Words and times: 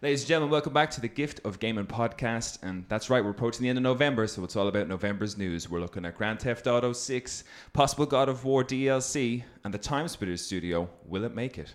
Ladies 0.00 0.20
and 0.20 0.28
gentlemen, 0.28 0.52
welcome 0.52 0.72
back 0.72 0.92
to 0.92 1.00
the 1.00 1.08
Gift 1.08 1.40
of 1.44 1.58
Gaming 1.58 1.86
podcast. 1.86 2.62
And 2.62 2.84
that's 2.88 3.10
right, 3.10 3.24
we're 3.24 3.32
approaching 3.32 3.64
the 3.64 3.68
end 3.68 3.78
of 3.78 3.82
November, 3.82 4.28
so 4.28 4.44
it's 4.44 4.54
all 4.54 4.68
about 4.68 4.86
November's 4.86 5.36
news. 5.36 5.68
We're 5.68 5.80
looking 5.80 6.04
at 6.04 6.16
Grand 6.16 6.38
Theft 6.38 6.68
Auto 6.68 6.92
6, 6.92 7.42
possible 7.72 8.06
God 8.06 8.28
of 8.28 8.44
War 8.44 8.62
DLC, 8.62 9.42
and 9.64 9.74
the 9.74 9.78
Time 9.78 10.06
Splitters 10.06 10.40
studio. 10.40 10.88
Will 11.04 11.24
it 11.24 11.34
make 11.34 11.58
it? 11.58 11.74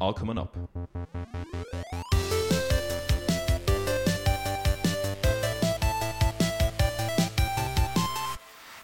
All 0.00 0.12
coming 0.12 0.38
up. 0.38 0.56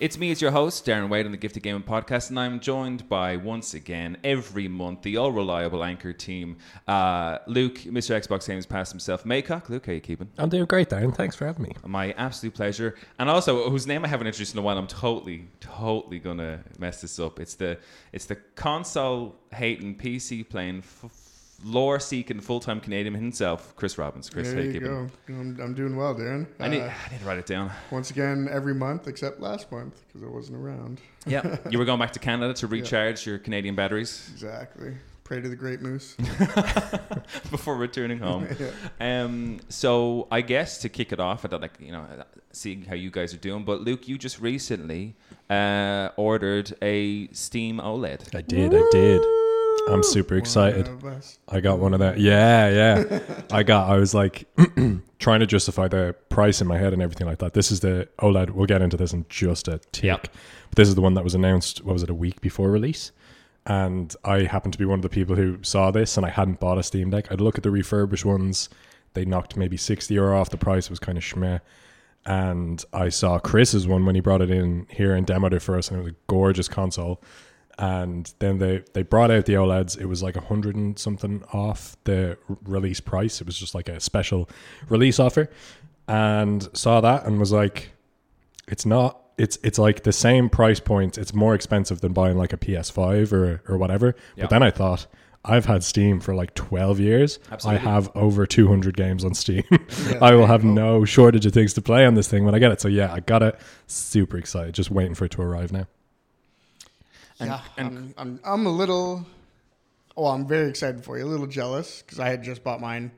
It's 0.01 0.17
me, 0.17 0.31
it's 0.31 0.41
your 0.41 0.53
host, 0.53 0.87
Darren 0.87 1.09
Wade 1.09 1.27
on 1.27 1.33
the 1.33 1.37
Gifted 1.39 1.65
Gaming 1.65 1.83
Podcast, 1.83 2.31
and 2.31 2.39
I'm 2.39 2.61
joined 2.61 3.09
by, 3.09 3.37
once 3.37 3.75
again, 3.75 4.17
every 4.23 4.69
month, 4.69 5.03
the 5.03 5.17
all 5.17 5.33
reliable 5.33 5.83
anchor 5.83 6.13
team, 6.13 6.59
uh, 6.87 7.39
Luke, 7.49 7.79
Mr. 7.79 8.15
Xbox 8.17 8.47
Games 8.47 8.65
Pass 8.65 8.93
himself, 8.93 9.25
Maycock. 9.25 9.69
Luke, 9.69 9.87
how 9.87 9.93
you 9.93 10.01
keeping? 10.01 10.31
I'm 10.39 10.51
doing 10.51 10.67
great, 10.67 10.89
Darren. 10.89 11.13
Thanks 11.13 11.35
for 11.35 11.47
having 11.47 11.65
me. 11.65 11.73
My 11.85 12.13
absolute 12.13 12.55
pleasure. 12.55 12.95
And 13.19 13.29
also, 13.29 13.69
whose 13.71 13.89
name 13.89 14.05
I 14.05 14.09
haven't 14.09 14.29
introduced 14.29 14.55
in 14.55 14.61
a 14.61 14.63
while, 14.63 14.79
I'm 14.79 14.87
totally, 14.87 15.49
totally 15.59 16.21
gonna 16.21 16.61
mess 16.79 17.01
this 17.01 17.19
up. 17.19 17.41
It's 17.41 17.55
the, 17.55 17.77
it's 18.13 18.27
the 18.27 18.37
console 18.55 19.35
hating, 19.53 19.97
PC 19.97 20.49
playing, 20.49 20.79
f- 20.79 21.11
lore 21.65 21.99
seeking, 22.01 22.41
full 22.41 22.61
time 22.61 22.81
Canadian 22.81 23.15
himself, 23.15 23.75
Chris 23.77 23.99
Robbins. 23.99 24.31
Chris, 24.31 24.49
how 24.49 24.55
There 24.55 24.65
you 24.65 24.73
you 24.73 24.81
go. 24.81 25.07
I'm, 25.29 25.59
I'm 25.61 25.75
doing 25.75 25.97
well, 25.97 26.15
Darren. 26.15 26.47
I 26.61 26.69
need, 26.69 26.81
Uh, 26.83 26.91
I 27.07 27.11
need 27.13 27.19
to 27.21 27.25
write 27.27 27.39
it 27.39 27.47
down. 27.47 27.71
once 27.91 28.11
again, 28.11 28.49
every 28.51 28.75
month 28.75 29.09
except 29.09 29.41
last 29.41 29.71
month 29.73 30.01
because 30.07 30.23
I 30.23 30.31
wasn't 30.31 30.59
around. 30.59 31.01
Yeah, 31.27 31.57
you 31.71 31.79
were 31.79 31.85
going 31.85 31.99
back 31.99 32.13
to 32.13 32.19
Canada 32.21 32.55
to 32.55 32.67
recharge 32.67 33.27
your 33.27 33.39
Canadian 33.39 33.75
batteries 33.75 34.29
Exactly. 34.33 34.95
Pray 35.25 35.43
to 35.43 35.49
the 35.49 35.57
great 35.57 35.83
moose. 35.83 36.15
before 37.51 37.77
returning 37.77 38.19
home. 38.19 38.49
yeah. 38.59 39.23
Um, 39.25 39.61
so 39.69 40.27
I 40.31 40.41
guess 40.41 40.79
to 40.79 40.89
kick 40.89 41.13
it 41.13 41.21
off, 41.21 41.45
I 41.45 41.49
don't 41.49 41.61
like 41.61 41.77
you 41.81 41.93
know 41.93 42.07
seeing 42.53 42.83
how 42.83 42.95
you 42.95 43.11
guys 43.11 43.35
are 43.35 43.39
doing. 43.39 43.65
But 43.65 43.83
Luke, 43.83 44.09
you 44.09 44.17
just 44.17 44.41
recently 44.41 45.17
uh, 45.51 46.09
ordered 46.17 46.75
a 46.81 47.29
Steam 47.33 47.79
OLED. 47.79 48.35
I 48.35 48.41
did, 48.41 48.75
I 48.75 48.83
did. 48.91 49.23
I'm 49.89 50.03
super 50.03 50.37
excited. 50.37 50.87
One 50.87 50.97
of 50.97 51.05
us. 51.19 51.39
I 51.49 51.61
got 51.61 51.79
one 51.79 51.95
of 51.95 52.01
that. 52.01 52.19
Yeah, 52.19 52.69
yeah. 52.69 53.21
I 53.51 53.63
got. 53.63 53.91
I 53.91 53.97
was 53.97 54.15
like 54.15 54.47
trying 55.19 55.41
to 55.41 55.47
justify 55.47 55.89
the 55.89 56.15
price 56.29 56.61
in 56.61 56.67
my 56.67 56.79
head 56.79 56.93
and 56.93 57.03
everything 57.03 57.27
like 57.27 57.39
that. 57.39 57.55
This 57.55 57.71
is 57.71 57.81
the 57.81 58.09
OLED. 58.19 58.51
We'll 58.51 58.67
get 58.67 58.83
into 58.83 58.97
this 58.97 59.13
in 59.13 59.27
just 59.29 59.69
a 59.69 59.79
tick. 59.93 60.05
Yep. 60.05 60.23
But 60.23 60.77
this 60.77 60.89
is 60.89 60.95
the 60.95 61.01
one 61.01 61.15
that 61.15 61.25
was 61.25 61.35
announced. 61.35 61.85
What 61.85 61.95
was 61.95 62.03
it? 62.03 62.11
A 62.11 62.15
week 62.15 62.41
before 62.41 62.71
release. 62.71 63.13
And 63.67 64.15
I 64.25 64.43
happened 64.43 64.73
to 64.75 64.79
be 64.79 64.85
one 64.85 64.99
of 64.99 65.03
the 65.03 65.09
people 65.09 65.37
who 65.37 65.59
saw 65.63 65.91
this, 65.91 66.17
and 66.17 66.25
I 66.25 66.31
hadn't 66.31 66.61
bought 66.61 66.79
a 66.79 66.83
Steam 66.83 67.11
Deck. 67.11 67.31
I'd 67.31 67.41
look 67.41 67.59
at 67.59 67.63
the 67.65 67.71
refurbished 67.71 68.25
ones. 68.25 68.69
They 69.15 69.25
knocked 69.25 69.57
maybe 69.57 69.77
sixty 69.77 70.15
euro 70.15 70.41
off 70.41 70.51
the 70.51 70.57
price. 70.57 70.87
It 70.87 70.91
was 70.91 70.99
kind 70.99 71.19
of 71.19 71.25
schmeh. 71.25 71.61
And 72.25 72.85
I 72.93 73.09
saw 73.09 73.39
Chris's 73.39 73.87
one 73.87 74.05
when 74.05 74.15
he 74.15 74.21
brought 74.21 74.43
it 74.43 74.51
in 74.51 74.87
here 74.91 75.15
and 75.15 75.27
demoed 75.27 75.53
it 75.53 75.61
for 75.61 75.77
us, 75.77 75.91
and 75.91 75.99
it 75.99 76.03
was 76.03 76.13
a 76.13 76.17
gorgeous 76.27 76.69
console 76.69 77.23
and 77.79 78.33
then 78.41 78.59
they 78.59 78.83
they 78.93 79.03
brought 79.03 79.31
out 79.31 79.47
the 79.47 79.55
OLEDs. 79.55 79.99
It 79.99 80.07
was 80.07 80.23
like 80.23 80.37
a 80.37 80.41
hundred 80.41 80.75
and 80.77 80.99
something 80.99 81.45
off 81.53 81.97
the 82.05 82.37
release 82.65 83.01
price. 83.01 83.41
It 83.41 83.47
was 83.47 83.57
just 83.57 83.75
like 83.75 83.89
a 83.89 84.01
special 84.01 84.49
release 84.89 85.21
offer, 85.21 85.49
and 86.09 86.69
saw 86.77 87.01
that 87.01 87.25
and 87.25 87.39
was 87.39 87.53
like, 87.53 87.93
it's 88.67 88.85
not. 88.85 89.21
It's 89.39 89.57
it's 89.63 89.79
like 89.79 90.03
the 90.03 90.13
same 90.13 90.49
price 90.49 90.81
point. 90.81 91.17
It's 91.17 91.33
more 91.33 91.55
expensive 91.55 92.01
than 92.01 92.13
buying 92.13 92.37
like 92.37 92.53
a 92.53 92.57
PS5 92.57 93.33
or 93.33 93.63
or 93.69 93.79
whatever. 93.79 94.17
Yeah. 94.35 94.45
But 94.45 94.51
then 94.51 94.63
I 94.63 94.71
thought. 94.71 95.07
I've 95.45 95.67
had 95.67 95.85
Steam 95.85 96.19
for 96.19 96.35
like 96.35 96.53
12 96.55 96.99
years. 96.99 97.39
Absolutely. 97.51 97.81
I 97.87 97.91
have 97.91 98.11
over 98.17 98.45
200 98.45 98.97
games 98.97 99.25
on 99.25 99.35
Steam. 99.35 99.63
Yeah, 100.11 100.19
I 100.21 100.35
will 100.35 100.47
have 100.47 100.65
you 100.65 100.73
no 100.73 101.05
shortage 101.05 101.47
of 101.47 101.55
things 101.55 101.73
to 101.75 101.81
play 101.81 102.05
on 102.05 102.15
this 102.15 102.29
thing 102.29 102.45
when 102.45 102.57
I 102.57 102.59
get 102.59 102.73
it. 102.73 102.81
So 102.81 102.89
yeah, 102.89 103.13
I 103.15 103.21
got 103.21 103.43
it. 103.45 103.59
Super 103.87 104.37
excited. 104.37 104.75
Just 104.75 104.91
waiting 104.91 105.15
for 105.15 105.27
it 105.27 105.31
to 105.33 105.43
arrive 105.43 105.73
now. 105.73 105.87
And- 107.41 107.51
yeah, 107.51 107.61
and- 107.77 107.97
I'm, 107.97 108.15
I'm, 108.19 108.41
I'm 108.45 108.67
a 108.67 108.71
little. 108.71 109.27
Oh, 110.17 110.27
I'm 110.27 110.47
very 110.49 110.69
excited 110.69 111.05
for 111.05 111.17
you. 111.19 111.25
A 111.25 111.27
little 111.29 111.47
jealous 111.47 112.03
because 112.03 112.19
I 112.19 112.29
had 112.29 112.43
just 112.43 112.65
bought 112.65 112.81
mine. 112.81 113.13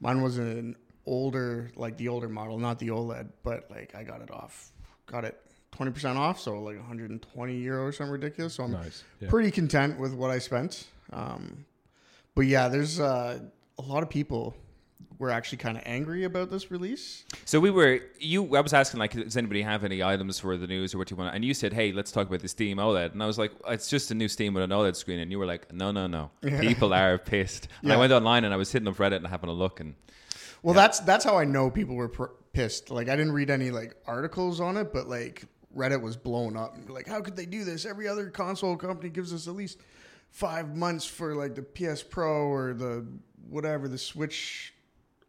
Mine 0.00 0.22
was 0.22 0.38
an 0.38 0.74
older, 1.06 1.70
like 1.76 1.96
the 1.96 2.08
older 2.08 2.28
model, 2.28 2.58
not 2.58 2.78
the 2.80 2.88
OLED, 2.88 3.28
but 3.44 3.70
like 3.70 3.94
I 3.94 4.02
got 4.02 4.20
it 4.22 4.30
off. 4.32 4.72
Got 5.06 5.24
it 5.24 5.40
20% 5.78 6.16
off, 6.16 6.40
so 6.40 6.58
like 6.60 6.76
120 6.76 7.56
euro 7.56 7.84
or 7.84 7.92
something 7.92 8.12
ridiculous. 8.12 8.54
So 8.54 8.64
I'm 8.64 8.72
Nice. 8.72 9.04
Yeah. 9.20 9.28
pretty 9.30 9.50
content 9.52 9.98
with 10.00 10.14
what 10.14 10.30
I 10.30 10.38
spent. 10.38 10.88
Um, 11.12 11.64
but 12.34 12.46
yeah, 12.46 12.66
there's 12.68 12.98
uh, 12.98 13.38
a 13.78 13.82
lot 13.82 14.02
of 14.02 14.10
people 14.10 14.56
were 15.22 15.30
actually 15.30 15.58
kind 15.58 15.76
of 15.78 15.84
angry 15.86 16.24
about 16.24 16.50
this 16.50 16.72
release. 16.72 17.24
So 17.44 17.60
we 17.60 17.70
were 17.70 18.00
you. 18.18 18.56
I 18.56 18.60
was 18.60 18.72
asking 18.72 18.98
like, 18.98 19.12
does 19.12 19.36
anybody 19.36 19.62
have 19.62 19.84
any 19.84 20.02
items 20.02 20.40
for 20.40 20.56
the 20.56 20.66
news 20.66 20.94
or 20.94 20.98
what 20.98 21.12
you 21.12 21.16
want? 21.16 21.32
And 21.32 21.44
you 21.44 21.54
said, 21.54 21.72
hey, 21.72 21.92
let's 21.92 22.10
talk 22.10 22.26
about 22.26 22.40
the 22.40 22.48
Steam 22.48 22.78
OLED. 22.78 23.12
And 23.12 23.22
I 23.22 23.26
was 23.26 23.38
like, 23.38 23.52
it's 23.68 23.88
just 23.88 24.10
a 24.10 24.14
new 24.14 24.26
Steam 24.26 24.52
with 24.52 24.64
an 24.64 24.70
OLED 24.70 24.96
screen. 24.96 25.20
And 25.20 25.30
you 25.30 25.38
were 25.38 25.46
like, 25.46 25.72
no, 25.72 25.92
no, 25.92 26.08
no. 26.08 26.30
Yeah. 26.42 26.60
People 26.60 26.92
are 26.92 27.18
pissed. 27.18 27.68
And 27.82 27.92
I 27.92 27.96
went 27.96 28.12
online 28.12 28.42
and 28.42 28.52
I 28.52 28.56
was 28.56 28.72
hitting 28.72 28.88
up 28.88 28.96
Reddit 28.96 29.16
and 29.16 29.26
having 29.28 29.48
a 29.48 29.52
look 29.52 29.78
and. 29.78 29.94
Well, 30.64 30.74
that's 30.74 31.00
that's 31.00 31.24
how 31.24 31.38
I 31.38 31.44
know 31.44 31.70
people 31.70 31.94
were 31.94 32.08
pr- 32.08 32.34
pissed. 32.52 32.90
Like 32.90 33.08
I 33.08 33.14
didn't 33.14 33.32
read 33.32 33.48
any 33.48 33.70
like 33.70 33.94
articles 34.06 34.60
on 34.60 34.76
it, 34.76 34.92
but 34.92 35.08
like 35.08 35.44
Reddit 35.76 36.00
was 36.02 36.16
blown 36.16 36.56
up. 36.56 36.76
Like, 36.88 37.06
how 37.06 37.20
could 37.20 37.36
they 37.36 37.46
do 37.46 37.64
this? 37.64 37.86
Every 37.86 38.08
other 38.08 38.28
console 38.28 38.76
company 38.76 39.08
gives 39.08 39.32
us 39.32 39.46
at 39.46 39.54
least 39.54 39.78
five 40.30 40.76
months 40.76 41.04
for 41.04 41.34
like 41.36 41.54
the 41.54 41.62
PS 41.62 42.02
Pro 42.02 42.48
or 42.48 42.74
the 42.74 43.06
whatever 43.48 43.88
the 43.88 43.98
Switch 43.98 44.72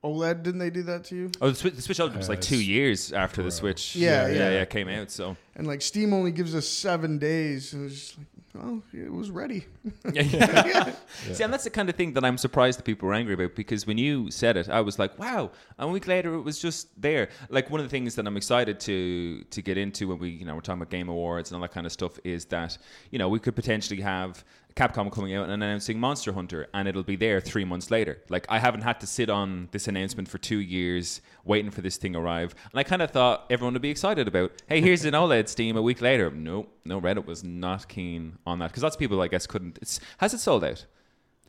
OLED. 0.04 0.44
Didn't 0.44 0.60
they 0.60 0.70
do 0.70 0.84
that 0.84 1.06
to 1.06 1.16
you? 1.16 1.32
Oh, 1.42 1.50
the 1.50 1.56
Switch, 1.56 1.76
the 1.76 1.82
Switch 1.82 1.98
OLED 1.98 2.18
was 2.18 2.30
like 2.30 2.42
two 2.42 2.62
years 2.62 3.14
after 3.14 3.42
the 3.42 3.52
Switch. 3.52 3.96
Yeah, 3.96 4.28
yeah, 4.28 4.34
yeah. 4.34 4.50
yeah, 4.52 4.66
came 4.66 4.90
out. 4.90 5.12
So 5.12 5.38
And 5.56 5.66
like 5.68 5.82
Steam 5.82 6.14
only 6.14 6.32
gives 6.32 6.56
us 6.56 6.68
seven 6.68 7.18
days. 7.18 7.74
It 7.74 7.80
was 7.80 7.94
just 7.94 8.18
like, 8.18 8.28
oh, 8.66 8.82
it 8.94 9.12
was 9.12 9.32
ready. 9.32 9.66
yeah, 10.14 10.24
yeah. 10.24 10.96
See, 11.32 11.44
and 11.44 11.52
that's 11.52 11.64
the 11.64 11.70
kind 11.70 11.90
of 11.90 11.96
thing 11.96 12.14
that 12.14 12.24
I'm 12.24 12.38
surprised 12.38 12.80
that 12.80 12.84
people 12.84 13.08
were 13.08 13.14
angry 13.14 13.34
about 13.34 13.56
because 13.56 13.88
when 13.88 13.98
you 13.98 14.30
said 14.30 14.58
it, 14.58 14.70
I 14.70 14.82
was 14.82 15.00
like, 15.00 15.18
wow. 15.18 15.52
A 15.80 15.88
week 15.88 16.08
later, 16.08 16.34
it 16.36 16.42
was 16.42 16.60
just 16.60 17.02
there. 17.02 17.30
Like 17.50 17.70
one 17.70 17.80
of 17.80 17.86
the 17.86 17.90
things 17.90 18.16
that 18.16 18.28
I'm 18.28 18.38
excited 18.38 18.80
to 18.82 19.44
to 19.44 19.62
get 19.62 19.78
into 19.78 20.10
when 20.10 20.20
we, 20.20 20.30
you 20.30 20.46
know, 20.46 20.56
we're 20.56 20.62
talking 20.62 20.82
about 20.82 20.92
Game 20.92 21.10
Awards 21.10 21.52
and 21.52 21.56
all 21.56 21.62
that 21.62 21.74
kind 21.74 21.86
of 21.86 21.92
stuff 21.92 22.20
is 22.24 22.46
that 22.46 22.78
you 23.12 23.20
know 23.20 23.30
we 23.30 23.40
could 23.40 23.56
potentially 23.56 24.02
have 24.02 24.44
Capcom 24.76 25.12
coming 25.12 25.36
out 25.36 25.44
and 25.50 25.52
announcing 25.64 26.00
Monster 26.00 26.34
Hunter, 26.34 26.68
and 26.74 26.88
it'll 26.88 27.04
be 27.04 27.16
there 27.16 27.40
three 27.40 27.64
months 27.64 27.92
later. 27.92 28.22
Like 28.30 28.46
I 28.50 28.58
haven't 28.60 28.82
had 28.82 29.00
to 29.02 29.08
sit 29.08 29.30
on 29.30 29.70
this 29.72 29.88
announcement 29.88 30.28
for 30.30 30.38
two 30.40 30.58
years 30.60 31.22
waiting 31.46 31.70
for 31.70 31.82
this 31.82 31.98
thing 31.98 32.16
arrive, 32.16 32.56
and 32.72 32.80
I 32.80 32.84
kind 32.84 33.02
of 33.02 33.12
thought 33.12 33.46
everyone 33.50 33.74
would 33.74 33.82
be 33.84 33.90
excited 33.92 34.28
about. 34.28 34.52
Hey, 34.68 34.82
here's 34.82 35.06
an 35.06 35.14
OLED 35.14 35.48
Steam 35.48 35.78
a 35.78 35.82
week 35.82 36.02
later. 36.02 36.32
No, 36.32 36.68
no, 36.86 37.00
Reddit 37.00 37.26
was 37.26 37.44
not 37.44 37.88
keen 37.88 38.38
on 38.48 38.60
that 38.60 38.70
because 38.70 38.82
lots 38.84 38.96
of 38.96 39.00
people, 39.00 39.22
I 39.22 39.28
guess, 39.28 39.46
couldn't. 39.46 39.78
It's 39.82 40.00
has 40.18 40.34
it 40.34 40.40
sold 40.40 40.64
out? 40.64 40.86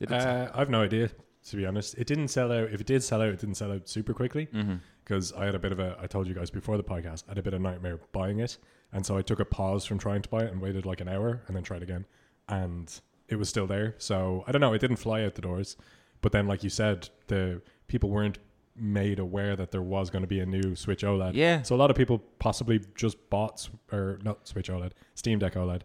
It 0.00 0.12
Uh, 0.12 0.50
I've 0.52 0.68
no 0.70 0.82
idea, 0.82 1.08
to 1.48 1.56
be 1.56 1.64
honest. 1.64 1.94
It 1.96 2.06
didn't 2.06 2.28
sell 2.28 2.52
out. 2.52 2.70
If 2.72 2.80
it 2.80 2.86
did 2.86 3.02
sell 3.02 3.22
out, 3.22 3.28
it 3.28 3.38
didn't 3.40 3.54
sell 3.56 3.72
out 3.72 3.88
super 3.88 4.12
quickly 4.12 4.46
Mm-hmm. 4.52 4.74
because 5.04 5.32
I 5.32 5.46
had 5.46 5.54
a 5.54 5.58
bit 5.58 5.72
of 5.72 5.78
a. 5.78 5.96
I 5.98 6.06
told 6.08 6.26
you 6.26 6.34
guys 6.34 6.50
before 6.50 6.76
the 6.76 6.84
podcast, 6.84 7.24
I 7.26 7.30
had 7.30 7.38
a 7.38 7.42
bit 7.42 7.54
of 7.54 7.62
nightmare 7.62 8.00
buying 8.12 8.40
it, 8.40 8.58
and 8.92 9.06
so 9.06 9.16
I 9.16 9.22
took 9.22 9.40
a 9.40 9.44
pause 9.46 9.86
from 9.86 9.98
trying 9.98 10.20
to 10.20 10.28
buy 10.28 10.40
it 10.42 10.52
and 10.52 10.60
waited 10.60 10.84
like 10.84 11.00
an 11.00 11.08
hour 11.08 11.40
and 11.46 11.56
then 11.56 11.62
tried 11.62 11.82
again, 11.82 12.04
and 12.48 13.00
it 13.28 13.36
was 13.36 13.48
still 13.48 13.66
there. 13.66 13.94
So 13.98 14.44
I 14.46 14.52
don't 14.52 14.60
know. 14.60 14.72
It 14.74 14.80
didn't 14.80 14.96
fly 14.96 15.24
out 15.24 15.34
the 15.34 15.42
doors, 15.42 15.76
but 16.20 16.32
then, 16.32 16.46
like 16.46 16.62
you 16.64 16.70
said, 16.70 17.08
the 17.28 17.62
people 17.88 18.10
weren't 18.10 18.38
made 18.76 19.18
aware 19.20 19.54
that 19.54 19.70
there 19.70 19.82
was 19.82 20.10
going 20.10 20.22
to 20.22 20.28
be 20.28 20.40
a 20.40 20.46
new 20.46 20.74
Switch 20.74 21.02
OLED. 21.02 21.34
Yeah. 21.34 21.62
So 21.62 21.74
a 21.74 21.78
lot 21.78 21.90
of 21.90 21.96
people 21.96 22.18
possibly 22.38 22.80
just 22.96 23.30
bought 23.30 23.68
or 23.92 24.18
not 24.24 24.48
Switch 24.48 24.68
OLED, 24.68 24.92
Steam 25.14 25.38
Deck 25.38 25.54
OLED. 25.54 25.82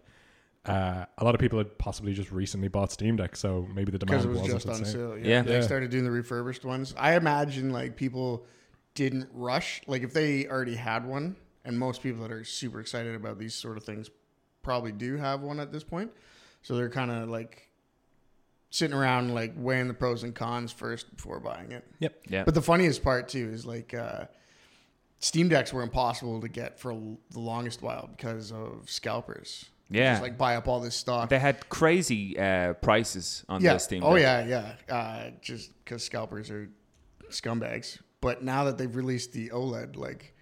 Uh, 0.65 1.05
a 1.17 1.23
lot 1.23 1.33
of 1.35 1.39
people 1.39 1.57
had 1.57 1.77
possibly 1.77 2.13
just 2.13 2.31
recently 2.31 2.67
bought 2.67 2.91
Steam 2.91 3.15
Deck, 3.15 3.35
so 3.35 3.67
maybe 3.73 3.91
the 3.91 3.97
demand 3.99 4.25
it 4.25 4.27
was 4.27 4.39
wasn't 4.39 4.53
just 4.55 4.65
the 4.65 4.71
on 4.73 4.77
same. 4.85 4.93
sale. 4.93 5.17
Yeah. 5.17 5.41
They 5.41 5.53
Yeah. 5.55 5.61
started 5.61 5.89
doing 5.91 6.03
the 6.03 6.11
refurbished 6.11 6.65
ones. 6.65 6.93
I 6.97 7.15
imagine 7.15 7.69
like 7.71 7.95
people 7.95 8.45
didn't 8.95 9.29
rush. 9.33 9.81
Like 9.87 10.01
if 10.03 10.13
they 10.13 10.47
already 10.47 10.75
had 10.75 11.05
one, 11.05 11.35
and 11.65 11.77
most 11.77 12.01
people 12.03 12.21
that 12.23 12.31
are 12.31 12.43
super 12.43 12.79
excited 12.79 13.15
about 13.15 13.37
these 13.39 13.53
sort 13.53 13.77
of 13.77 13.83
things 13.83 14.09
probably 14.63 14.91
do 14.91 15.15
have 15.17 15.41
one 15.41 15.59
at 15.59 15.71
this 15.71 15.83
point. 15.83 16.11
So 16.61 16.75
they're 16.75 16.89
kind 16.89 17.11
of 17.11 17.29
like 17.29 17.69
sitting 18.69 18.95
around 18.95 19.33
like 19.33 19.53
weighing 19.55 19.87
the 19.87 19.93
pros 19.93 20.23
and 20.23 20.35
cons 20.35 20.71
first 20.71 21.15
before 21.15 21.39
buying 21.39 21.71
it. 21.71 21.85
Yep. 21.99 22.21
Yeah. 22.29 22.43
But 22.43 22.53
the 22.53 22.61
funniest 22.61 23.03
part 23.03 23.29
too 23.29 23.49
is 23.51 23.65
like 23.65 23.93
uh, 23.93 24.25
Steam 25.19 25.49
decks 25.49 25.73
were 25.73 25.81
impossible 25.81 26.41
to 26.41 26.47
get 26.47 26.79
for 26.79 26.93
the 27.31 27.39
longest 27.39 27.81
while 27.81 28.09
because 28.15 28.51
of 28.51 28.89
scalpers. 28.89 29.65
Yeah. 29.89 30.13
Just 30.13 30.21
like 30.21 30.37
buy 30.37 30.55
up 30.55 30.67
all 30.67 30.79
this 30.79 30.95
stock. 30.95 31.29
They 31.29 31.39
had 31.39 31.67
crazy 31.69 32.37
uh, 32.37 32.73
prices 32.73 33.43
on 33.49 33.61
yeah. 33.61 33.73
the 33.73 33.79
Steam. 33.79 34.03
oh 34.03 34.15
yeah, 34.15 34.45
yeah. 34.45 34.93
Uh, 34.93 35.31
just 35.41 35.71
because 35.83 36.03
scalpers 36.03 36.51
are 36.51 36.69
scumbags. 37.29 37.99
But 38.21 38.43
now 38.43 38.65
that 38.65 38.77
they've 38.77 38.95
released 38.95 39.31
the 39.31 39.49
OLED, 39.49 39.95
like 39.95 40.35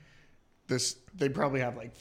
this, 0.67 0.97
they 1.15 1.29
probably 1.29 1.61
have 1.61 1.77
like 1.77 1.93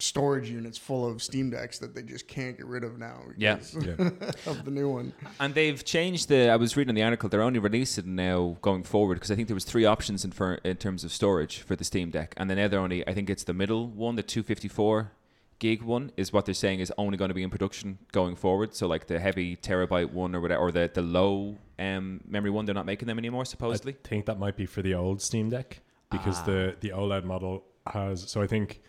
storage 0.00 0.48
units 0.50 0.78
full 0.78 1.06
of 1.08 1.22
Steam 1.22 1.50
Decks 1.50 1.78
that 1.78 1.94
they 1.94 2.02
just 2.02 2.26
can't 2.26 2.56
get 2.56 2.66
rid 2.66 2.84
of 2.84 2.98
now. 2.98 3.20
Yeah. 3.36 3.58
Yeah. 3.74 3.92
of 4.46 4.64
the 4.64 4.70
new 4.70 4.88
one. 4.88 5.12
And 5.38 5.54
they've 5.54 5.84
changed 5.84 6.28
the. 6.28 6.48
I 6.50 6.56
was 6.56 6.76
reading 6.76 6.94
the 6.94 7.02
article. 7.02 7.28
They're 7.28 7.42
only 7.42 7.58
releasing 7.58 8.14
now 8.14 8.56
going 8.62 8.82
forward 8.82 9.14
because 9.14 9.30
I 9.30 9.34
think 9.36 9.48
there 9.48 9.54
was 9.54 9.64
three 9.64 9.84
options 9.84 10.24
in 10.24 10.32
for 10.32 10.54
in 10.64 10.76
terms 10.76 11.04
of 11.04 11.12
storage 11.12 11.58
for 11.58 11.76
the 11.76 11.84
Steam 11.84 12.10
Deck, 12.10 12.34
and 12.36 12.48
then 12.48 12.56
now 12.56 12.68
they're 12.68 12.80
only. 12.80 13.06
I 13.06 13.14
think 13.14 13.30
it's 13.30 13.44
the 13.44 13.54
middle 13.54 13.88
one, 13.88 14.16
the 14.16 14.22
254 14.22 15.12
gig 15.58 15.82
one, 15.82 16.10
is 16.16 16.32
what 16.32 16.46
they're 16.46 16.54
saying 16.54 16.80
is 16.80 16.90
only 16.96 17.18
going 17.18 17.28
to 17.28 17.34
be 17.34 17.42
in 17.42 17.50
production 17.50 17.98
going 18.12 18.34
forward. 18.34 18.74
So 18.74 18.86
like 18.86 19.06
the 19.06 19.20
heavy 19.20 19.56
terabyte 19.56 20.10
one 20.10 20.34
or 20.34 20.40
whatever, 20.40 20.60
or 20.62 20.72
the 20.72 20.90
the 20.92 21.02
low 21.02 21.56
um, 21.78 22.20
memory 22.26 22.50
one, 22.50 22.64
they're 22.64 22.74
not 22.74 22.86
making 22.86 23.08
them 23.08 23.18
anymore 23.18 23.44
supposedly. 23.44 23.96
I 24.04 24.08
think 24.08 24.26
that 24.26 24.38
might 24.38 24.56
be 24.56 24.66
for 24.66 24.82
the 24.82 24.94
old 24.94 25.20
Steam 25.20 25.50
Deck 25.50 25.80
because 26.10 26.38
Ah. 26.40 26.44
the 26.46 26.76
the 26.80 26.90
OLED 26.90 27.24
model 27.24 27.64
has. 27.86 28.28
So 28.30 28.40
I 28.42 28.46
think, 28.46 28.80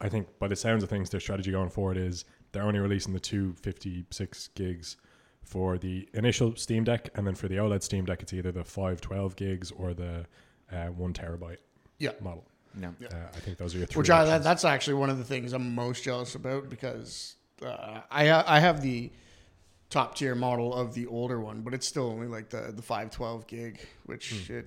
I 0.00 0.08
think 0.08 0.26
by 0.38 0.48
the 0.48 0.56
sounds 0.56 0.82
of 0.82 0.88
things, 0.88 1.10
their 1.10 1.20
strategy 1.20 1.50
going 1.52 1.68
forward 1.70 1.96
is 1.96 2.24
they're 2.52 2.62
only 2.62 2.80
releasing 2.80 3.12
the 3.12 3.20
two 3.20 3.54
fifty 3.54 4.04
six 4.10 4.48
gigs 4.54 4.96
for 5.42 5.78
the 5.78 6.08
initial 6.14 6.54
Steam 6.56 6.84
Deck, 6.84 7.08
and 7.14 7.26
then 7.26 7.34
for 7.34 7.48
the 7.48 7.56
OLED 7.56 7.82
Steam 7.82 8.04
Deck, 8.04 8.22
it's 8.22 8.32
either 8.32 8.52
the 8.52 8.64
five 8.64 9.00
twelve 9.00 9.36
gigs 9.36 9.70
or 9.72 9.94
the 9.94 10.26
uh, 10.72 10.86
one 10.86 11.12
terabyte 11.12 11.56
Yeah. 11.98 12.12
model. 12.20 12.44
no. 12.74 12.94
Yeah. 13.00 13.08
Uh, 13.08 13.28
I 13.34 13.40
think 13.40 13.58
those 13.58 13.74
are 13.74 13.78
your 13.78 13.86
three. 13.86 14.00
Which 14.00 14.10
I, 14.10 14.24
that, 14.24 14.42
that's 14.44 14.64
actually 14.64 14.94
one 14.94 15.10
of 15.10 15.18
the 15.18 15.24
things 15.24 15.52
I'm 15.52 15.74
most 15.74 16.04
jealous 16.04 16.34
about 16.34 16.68
because 16.70 17.36
uh, 17.64 18.00
I 18.10 18.30
I 18.56 18.60
have 18.60 18.80
the 18.80 19.10
top 19.90 20.14
tier 20.14 20.34
model 20.36 20.72
of 20.72 20.94
the 20.94 21.06
older 21.08 21.40
one, 21.40 21.62
but 21.62 21.74
it's 21.74 21.86
still 21.86 22.08
only 22.10 22.28
like 22.28 22.48
the 22.50 22.72
the 22.74 22.82
512 22.82 23.46
gig, 23.46 23.80
which 24.06 24.44
Hmm. 24.46 24.52
it 24.54 24.66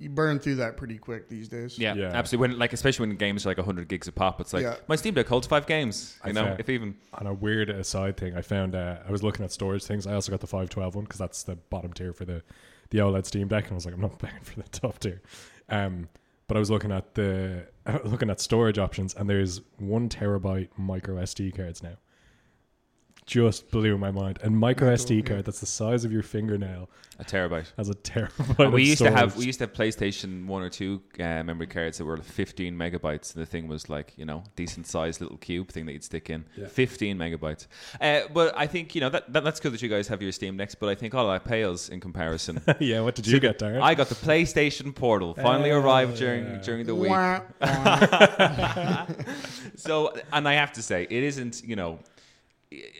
you 0.00 0.08
burn 0.10 0.38
through 0.40 0.56
that 0.56 0.76
pretty 0.76 0.98
quick 0.98 1.28
these 1.28 1.46
days. 1.48 1.78
Yeah, 1.78 1.94
Yeah. 1.94 2.06
absolutely. 2.06 2.48
When 2.50 2.58
like 2.58 2.72
especially 2.72 3.06
when 3.08 3.16
games 3.16 3.44
are 3.46 3.50
like 3.50 3.58
100 3.58 3.86
gigs 3.86 4.08
a 4.08 4.12
pop, 4.12 4.40
it's 4.40 4.52
like 4.52 4.62
Yeah. 4.64 4.76
my 4.88 4.96
Steam 4.96 5.14
Deck 5.14 5.28
holds 5.28 5.46
five 5.46 5.66
games. 5.66 6.18
You 6.24 6.30
I 6.30 6.32
know, 6.32 6.44
found- 6.46 6.60
if 6.60 6.68
even. 6.70 6.96
on 7.14 7.26
a 7.26 7.34
weird 7.34 7.70
aside 7.70 8.16
thing, 8.16 8.34
I 8.36 8.40
found 8.42 8.74
uh, 8.74 8.96
I 9.06 9.10
was 9.12 9.22
looking 9.22 9.44
at 9.44 9.52
storage 9.52 9.84
things. 9.84 10.06
I 10.06 10.14
also 10.14 10.30
got 10.32 10.40
the 10.40 10.46
512 10.46 10.94
one 10.94 11.04
because 11.04 11.18
that's 11.18 11.42
the 11.42 11.56
bottom 11.56 11.92
tier 11.92 12.12
for 12.12 12.24
the 12.24 12.42
the 12.90 12.98
OLED 12.98 13.24
Steam 13.26 13.46
Deck, 13.46 13.64
and 13.64 13.72
I 13.72 13.74
was 13.76 13.84
like, 13.84 13.94
I'm 13.94 14.00
not 14.00 14.18
paying 14.18 14.40
for 14.42 14.56
the 14.60 14.68
top 14.70 14.98
tier. 14.98 15.22
Um, 15.68 16.08
but 16.48 16.56
I 16.56 16.60
was 16.60 16.70
looking 16.70 16.90
at 16.90 17.14
the 17.14 17.66
looking 18.04 18.30
at 18.30 18.40
storage 18.40 18.78
options, 18.78 19.14
and 19.14 19.30
there's 19.30 19.60
one 19.78 20.08
terabyte 20.08 20.70
micro 20.76 21.16
SD 21.22 21.54
cards 21.54 21.82
now. 21.82 21.96
Just 23.30 23.70
blew 23.70 23.96
my 23.96 24.10
mind. 24.10 24.40
And 24.42 24.58
micro 24.58 24.88
Micro, 24.90 25.04
SD 25.04 25.18
yeah. 25.22 25.28
card 25.28 25.44
that's 25.44 25.60
the 25.60 25.66
size 25.66 26.04
of 26.04 26.10
your 26.10 26.24
fingernail 26.24 26.90
A 27.20 27.24
terabyte. 27.24 27.66
has 27.76 27.88
a 27.88 27.94
terabyte. 27.94 28.58
And 28.58 28.72
we 28.72 28.82
of 28.82 28.88
used 28.88 29.02
to 29.02 29.10
have 29.12 29.36
we 29.36 29.44
used 29.44 29.60
to 29.60 29.66
have 29.66 29.72
PlayStation 29.72 30.46
one 30.46 30.62
or 30.62 30.68
two 30.68 31.00
uh, 31.20 31.44
memory 31.44 31.68
cards 31.68 31.98
that 31.98 32.06
were 32.06 32.16
15 32.16 32.74
megabytes. 32.74 33.32
And 33.32 33.40
the 33.40 33.46
thing 33.46 33.68
was 33.68 33.88
like 33.88 34.14
you 34.16 34.24
know 34.24 34.42
decent 34.56 34.88
sized 34.88 35.20
little 35.20 35.36
cube 35.36 35.68
thing 35.68 35.86
that 35.86 35.92
you'd 35.92 36.02
stick 36.02 36.28
in. 36.28 36.44
Yeah. 36.56 36.66
15 36.66 37.16
megabytes. 37.16 37.68
Uh, 38.00 38.22
but 38.34 38.52
I 38.58 38.66
think 38.66 38.96
you 38.96 39.00
know 39.00 39.10
that, 39.10 39.32
that 39.32 39.44
that's 39.44 39.60
good 39.60 39.72
that 39.74 39.82
you 39.82 39.88
guys 39.88 40.08
have 40.08 40.20
your 40.20 40.32
Steam 40.32 40.56
Next, 40.56 40.74
But 40.74 40.88
I 40.88 40.96
think 40.96 41.14
all 41.14 41.28
that 41.28 41.44
pales 41.44 41.88
in 41.88 42.00
comparison. 42.00 42.60
yeah. 42.80 43.00
What 43.00 43.14
did 43.14 43.28
you 43.28 43.38
get, 43.38 43.60
Darren? 43.60 43.80
I 43.80 43.94
got 43.94 44.08
the 44.08 44.16
PlayStation 44.16 44.92
Portal 44.92 45.34
finally 45.34 45.70
Oh, 45.70 45.78
arrived 45.78 46.16
during 46.16 46.44
yeah. 46.46 46.56
during 46.62 46.84
the 46.84 46.96
week. 46.96 47.10
Wah, 47.10 47.42
wah. 47.60 49.06
so, 49.76 50.12
and 50.32 50.48
I 50.48 50.54
have 50.54 50.72
to 50.72 50.82
say, 50.82 51.04
it 51.08 51.22
isn't. 51.22 51.62
You 51.64 51.76
know, 51.76 52.00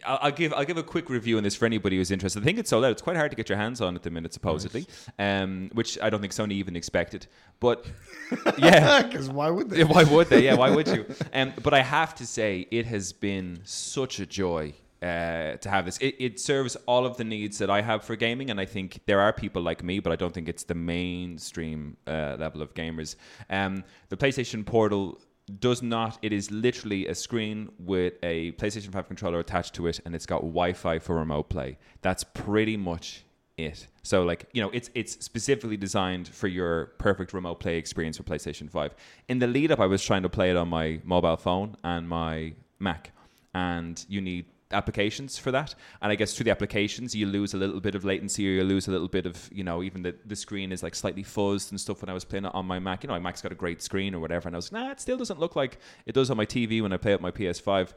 I'll, 0.04 0.18
I'll 0.22 0.32
give 0.32 0.52
I'll 0.52 0.64
give 0.64 0.78
a 0.78 0.82
quick 0.82 1.08
review 1.08 1.36
on 1.36 1.44
this 1.44 1.54
for 1.54 1.64
anybody 1.64 1.96
who's 1.96 2.10
interested. 2.10 2.42
I 2.42 2.44
think 2.44 2.58
it's 2.58 2.70
sold 2.70 2.84
out. 2.84 2.90
It's 2.90 3.02
quite 3.02 3.16
hard 3.16 3.30
to 3.30 3.36
get 3.36 3.48
your 3.48 3.58
hands 3.58 3.80
on 3.80 3.94
at 3.94 4.02
the 4.02 4.10
minute, 4.10 4.32
supposedly, 4.32 4.86
um, 5.18 5.70
which 5.72 5.98
I 6.00 6.10
don't 6.10 6.20
think 6.20 6.32
Sony 6.32 6.52
even 6.52 6.74
expected. 6.74 7.26
But 7.60 7.86
yeah. 8.58 9.02
Because 9.02 9.28
why 9.28 9.48
would 9.50 9.70
they? 9.70 9.78
Yeah, 9.78 9.84
why 9.92 10.04
would 10.04 10.28
they? 10.28 10.44
Yeah, 10.44 10.54
why 10.54 10.70
would 10.70 10.88
you? 10.88 11.06
Um, 11.32 11.52
but 11.62 11.72
I 11.72 11.82
have 11.82 12.14
to 12.16 12.26
say, 12.26 12.66
it 12.70 12.86
has 12.86 13.12
been 13.12 13.60
such 13.62 14.18
a 14.18 14.26
joy 14.26 14.74
uh, 15.02 15.56
to 15.56 15.70
have 15.70 15.84
this. 15.84 15.98
It, 15.98 16.16
it 16.18 16.40
serves 16.40 16.76
all 16.86 17.06
of 17.06 17.16
the 17.16 17.24
needs 17.24 17.58
that 17.58 17.70
I 17.70 17.80
have 17.80 18.02
for 18.04 18.16
gaming, 18.16 18.50
and 18.50 18.60
I 18.60 18.64
think 18.64 19.00
there 19.06 19.20
are 19.20 19.32
people 19.32 19.62
like 19.62 19.84
me, 19.84 20.00
but 20.00 20.12
I 20.12 20.16
don't 20.16 20.34
think 20.34 20.48
it's 20.48 20.64
the 20.64 20.74
mainstream 20.74 21.96
uh, 22.08 22.36
level 22.38 22.60
of 22.60 22.74
gamers. 22.74 23.14
Um, 23.48 23.84
the 24.08 24.16
PlayStation 24.16 24.66
Portal 24.66 25.20
does 25.58 25.82
not. 25.82 26.18
It 26.22 26.32
is 26.32 26.50
literally 26.50 27.06
a 27.06 27.14
screen 27.14 27.70
with 27.78 28.14
a 28.22 28.52
PlayStation 28.52 28.92
5 28.92 29.06
controller 29.06 29.38
attached 29.38 29.74
to 29.74 29.86
it, 29.86 30.00
and 30.04 30.14
it's 30.14 30.26
got 30.26 30.40
Wi-Fi 30.42 30.98
for 30.98 31.16
remote 31.16 31.48
play. 31.48 31.78
That's 32.02 32.24
pretty 32.24 32.76
much 32.76 33.24
it. 33.56 33.86
So 34.02 34.22
like, 34.22 34.48
you 34.52 34.62
know, 34.62 34.70
it's 34.72 34.90
it's 34.94 35.24
specifically 35.24 35.76
designed 35.76 36.28
for 36.28 36.48
your 36.48 36.86
perfect 36.98 37.32
remote 37.32 37.60
play 37.60 37.76
experience 37.76 38.16
for 38.16 38.22
PlayStation 38.22 38.70
5. 38.70 38.94
In 39.28 39.38
the 39.38 39.46
lead 39.46 39.72
up 39.72 39.80
I 39.80 39.86
was 39.86 40.04
trying 40.04 40.22
to 40.22 40.28
play 40.28 40.50
it 40.50 40.56
on 40.56 40.68
my 40.68 41.00
mobile 41.04 41.36
phone 41.36 41.76
and 41.84 42.08
my 42.08 42.54
Mac 42.78 43.12
and 43.54 44.04
you 44.08 44.20
need 44.20 44.46
applications 44.72 45.38
for 45.38 45.50
that 45.50 45.74
and 46.00 46.12
i 46.12 46.14
guess 46.14 46.34
through 46.34 46.44
the 46.44 46.50
applications 46.50 47.14
you 47.14 47.26
lose 47.26 47.54
a 47.54 47.56
little 47.56 47.80
bit 47.80 47.94
of 47.94 48.04
latency 48.04 48.48
or 48.48 48.52
you 48.52 48.64
lose 48.64 48.88
a 48.88 48.90
little 48.90 49.08
bit 49.08 49.26
of 49.26 49.48
you 49.52 49.64
know 49.64 49.82
even 49.82 50.02
the, 50.02 50.14
the 50.26 50.36
screen 50.36 50.70
is 50.72 50.82
like 50.82 50.94
slightly 50.94 51.24
fuzzed 51.24 51.70
and 51.70 51.80
stuff 51.80 52.02
when 52.02 52.08
i 52.08 52.12
was 52.14 52.24
playing 52.24 52.44
it 52.44 52.54
on 52.54 52.66
my 52.66 52.78
mac 52.78 53.02
you 53.02 53.08
know 53.08 53.14
my 53.14 53.18
mac's 53.18 53.42
got 53.42 53.52
a 53.52 53.56
great 53.56 53.82
screen 53.82 54.14
or 54.14 54.20
whatever 54.20 54.48
and 54.48 54.54
i 54.54 54.58
was 54.58 54.70
like 54.70 54.82
nah 54.82 54.90
it 54.90 55.00
still 55.00 55.16
doesn't 55.16 55.40
look 55.40 55.56
like 55.56 55.78
it 56.06 56.14
does 56.14 56.30
on 56.30 56.36
my 56.36 56.46
tv 56.46 56.82
when 56.82 56.92
i 56.92 56.96
play 56.96 57.12
it 57.12 57.20
my 57.20 57.30
ps5 57.30 57.92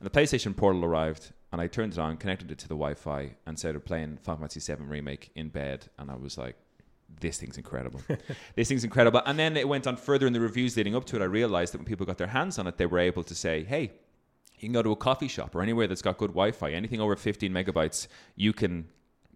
and 0.00 0.12
the 0.12 0.20
PlayStation 0.20 0.56
Portal 0.56 0.84
arrived, 0.84 1.32
and 1.52 1.60
I 1.60 1.66
turned 1.66 1.92
it 1.92 1.98
on, 1.98 2.16
connected 2.16 2.50
it 2.50 2.58
to 2.58 2.68
the 2.68 2.74
Wi-Fi, 2.74 3.34
and 3.46 3.58
started 3.58 3.84
playing 3.84 4.18
Final 4.22 4.40
Fantasy 4.40 4.72
VII 4.72 4.82
Remake 4.82 5.30
in 5.34 5.48
bed. 5.48 5.86
And 5.98 6.10
I 6.10 6.16
was 6.16 6.36
like, 6.36 6.56
"This 7.20 7.38
thing's 7.38 7.56
incredible! 7.56 8.00
this 8.56 8.68
thing's 8.68 8.84
incredible!" 8.84 9.22
And 9.24 9.38
then 9.38 9.56
it 9.56 9.68
went 9.68 9.86
on 9.86 9.96
further 9.96 10.26
in 10.26 10.32
the 10.32 10.40
reviews 10.40 10.76
leading 10.76 10.96
up 10.96 11.04
to 11.06 11.16
it. 11.16 11.22
I 11.22 11.26
realized 11.26 11.72
that 11.72 11.78
when 11.78 11.86
people 11.86 12.06
got 12.06 12.18
their 12.18 12.26
hands 12.26 12.58
on 12.58 12.66
it, 12.66 12.76
they 12.76 12.86
were 12.86 12.98
able 12.98 13.22
to 13.24 13.34
say, 13.34 13.64
"Hey, 13.64 13.92
you 14.58 14.68
can 14.68 14.72
go 14.72 14.82
to 14.82 14.92
a 14.92 14.96
coffee 14.96 15.28
shop 15.28 15.54
or 15.54 15.62
anywhere 15.62 15.86
that's 15.86 16.02
got 16.02 16.18
good 16.18 16.30
Wi-Fi. 16.30 16.70
Anything 16.70 17.00
over 17.00 17.16
15 17.16 17.52
megabytes, 17.52 18.06
you 18.36 18.52
can 18.52 18.88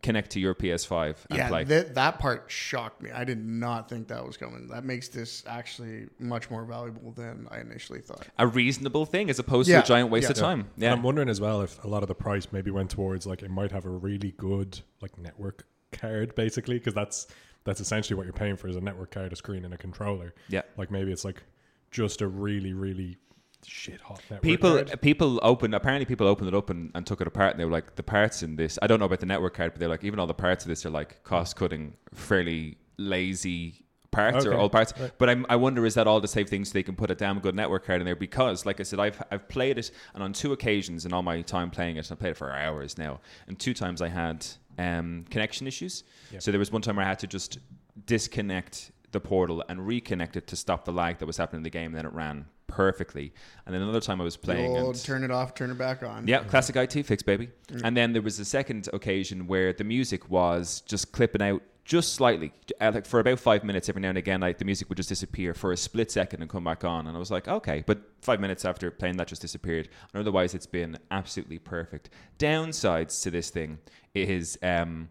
connect 0.02 0.30
to 0.30 0.40
your 0.40 0.54
PS5 0.54 1.16
and 1.30 1.38
yeah, 1.38 1.48
play." 1.48 1.64
that 1.64 1.94
that 1.94 2.18
part 2.18 2.44
shocked 2.48 3.02
me. 3.02 3.10
I 3.10 3.24
did 3.24 3.44
not 3.44 3.88
think 3.88 4.08
that 4.08 4.24
was 4.24 4.36
coming. 4.36 4.68
That 4.68 4.84
makes 4.84 5.08
this 5.08 5.42
actually 5.46 6.06
much 6.18 6.50
more 6.50 6.64
valuable 6.64 7.12
than 7.12 7.48
I 7.50 7.60
initially 7.60 8.00
thought. 8.00 8.26
a 8.38 8.46
reasonable 8.46 9.06
thing 9.06 9.30
as 9.30 9.38
opposed 9.38 9.68
to 9.68 9.80
a 9.80 9.82
giant 9.82 10.10
waste 10.10 10.24
yeah. 10.24 10.30
of 10.30 10.36
time. 10.36 10.70
Yeah. 10.76 10.92
I'm 10.92 11.02
wondering 11.02 11.28
as 11.28 11.40
well 11.40 11.62
if 11.62 11.82
a 11.84 11.88
lot 11.88 12.02
of 12.02 12.08
the 12.08 12.14
price 12.14 12.48
maybe 12.52 12.70
went 12.70 12.90
towards 12.90 13.26
like 13.26 13.42
it 13.42 13.50
might 13.50 13.72
have 13.72 13.84
a 13.84 13.90
really 13.90 14.32
good 14.36 14.80
like 15.00 15.18
network 15.18 15.66
card 15.92 16.34
basically 16.34 16.78
because 16.78 16.94
that's 16.94 17.26
that's 17.64 17.80
essentially 17.80 18.16
what 18.16 18.24
you're 18.24 18.32
paying 18.32 18.56
for 18.56 18.68
is 18.68 18.76
a 18.76 18.80
network 18.80 19.10
card, 19.10 19.32
a 19.32 19.36
screen, 19.36 19.64
and 19.64 19.74
a 19.74 19.78
controller. 19.78 20.34
Yeah. 20.48 20.62
Like 20.76 20.90
maybe 20.90 21.12
it's 21.12 21.24
like 21.24 21.42
just 21.90 22.20
a 22.20 22.28
really 22.28 22.72
really 22.72 23.16
shit 23.66 24.00
hot 24.00 24.20
network 24.30 24.42
people 24.42 24.74
card. 24.76 25.00
people 25.02 25.40
opened 25.42 25.74
apparently 25.74 26.04
people 26.06 26.26
opened 26.26 26.48
it 26.48 26.54
up 26.54 26.70
and, 26.70 26.90
and 26.94 27.06
took 27.06 27.20
it 27.20 27.26
apart 27.26 27.50
and 27.52 27.60
they 27.60 27.64
were 27.64 27.70
like 27.72 27.96
the 27.96 28.02
parts 28.02 28.42
in 28.42 28.56
this 28.56 28.78
i 28.82 28.86
don't 28.86 28.98
know 29.00 29.04
about 29.06 29.20
the 29.20 29.26
network 29.26 29.54
card 29.54 29.72
but 29.72 29.80
they're 29.80 29.88
like 29.88 30.04
even 30.04 30.18
all 30.18 30.26
the 30.26 30.32
parts 30.34 30.64
of 30.64 30.68
this 30.68 30.86
are 30.86 30.90
like 30.90 31.22
cost 31.24 31.56
cutting 31.56 31.92
fairly 32.14 32.78
lazy 32.96 33.84
parts 34.10 34.46
or 34.46 34.52
Okay, 34.52 34.58
old 34.60 34.72
parts 34.72 34.94
right. 34.98 35.12
but 35.18 35.28
I'm, 35.28 35.44
i 35.50 35.56
wonder 35.56 35.84
is 35.84 35.94
that 35.94 36.06
all 36.06 36.20
to 36.20 36.28
save 36.28 36.48
things 36.48 36.68
so 36.68 36.72
they 36.72 36.82
can 36.82 36.96
put 36.96 37.10
a 37.10 37.14
damn 37.14 37.40
good 37.40 37.54
network 37.54 37.84
card 37.84 38.00
in 38.00 38.06
there 38.06 38.16
because 38.16 38.64
like 38.64 38.80
i 38.80 38.82
said 38.84 39.00
i've 39.00 39.22
i've 39.30 39.48
played 39.48 39.76
it 39.76 39.90
and 40.14 40.22
on 40.22 40.32
two 40.32 40.52
occasions 40.52 41.04
in 41.04 41.12
all 41.12 41.22
my 41.22 41.42
time 41.42 41.70
playing 41.70 41.96
it 41.96 42.06
and 42.08 42.12
i've 42.12 42.18
played 42.20 42.30
it 42.30 42.36
for 42.36 42.50
hours 42.52 42.96
now 42.96 43.20
and 43.48 43.58
two 43.58 43.74
times 43.74 44.00
i 44.00 44.08
had 44.08 44.46
um, 44.78 45.24
connection 45.30 45.66
issues 45.66 46.04
Yeah. 46.32 46.38
so 46.38 46.52
there 46.52 46.58
was 46.60 46.70
one 46.72 46.80
time 46.80 46.96
where 46.96 47.04
i 47.04 47.08
had 47.08 47.18
to 47.18 47.26
just 47.26 47.58
disconnect 48.06 48.92
the 49.12 49.20
portal 49.20 49.62
and 49.68 49.80
reconnect 49.80 50.36
it 50.36 50.46
to 50.46 50.56
stop 50.56 50.84
the 50.84 50.92
lag 50.92 51.18
that 51.18 51.26
was 51.26 51.36
happening 51.36 51.58
in 51.60 51.62
the 51.64 51.70
game 51.70 51.86
and 51.86 51.96
then 51.96 52.06
it 52.06 52.12
ran 52.12 52.46
perfectly 52.68 53.32
and 53.66 53.74
then 53.74 53.82
another 53.82 54.00
time 54.00 54.20
i 54.20 54.24
was 54.24 54.36
playing 54.36 54.76
old 54.76 55.02
turn 55.02 55.24
it 55.24 55.30
off, 55.30 55.54
turn 55.54 55.70
it 55.70 55.78
back 55.78 56.02
on. 56.02 56.26
yeah, 56.28 56.42
classic 56.44 56.76
IT 56.76 57.02
fix, 57.04 57.22
baby. 57.22 57.48
And 57.82 57.96
then 57.96 58.12
there 58.12 58.22
was 58.22 58.38
a 58.38 58.44
second 58.44 58.88
occasion 58.92 59.46
where 59.46 59.72
the 59.72 59.84
music 59.84 60.30
was 60.30 60.82
just 60.82 61.12
clipping 61.12 61.42
out 61.42 61.62
just 61.84 62.12
slightly, 62.14 62.52
uh, 62.80 62.92
like 62.94 63.06
for 63.06 63.18
about 63.20 63.40
five 63.40 63.64
minutes 63.64 63.88
every 63.88 64.02
now 64.02 64.10
and 64.10 64.18
again. 64.18 64.40
Like 64.40 64.58
the 64.58 64.64
music 64.64 64.88
would 64.88 64.96
just 64.96 65.08
disappear 65.08 65.54
for 65.54 65.72
a 65.72 65.76
split 65.76 66.10
second 66.10 66.42
and 66.42 66.50
come 66.50 66.64
back 66.64 66.84
on, 66.84 67.06
and 67.06 67.16
I 67.16 67.18
was 67.18 67.30
like, 67.30 67.48
okay. 67.48 67.82
But 67.86 68.00
five 68.20 68.40
minutes 68.40 68.64
after 68.64 68.90
playing 68.90 69.16
that, 69.16 69.28
just 69.28 69.40
disappeared. 69.42 69.88
And 70.12 70.20
otherwise, 70.20 70.54
it's 70.54 70.66
been 70.66 70.98
absolutely 71.10 71.58
perfect. 71.58 72.10
Downsides 72.38 73.22
to 73.22 73.30
this 73.30 73.50
thing 73.50 73.78
is. 74.14 74.58
Um, 74.62 75.08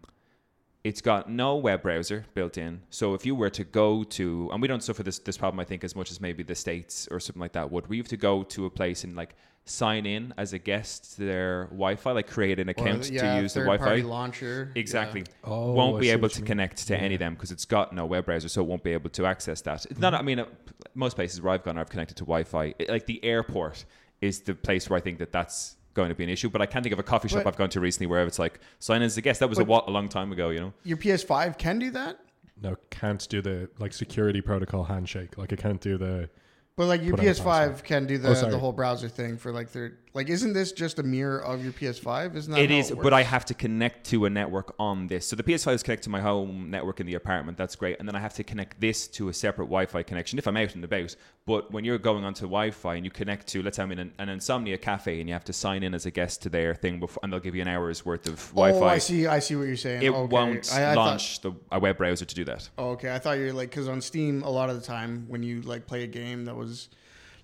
it's 0.88 1.02
got 1.02 1.28
no 1.30 1.56
web 1.56 1.82
browser 1.82 2.24
built 2.34 2.56
in. 2.56 2.80
So 2.90 3.14
if 3.14 3.22
you 3.26 3.34
were 3.34 3.50
to 3.50 3.64
go 3.64 4.04
to, 4.18 4.48
and 4.52 4.62
we 4.62 4.68
don't 4.68 4.82
suffer 4.82 5.02
this 5.02 5.18
this 5.28 5.36
problem, 5.42 5.60
I 5.60 5.64
think, 5.64 5.84
as 5.84 5.94
much 5.94 6.10
as 6.10 6.18
maybe 6.20 6.42
the 6.42 6.54
states 6.54 7.06
or 7.10 7.20
something 7.20 7.40
like 7.46 7.52
that 7.58 7.70
would. 7.70 7.86
We 7.88 7.98
have 7.98 8.08
to 8.08 8.16
go 8.16 8.42
to 8.54 8.60
a 8.66 8.70
place 8.70 9.04
and 9.04 9.14
like 9.22 9.32
sign 9.64 10.06
in 10.06 10.32
as 10.38 10.54
a 10.54 10.58
guest 10.58 11.16
to 11.16 11.24
their 11.26 11.64
Wi-Fi, 11.66 12.12
like 12.12 12.26
create 12.26 12.58
an 12.58 12.68
Or, 12.68 12.70
account 12.70 13.10
yeah, 13.10 13.34
to 13.36 13.42
use 13.42 13.52
the 13.52 13.60
Wi-Fi. 13.60 13.96
launcher. 14.16 14.72
Exactly. 14.74 15.20
Yeah. 15.20 15.50
Oh, 15.52 15.72
won't 15.72 15.96
I 15.98 16.00
be 16.00 16.10
able 16.10 16.30
to 16.30 16.40
mean. 16.40 16.46
connect 16.46 16.76
to 16.86 16.96
any 16.96 17.14
of 17.16 17.18
them 17.18 17.34
because 17.34 17.50
it's 17.52 17.66
got 17.66 17.92
no 17.92 18.06
web 18.06 18.24
browser, 18.24 18.48
so 18.48 18.62
it 18.62 18.68
won't 18.70 18.82
be 18.82 18.94
able 18.94 19.10
to 19.10 19.26
access 19.26 19.60
that. 19.68 19.84
It's 19.90 20.00
not. 20.00 20.14
I 20.14 20.22
mean, 20.22 20.38
uh, 20.40 20.46
most 20.94 21.16
places 21.16 21.42
where 21.42 21.52
I've 21.52 21.64
gone, 21.64 21.76
I've 21.76 21.90
connected 21.90 22.16
to 22.16 22.24
Wi-Fi. 22.24 22.74
It- 22.78 22.88
like 22.88 23.04
the 23.06 23.22
airport 23.22 23.84
is 24.22 24.40
the 24.40 24.54
place 24.54 24.88
where 24.88 24.96
I 24.96 25.02
think 25.02 25.18
that 25.18 25.32
that's 25.32 25.76
going 25.98 26.08
to 26.10 26.14
be 26.14 26.24
an 26.24 26.30
issue. 26.30 26.48
But 26.48 26.62
I 26.62 26.66
can't 26.66 26.82
think 26.84 26.92
of 26.92 26.98
a 26.98 27.02
coffee 27.02 27.28
shop 27.28 27.42
But- 27.44 27.48
I've 27.50 27.56
gone 27.58 27.70
to 27.70 27.80
recently 27.80 28.06
where 28.06 28.24
it's 28.24 28.38
like 28.38 28.60
sign 28.78 29.02
in 29.02 29.06
as 29.06 29.16
a 29.18 29.20
guest. 29.20 29.40
That 29.40 29.48
was 29.48 29.58
a, 29.58 29.62
But- 29.64 29.68
wa- 29.68 29.84
a 29.86 29.90
long 29.90 30.08
time 30.08 30.30
ago, 30.32 30.48
you 30.50 30.60
know. 30.60 30.72
Your 30.84 30.96
PS5 30.96 31.58
can 31.58 31.78
do 31.78 31.90
that. 31.90 32.18
no 32.62 32.76
can't 32.90 33.28
do 33.28 33.40
the 33.42 33.68
like 33.78 33.92
security 33.92 34.40
protocol 34.40 34.84
handshake. 34.84 35.36
Like 35.36 35.52
it 35.52 35.58
can't 35.58 35.80
do 35.80 35.98
the 35.98 36.28
But 36.76 36.86
like 36.86 37.02
your 37.02 37.16
Put 37.16 37.20
on 37.20 37.26
a 37.26 37.30
PS5 37.30 37.82
can 37.84 38.06
do 38.06 38.18
the, 38.18 38.28
Oh, 38.30 38.50
the 38.50 38.58
whole 38.58 38.72
browser 38.72 39.08
thing 39.08 39.36
for 39.36 39.50
like 39.52 39.72
their 39.72 39.92
like 40.14 40.28
isn't 40.28 40.52
this 40.52 40.72
just 40.72 40.98
a 40.98 41.02
mirror 41.02 41.38
of 41.44 41.62
your 41.62 41.72
PS5? 41.72 42.34
Isn't 42.34 42.52
that 42.52 42.60
It 42.60 42.70
is, 42.70 42.90
works? 42.90 43.02
but 43.02 43.12
I 43.12 43.22
have 43.22 43.44
to 43.46 43.54
connect 43.54 44.06
to 44.10 44.24
a 44.24 44.30
network 44.30 44.74
on 44.78 45.06
this. 45.06 45.26
So 45.26 45.36
the 45.36 45.42
PS5 45.42 45.74
is 45.74 45.82
connected 45.82 46.04
to 46.04 46.10
my 46.10 46.20
home 46.20 46.70
network 46.70 47.00
in 47.00 47.06
the 47.06 47.14
apartment. 47.14 47.58
That's 47.58 47.76
great. 47.76 47.98
And 47.98 48.08
then 48.08 48.14
I 48.16 48.20
have 48.20 48.34
to 48.34 48.44
connect 48.44 48.80
this 48.80 49.06
to 49.08 49.28
a 49.28 49.32
separate 49.34 49.66
Wi-Fi 49.66 50.02
connection 50.02 50.38
if 50.38 50.46
I'm 50.46 50.56
out 50.56 50.74
and 50.74 50.84
about. 50.84 51.14
But 51.46 51.70
when 51.72 51.84
you're 51.84 51.98
going 51.98 52.24
onto 52.24 52.42
Wi-Fi 52.42 52.94
and 52.96 53.04
you 53.04 53.10
connect 53.10 53.46
to, 53.48 53.62
let's 53.62 53.76
say 53.76 53.82
I'm 53.82 53.92
in 53.92 53.98
an, 53.98 54.12
an 54.18 54.28
insomnia 54.28 54.78
cafe 54.78 55.20
and 55.20 55.28
you 55.28 55.32
have 55.34 55.44
to 55.44 55.52
sign 55.52 55.82
in 55.82 55.94
as 55.94 56.06
a 56.06 56.10
guest 56.10 56.42
to 56.42 56.48
their 56.48 56.74
thing 56.74 57.00
before, 57.00 57.20
and 57.22 57.32
they'll 57.32 57.40
give 57.40 57.54
you 57.54 57.62
an 57.62 57.68
hour's 57.68 58.04
worth 58.04 58.26
of 58.26 58.48
Wi-Fi. 58.50 58.78
Oh, 58.78 58.84
I 58.88 58.98
see. 58.98 59.26
I 59.26 59.38
see 59.38 59.56
what 59.56 59.66
you're 59.66 59.76
saying. 59.76 60.02
It 60.02 60.10
okay. 60.10 60.26
won't 60.34 60.72
I, 60.72 60.92
I 60.92 60.94
thought- 60.94 61.06
launch 61.06 61.40
the, 61.40 61.52
a 61.70 61.78
web 61.78 61.96
browser 61.98 62.24
to 62.24 62.34
do 62.34 62.44
that. 62.44 62.68
Oh, 62.78 62.90
okay, 62.90 63.14
I 63.14 63.18
thought 63.18 63.38
you 63.38 63.46
were 63.46 63.52
like 63.52 63.70
because 63.70 63.88
on 63.88 64.00
Steam, 64.00 64.42
a 64.42 64.50
lot 64.50 64.70
of 64.70 64.76
the 64.76 64.82
time 64.86 65.24
when 65.28 65.42
you 65.42 65.60
like 65.62 65.86
play 65.86 66.02
a 66.04 66.06
game 66.06 66.44
that 66.46 66.56
was 66.56 66.88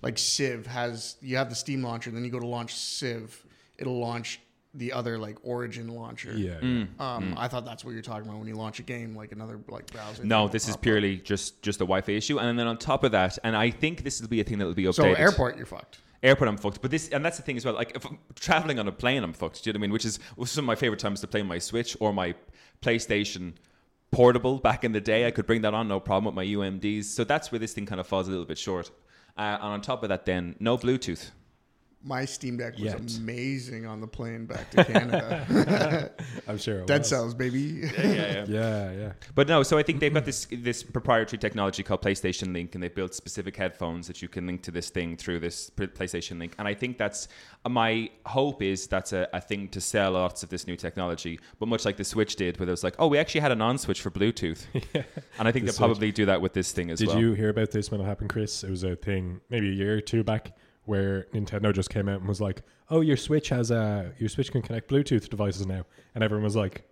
like 0.01 0.17
Civ 0.17 0.67
has 0.67 1.17
you 1.21 1.37
have 1.37 1.49
the 1.49 1.55
Steam 1.55 1.83
launcher, 1.83 2.11
then 2.11 2.23
you 2.23 2.31
go 2.31 2.39
to 2.39 2.47
launch 2.47 2.75
Civ, 2.75 3.45
it'll 3.77 3.99
launch 3.99 4.39
the 4.75 4.91
other 4.91 5.17
like 5.17 5.37
Origin 5.43 5.87
launcher. 5.87 6.33
Yeah. 6.37 6.55
Mm. 6.55 6.87
yeah. 6.99 7.15
Um, 7.15 7.35
I 7.37 7.47
thought 7.47 7.65
that's 7.65 7.83
what 7.83 7.91
you're 7.91 8.01
talking 8.01 8.27
about 8.27 8.39
when 8.39 8.47
you 8.47 8.55
launch 8.55 8.79
a 8.79 8.83
game, 8.83 9.15
like 9.15 9.31
another 9.31 9.59
like 9.69 9.91
browser. 9.91 10.23
No, 10.23 10.47
this 10.47 10.63
is 10.63 10.71
pop 10.71 10.79
up. 10.79 10.83
purely 10.83 11.17
just 11.17 11.61
just 11.61 11.79
a 11.79 11.85
Wi-Fi 11.85 12.13
issue, 12.13 12.39
and 12.39 12.59
then 12.59 12.67
on 12.67 12.77
top 12.77 13.03
of 13.03 13.11
that, 13.13 13.37
and 13.43 13.55
I 13.55 13.69
think 13.71 14.03
this 14.03 14.21
will 14.21 14.27
be 14.27 14.41
a 14.41 14.43
thing 14.43 14.57
that 14.59 14.65
will 14.65 14.73
be 14.73 14.83
updated. 14.83 14.95
So 14.95 15.13
airport, 15.13 15.57
you're 15.57 15.65
fucked. 15.65 15.99
Airport, 16.21 16.49
I'm 16.49 16.57
fucked. 16.57 16.81
But 16.81 16.91
this, 16.91 17.09
and 17.09 17.23
that's 17.23 17.37
the 17.37 17.43
thing 17.43 17.57
as 17.57 17.65
well. 17.65 17.75
Like 17.75 17.95
if 17.95 18.05
I'm 18.05 18.17
traveling 18.35 18.79
on 18.79 18.87
a 18.87 18.91
plane, 18.91 19.23
I'm 19.23 19.33
fucked. 19.33 19.63
Do 19.63 19.69
you 19.69 19.73
know 19.73 19.77
what 19.77 19.81
I 19.81 19.87
mean? 19.87 19.91
Which 19.91 20.05
is 20.05 20.19
some 20.45 20.63
of 20.63 20.67
my 20.67 20.75
favorite 20.75 20.99
times 20.99 21.21
to 21.21 21.27
play 21.27 21.43
my 21.43 21.59
Switch 21.59 21.95
or 21.99 22.13
my 22.13 22.33
PlayStation 22.81 23.53
Portable. 24.11 24.59
Back 24.59 24.83
in 24.83 24.91
the 24.91 25.01
day, 25.01 25.27
I 25.27 25.31
could 25.31 25.45
bring 25.45 25.61
that 25.61 25.73
on 25.73 25.87
no 25.87 25.99
problem 25.99 26.25
with 26.25 26.35
my 26.35 26.45
UMDs. 26.45 27.05
So 27.05 27.23
that's 27.23 27.51
where 27.51 27.59
this 27.59 27.73
thing 27.73 27.85
kind 27.85 27.99
of 27.99 28.07
falls 28.07 28.27
a 28.27 28.31
little 28.31 28.45
bit 28.45 28.57
short. 28.57 28.89
Uh, 29.37 29.57
and 29.61 29.63
on 29.63 29.81
top 29.81 30.03
of 30.03 30.09
that, 30.09 30.25
then 30.25 30.55
no 30.59 30.77
Bluetooth. 30.77 31.31
My 32.07 32.23
Steam 32.25 32.57
Deck 32.57 32.73
was 32.75 32.83
Yet. 32.83 32.99
amazing 33.17 33.87
on 33.87 33.99
the 33.99 34.05
plane 34.05 34.45
back 34.45 34.69
to 34.71 34.85
Canada. 34.93 36.11
I'm 36.47 36.59
sure. 36.59 36.81
It 36.81 36.87
Dead 36.87 36.99
was. 36.99 37.09
cells, 37.09 37.33
baby. 37.33 37.59
yeah, 37.97 38.01
yeah. 38.05 38.45
Yeah, 38.55 38.91
yeah. 38.91 39.11
But 39.33 39.47
no, 39.47 39.63
so 39.63 39.79
I 39.79 39.83
think 39.83 39.99
they've 39.99 40.13
got 40.13 40.23
this 40.23 40.47
this 40.51 40.83
proprietary 40.83 41.39
technology 41.39 41.81
called 41.81 42.03
PlayStation 42.03 42.53
Link, 42.53 42.75
and 42.75 42.83
they've 42.83 42.93
built 42.93 43.15
specific 43.15 43.55
headphones 43.57 44.05
that 44.05 44.21
you 44.21 44.27
can 44.27 44.45
link 44.45 44.61
to 44.63 44.71
this 44.71 44.91
thing 44.91 45.17
through 45.17 45.39
this 45.39 45.71
PlayStation 45.71 46.37
Link. 46.37 46.53
And 46.59 46.67
I 46.67 46.75
think 46.75 46.99
that's 46.99 47.27
uh, 47.65 47.69
my 47.69 48.11
hope 48.27 48.61
is 48.61 48.85
that's 48.85 49.11
a, 49.11 49.27
a 49.33 49.41
thing 49.41 49.67
to 49.69 49.81
sell 49.81 50.11
lots 50.11 50.43
of 50.43 50.49
this 50.49 50.67
new 50.67 50.75
technology. 50.75 51.39
But 51.57 51.69
much 51.69 51.85
like 51.85 51.97
the 51.97 52.03
Switch 52.05 52.35
did, 52.35 52.59
where 52.59 52.67
it 52.67 52.71
was 52.71 52.83
like, 52.83 52.95
oh, 52.99 53.07
we 53.07 53.17
actually 53.17 53.41
had 53.41 53.51
an 53.51 53.61
on 53.63 53.79
switch 53.79 54.01
for 54.01 54.11
Bluetooth, 54.11 54.65
and 55.39 55.47
I 55.47 55.51
think 55.51 55.65
The 55.65 55.71
they'll 55.71 55.79
probably 55.79 56.11
do 56.11 56.27
that 56.27 56.39
with 56.39 56.53
this 56.53 56.71
thing 56.71 56.91
as 56.91 56.99
Did 56.99 57.07
well. 57.07 57.17
Did 57.17 57.21
you 57.23 57.33
hear 57.33 57.49
about 57.49 57.71
this 57.71 57.89
when 57.89 57.99
it 57.99 58.05
happened, 58.05 58.29
Chris? 58.29 58.63
It 58.63 58.69
was 58.69 58.83
a 58.83 58.95
thing 58.95 59.41
maybe 59.49 59.69
a 59.69 59.73
year 59.73 59.97
or 59.97 60.01
two 60.01 60.23
back 60.23 60.55
where 60.85 61.27
Nintendo 61.33 61.73
just 61.73 61.89
came 61.89 62.07
out 62.09 62.19
and 62.19 62.27
was 62.27 62.41
like, 62.41 62.61
"Oh, 62.89 63.01
your 63.01 63.17
Switch 63.17 63.49
has 63.49 63.71
a 63.71 64.11
your 64.19 64.29
Switch 64.29 64.51
can 64.51 64.61
connect 64.61 64.89
Bluetooth 64.89 65.29
devices 65.29 65.65
now," 65.65 65.85
and 66.13 66.23
everyone 66.23 66.43
was 66.43 66.55
like, 66.55 66.83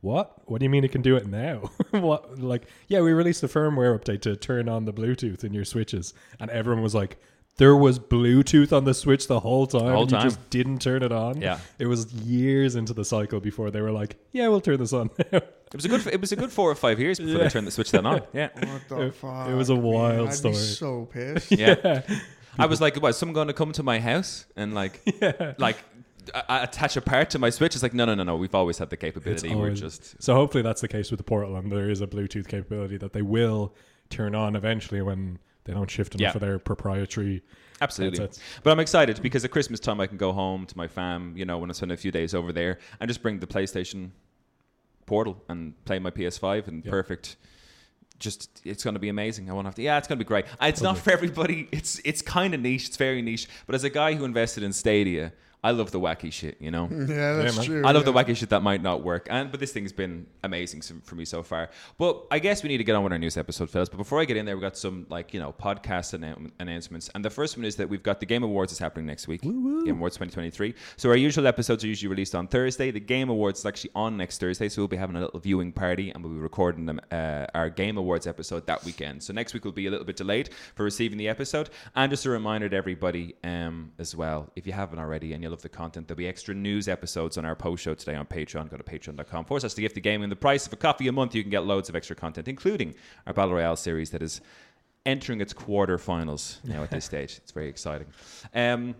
"What? 0.00 0.48
What 0.48 0.58
do 0.60 0.64
you 0.64 0.70
mean 0.70 0.84
it 0.84 0.92
can 0.92 1.02
do 1.02 1.16
it 1.16 1.26
now? 1.26 1.70
what? 1.90 2.38
Like, 2.38 2.66
yeah, 2.88 3.00
we 3.00 3.12
released 3.12 3.42
a 3.42 3.48
firmware 3.48 3.98
update 3.98 4.20
to 4.22 4.36
turn 4.36 4.68
on 4.68 4.84
the 4.84 4.92
Bluetooth 4.92 5.44
in 5.44 5.52
your 5.54 5.64
Switches," 5.64 6.14
and 6.40 6.50
everyone 6.50 6.82
was 6.82 6.94
like. 6.94 7.18
There 7.56 7.76
was 7.76 8.00
Bluetooth 8.00 8.72
on 8.76 8.82
the 8.84 8.92
Switch 8.94 9.28
the 9.28 9.38
whole 9.38 9.68
time. 9.68 9.82
whole 9.92 10.02
and 10.02 10.10
You 10.10 10.16
time. 10.16 10.24
just 10.28 10.50
didn't 10.50 10.80
turn 10.82 11.04
it 11.04 11.12
on. 11.12 11.40
Yeah. 11.40 11.60
it 11.78 11.86
was 11.86 12.12
years 12.12 12.74
into 12.74 12.92
the 12.92 13.04
cycle 13.04 13.38
before 13.38 13.70
they 13.70 13.80
were 13.80 13.92
like, 13.92 14.16
"Yeah, 14.32 14.48
we'll 14.48 14.60
turn 14.60 14.80
this 14.80 14.92
on." 14.92 15.08
now." 15.32 15.38
It 15.38 15.72
was 15.72 15.84
a 15.84 15.88
good. 15.88 16.04
It 16.08 16.20
was 16.20 16.32
a 16.32 16.36
good 16.36 16.50
four 16.50 16.68
or 16.68 16.74
five 16.74 16.98
years 16.98 17.20
before 17.20 17.38
they 17.44 17.48
turned 17.48 17.68
the 17.68 17.70
Switch 17.70 17.92
then 17.92 18.06
on. 18.06 18.22
Yeah, 18.32 18.48
What 18.54 18.88
the 18.88 19.00
It- 19.06 19.14
fuck? 19.14 19.48
it 19.48 19.54
was 19.54 19.68
a 19.70 19.76
wild 19.76 20.30
I'd 20.30 20.34
story. 20.34 20.54
Be 20.54 20.58
so 20.58 21.04
pissed. 21.12 21.52
yeah. 21.52 22.02
I 22.58 22.66
was 22.66 22.80
like, 22.80 22.96
"What? 22.96 23.14
Someone 23.14 23.34
going 23.34 23.48
to 23.48 23.52
come 23.54 23.72
to 23.72 23.82
my 23.82 24.00
house 24.00 24.46
and 24.56 24.74
like, 24.74 25.00
like." 25.58 25.76
I 26.48 26.62
attach 26.62 26.96
a 26.96 27.02
part 27.02 27.28
to 27.30 27.38
my 27.38 27.50
Switch. 27.50 27.74
It's 27.74 27.82
like 27.82 27.92
no, 27.92 28.06
no, 28.06 28.14
no, 28.14 28.22
no. 28.22 28.36
We've 28.36 28.54
always 28.54 28.78
had 28.78 28.88
the 28.88 28.96
capability. 28.96 29.54
We're 29.54 29.74
just 29.74 30.22
So 30.22 30.34
hopefully 30.34 30.62
that's 30.62 30.80
the 30.80 30.88
case 30.88 31.10
with 31.10 31.18
the 31.18 31.24
portal, 31.24 31.54
and 31.56 31.70
there 31.70 31.90
is 31.90 32.00
a 32.00 32.06
Bluetooth 32.06 32.48
capability 32.48 32.96
that 32.96 33.12
they 33.12 33.20
will 33.20 33.74
turn 34.08 34.34
on 34.34 34.56
eventually 34.56 35.02
when 35.02 35.38
they 35.64 35.74
don't 35.74 35.90
shift 35.90 36.14
enough 36.14 36.32
Yeah. 36.32 36.36
of 36.36 36.40
their 36.40 36.58
proprietary. 36.58 37.42
Absolutely. 37.82 38.20
headsets. 38.20 38.40
But 38.62 38.70
I'm 38.70 38.80
excited 38.80 39.20
because 39.20 39.44
at 39.44 39.50
Christmas 39.50 39.80
time 39.80 40.00
I 40.00 40.06
can 40.06 40.16
go 40.16 40.32
home 40.32 40.64
to 40.64 40.78
my 40.78 40.88
fam, 40.88 41.36
you 41.36 41.44
know, 41.44 41.58
when 41.58 41.68
I 41.68 41.74
spend 41.74 41.92
a 41.92 41.96
few 41.98 42.10
days 42.10 42.34
over 42.34 42.54
there 42.54 42.78
and 43.00 43.08
just 43.10 43.20
bring 43.20 43.40
the 43.40 43.46
PlayStation 43.46 44.12
Portal 45.04 45.42
and 45.50 45.74
play 45.84 45.98
my 45.98 46.10
PS5 46.10 46.68
and 46.68 46.82
Yeah. 46.84 46.90
perfect. 46.90 47.36
Just 48.24 48.62
it's 48.64 48.82
going 48.82 48.94
to 48.94 49.00
be 49.00 49.10
amazing. 49.10 49.50
I 49.50 49.52
won't 49.52 49.66
have 49.66 49.74
to. 49.74 49.82
Yeah, 49.82 49.98
it's 49.98 50.08
going 50.08 50.18
to 50.18 50.24
be 50.24 50.28
great. 50.28 50.46
It's 50.60 50.80
not 50.80 50.96
for 50.98 51.10
everybody. 51.12 51.68
It's 51.70 52.00
it's 52.04 52.22
kind 52.22 52.54
of 52.54 52.60
niche. 52.60 52.88
It's 52.88 52.96
very 52.96 53.20
niche. 53.20 53.46
But 53.66 53.74
as 53.74 53.84
a 53.84 53.90
guy 53.90 54.14
who 54.14 54.24
invested 54.24 54.62
in 54.62 54.72
Stadia, 54.72 55.32
I 55.64 55.70
love 55.70 55.90
the 55.90 55.98
wacky 55.98 56.30
shit. 56.30 56.58
You 56.60 56.70
know. 56.70 56.88
Yeah, 57.14 57.34
that's 57.34 57.56
man. 57.56 57.66
true. 57.66 57.82
I 57.84 57.92
love 57.92 58.04
the 58.04 58.12
wacky 58.12 58.36
shit 58.36 58.50
that 58.50 58.62
might 58.62 58.82
not 58.82 59.02
work, 59.02 59.26
and 59.30 59.50
but 59.50 59.60
this 59.60 59.72
thing's 59.72 59.92
been 59.92 60.26
amazing 60.42 60.82
for 61.02 61.14
me 61.14 61.24
so 61.24 61.42
far. 61.42 61.70
But 61.98 62.24
I 62.30 62.38
guess 62.38 62.62
we 62.62 62.68
need 62.68 62.78
to 62.78 62.84
get 62.84 62.94
on 62.94 63.02
with 63.04 63.12
our 63.12 63.18
news 63.18 63.36
episode, 63.36 63.70
fellas. 63.70 63.88
But 63.88 63.98
before 63.98 64.20
I 64.20 64.24
get 64.24 64.36
in 64.36 64.44
there, 64.46 64.54
we've 64.56 64.62
got 64.62 64.76
some 64.76 65.06
like 65.08 65.32
you 65.32 65.40
know 65.40 65.52
podcast 65.52 66.18
annou- 66.18 66.50
announcements, 66.60 67.10
and 67.14 67.24
the 67.24 67.30
first 67.30 67.56
one 67.56 67.64
is 67.64 67.76
that 67.76 67.88
we've 67.88 68.02
got 68.02 68.20
the 68.20 68.26
Game 68.26 68.42
Awards 68.42 68.72
is 68.72 68.78
happening 68.78 69.06
next 69.06 69.26
week. 69.28 69.42
Game 69.42 69.96
Awards 69.96 70.16
2023. 70.16 70.74
So 70.96 71.08
our 71.08 71.16
usual 71.16 71.46
episodes 71.46 71.82
are 71.84 71.86
usually 71.88 72.08
released 72.10 72.34
on 72.34 72.46
Thursday. 72.46 72.90
The 72.90 73.00
Game 73.00 73.28
Awards 73.28 73.60
is 73.60 73.66
actually 73.66 73.90
on 73.94 74.16
next 74.16 74.38
Thursday, 74.38 74.68
so 74.68 74.82
we'll 74.82 74.88
be 74.88 74.96
having 74.96 75.16
a 75.16 75.20
little 75.20 75.40
viewing 75.40 75.72
party, 75.72 76.10
and 76.10 76.22
we'll 76.22 76.32
be 76.34 76.40
recording 76.40 76.86
them 76.86 77.00
uh, 77.10 77.46
our 77.54 77.70
Game 77.70 77.96
Awards 77.96 78.26
episode 78.26 78.66
that 78.66 78.84
weekend. 78.84 79.22
So 79.22 79.32
next 79.32 79.54
week 79.54 79.64
will 79.64 79.72
be 79.72 79.86
a 79.86 79.90
little 79.90 80.06
bit 80.06 80.16
delayed 80.16 80.50
for 80.74 80.84
receiving 80.84 81.18
the 81.18 81.28
episode, 81.28 81.70
and 81.94 82.10
just 82.10 82.26
a 82.26 82.30
reminder 82.30 82.68
to 82.68 82.76
everybody 82.76 83.34
um, 83.44 83.92
as 83.98 84.14
well, 84.14 84.50
if 84.56 84.66
you 84.66 84.72
haven't 84.72 84.98
already 84.98 85.32
and 85.32 85.42
you 85.42 85.53
love 85.54 85.62
the 85.62 85.68
content, 85.68 86.08
there'll 86.08 86.18
be 86.18 86.26
extra 86.26 86.52
news 86.52 86.88
episodes 86.88 87.38
on 87.38 87.44
our 87.44 87.54
post 87.54 87.84
show 87.84 87.94
today 87.94 88.16
on 88.16 88.26
Patreon. 88.26 88.68
Go 88.68 88.76
to 88.76 88.82
patreon.com 88.82 89.44
forward 89.44 89.60
slash 89.60 89.74
the 89.74 89.82
gift 89.82 89.96
of 89.96 90.02
gaming. 90.02 90.28
The 90.28 90.36
price 90.36 90.66
of 90.66 90.72
a 90.72 90.76
coffee 90.76 91.06
a 91.06 91.12
month, 91.12 91.32
you 91.32 91.42
can 91.42 91.50
get 91.50 91.64
loads 91.64 91.88
of 91.88 91.94
extra 91.94 92.16
content, 92.16 92.48
including 92.48 92.94
our 93.26 93.32
Battle 93.32 93.54
Royale 93.54 93.76
series 93.76 94.10
that 94.10 94.20
is 94.20 94.40
entering 95.06 95.40
its 95.40 95.54
quarterfinals 95.54 96.62
now 96.64 96.82
at 96.82 96.90
this 96.90 97.04
stage. 97.12 97.38
It's 97.38 97.52
very 97.52 97.68
exciting. 97.68 98.08
Um, 98.52 98.96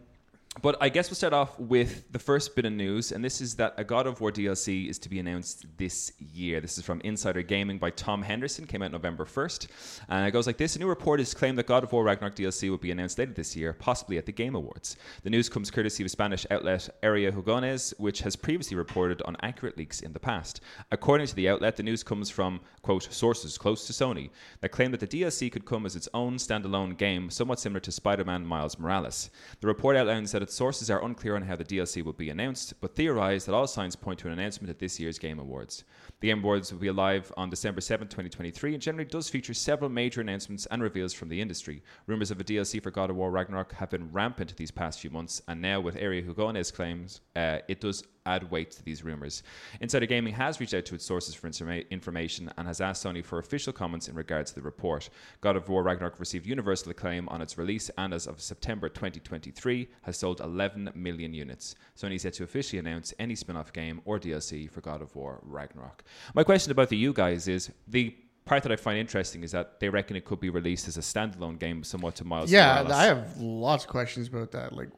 but 0.62 0.76
I 0.80 0.88
guess 0.88 1.10
we'll 1.10 1.16
start 1.16 1.32
off 1.32 1.58
with 1.58 2.10
the 2.12 2.18
first 2.18 2.54
bit 2.54 2.64
of 2.64 2.72
news, 2.72 3.10
and 3.10 3.24
this 3.24 3.40
is 3.40 3.56
that 3.56 3.74
a 3.76 3.82
God 3.82 4.06
of 4.06 4.20
War 4.20 4.30
DLC 4.30 4.88
is 4.88 4.98
to 5.00 5.08
be 5.08 5.18
announced 5.18 5.66
this 5.76 6.12
year. 6.18 6.60
This 6.60 6.78
is 6.78 6.84
from 6.84 7.00
Insider 7.00 7.42
Gaming 7.42 7.78
by 7.78 7.90
Tom 7.90 8.22
Henderson, 8.22 8.64
came 8.66 8.80
out 8.80 8.92
November 8.92 9.24
1st. 9.24 9.66
And 10.08 10.26
it 10.26 10.30
goes 10.30 10.46
like 10.46 10.56
this 10.56 10.76
A 10.76 10.78
new 10.78 10.86
report 10.86 11.18
has 11.18 11.34
claimed 11.34 11.58
that 11.58 11.66
God 11.66 11.82
of 11.82 11.92
War 11.92 12.04
Ragnarok 12.04 12.36
DLC 12.36 12.70
will 12.70 12.78
be 12.78 12.92
announced 12.92 13.18
later 13.18 13.32
this 13.32 13.56
year, 13.56 13.72
possibly 13.72 14.16
at 14.16 14.26
the 14.26 14.32
Game 14.32 14.54
Awards. 14.54 14.96
The 15.24 15.30
news 15.30 15.48
comes 15.48 15.72
courtesy 15.72 16.04
of 16.04 16.10
Spanish 16.10 16.46
outlet 16.52 16.88
Area 17.02 17.32
Jugones, 17.32 17.92
which 17.98 18.20
has 18.20 18.36
previously 18.36 18.76
reported 18.76 19.22
on 19.22 19.36
accurate 19.42 19.76
leaks 19.76 20.02
in 20.02 20.12
the 20.12 20.20
past. 20.20 20.60
According 20.92 21.26
to 21.26 21.34
the 21.34 21.48
outlet, 21.48 21.76
the 21.76 21.82
news 21.82 22.04
comes 22.04 22.30
from, 22.30 22.60
quote, 22.82 23.12
sources 23.12 23.58
close 23.58 23.88
to 23.88 23.92
Sony 23.92 24.30
that 24.60 24.68
claim 24.68 24.92
that 24.92 25.00
the 25.00 25.06
DLC 25.08 25.50
could 25.50 25.66
come 25.66 25.84
as 25.84 25.96
its 25.96 26.08
own 26.14 26.36
standalone 26.36 26.96
game, 26.96 27.28
somewhat 27.28 27.58
similar 27.58 27.80
to 27.80 27.90
Spider 27.90 28.24
Man 28.24 28.46
Miles 28.46 28.78
Morales. 28.78 29.30
The 29.60 29.66
report 29.66 29.96
outlines 29.96 30.30
that 30.30 30.43
its 30.44 30.54
sources 30.54 30.90
are 30.90 31.04
unclear 31.04 31.34
on 31.34 31.42
how 31.42 31.56
the 31.56 31.64
DLC 31.64 32.04
will 32.04 32.12
be 32.12 32.30
announced, 32.30 32.74
but 32.80 32.94
theorize 32.94 33.44
that 33.44 33.54
all 33.54 33.66
signs 33.66 33.96
point 33.96 34.20
to 34.20 34.28
an 34.28 34.32
announcement 34.32 34.70
at 34.70 34.78
this 34.78 35.00
year's 35.00 35.18
Game 35.18 35.40
Awards. 35.40 35.82
The 36.20 36.28
Game 36.28 36.38
Awards 36.38 36.72
will 36.72 36.78
be 36.78 36.90
live 36.90 37.32
on 37.36 37.50
December 37.50 37.80
7, 37.80 38.06
2023, 38.06 38.74
and 38.74 38.82
generally 38.82 39.04
does 39.10 39.28
feature 39.28 39.54
several 39.54 39.90
major 39.90 40.20
announcements 40.20 40.66
and 40.66 40.82
reveals 40.82 41.12
from 41.12 41.28
the 41.28 41.40
industry. 41.40 41.82
Rumors 42.06 42.30
of 42.30 42.40
a 42.40 42.44
DLC 42.44 42.80
for 42.80 42.92
God 42.92 43.10
of 43.10 43.16
War 43.16 43.32
Ragnarok 43.32 43.72
have 43.72 43.90
been 43.90 44.12
rampant 44.12 44.56
these 44.56 44.70
past 44.70 45.00
few 45.00 45.10
months, 45.10 45.42
and 45.48 45.60
now 45.60 45.80
with 45.80 45.96
Area 45.96 46.22
Jugones 46.22 46.70
claims, 46.70 47.20
uh, 47.34 47.58
it 47.66 47.80
does 47.80 48.04
add 48.26 48.50
weight 48.50 48.70
to 48.72 48.82
these 48.84 49.04
rumors. 49.04 49.42
Insider 49.80 50.06
Gaming 50.06 50.34
has 50.34 50.60
reached 50.60 50.74
out 50.74 50.84
to 50.86 50.94
its 50.94 51.04
sources 51.04 51.34
for 51.34 51.48
informa- 51.48 51.88
information 51.90 52.50
and 52.56 52.66
has 52.66 52.80
asked 52.80 53.04
Sony 53.04 53.24
for 53.24 53.38
official 53.38 53.72
comments 53.72 54.08
in 54.08 54.14
regards 54.14 54.50
to 54.50 54.56
the 54.56 54.62
report. 54.62 55.08
God 55.40 55.56
of 55.56 55.68
War 55.68 55.82
Ragnarok 55.82 56.18
received 56.18 56.46
universal 56.46 56.90
acclaim 56.90 57.28
on 57.28 57.42
its 57.42 57.58
release 57.58 57.90
and 57.98 58.14
as 58.14 58.26
of 58.26 58.40
September 58.40 58.88
2023 58.88 59.88
has 60.02 60.16
sold 60.16 60.40
11 60.40 60.90
million 60.94 61.34
units. 61.34 61.74
Sony 61.96 62.14
is 62.16 62.24
yet 62.24 62.34
to 62.34 62.44
officially 62.44 62.78
announce 62.78 63.12
any 63.18 63.34
spin-off 63.34 63.72
game 63.72 64.00
or 64.04 64.18
DLC 64.18 64.70
for 64.70 64.80
God 64.80 65.02
of 65.02 65.14
War 65.14 65.40
Ragnarok. 65.42 66.02
My 66.34 66.44
question 66.44 66.70
about 66.72 66.88
the 66.88 66.96
you 66.96 67.12
guys 67.12 67.48
is 67.48 67.70
the 67.88 68.16
part 68.44 68.62
that 68.62 68.72
I 68.72 68.76
find 68.76 68.98
interesting 68.98 69.42
is 69.42 69.52
that 69.52 69.80
they 69.80 69.88
reckon 69.88 70.16
it 70.16 70.24
could 70.24 70.40
be 70.40 70.50
released 70.50 70.86
as 70.88 70.96
a 70.96 71.00
standalone 71.00 71.58
game 71.58 71.82
somewhat 71.82 72.14
to 72.16 72.24
Miles 72.24 72.50
Yeah, 72.50 72.74
Morales. 72.74 72.92
I 72.92 73.04
have 73.04 73.40
lots 73.40 73.84
of 73.84 73.90
questions 73.90 74.28
about 74.28 74.52
that. 74.52 74.72
Like, 74.74 74.88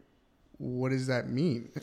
what 0.59 0.91
does 0.91 1.07
that 1.07 1.29
mean? 1.29 1.71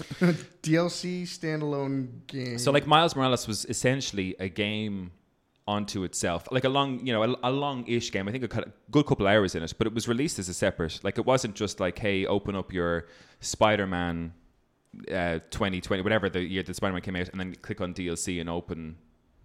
DLC 0.63 1.23
standalone 1.23 2.25
game. 2.27 2.57
So 2.57 2.71
like 2.71 2.87
Miles 2.87 3.15
Morales 3.15 3.47
was 3.47 3.65
essentially 3.65 4.35
a 4.39 4.49
game 4.49 5.11
onto 5.67 6.03
itself, 6.03 6.47
like 6.51 6.63
a 6.63 6.69
long, 6.69 7.05
you 7.05 7.13
know, 7.13 7.23
a, 7.23 7.35
a 7.43 7.51
long-ish 7.51 8.11
game. 8.11 8.27
I 8.27 8.31
think 8.31 8.43
a 8.43 8.71
good 8.91 9.05
couple 9.05 9.27
hours 9.27 9.55
in 9.55 9.63
it, 9.63 9.73
but 9.77 9.87
it 9.87 9.93
was 9.93 10.07
released 10.07 10.39
as 10.39 10.49
a 10.49 10.53
separate. 10.53 10.99
Like 11.03 11.17
it 11.17 11.25
wasn't 11.25 11.55
just 11.55 11.79
like, 11.79 11.97
hey, 11.99 12.25
open 12.25 12.55
up 12.55 12.73
your 12.73 13.07
Spider-Man 13.39 14.33
uh, 15.09 15.39
2020, 15.49 16.01
whatever 16.01 16.29
the 16.29 16.41
year 16.41 16.63
that 16.63 16.75
Spider-Man 16.75 17.01
came 17.01 17.15
out, 17.15 17.29
and 17.29 17.39
then 17.39 17.55
click 17.55 17.79
on 17.79 17.93
DLC 17.93 18.41
and 18.41 18.49
open 18.49 18.97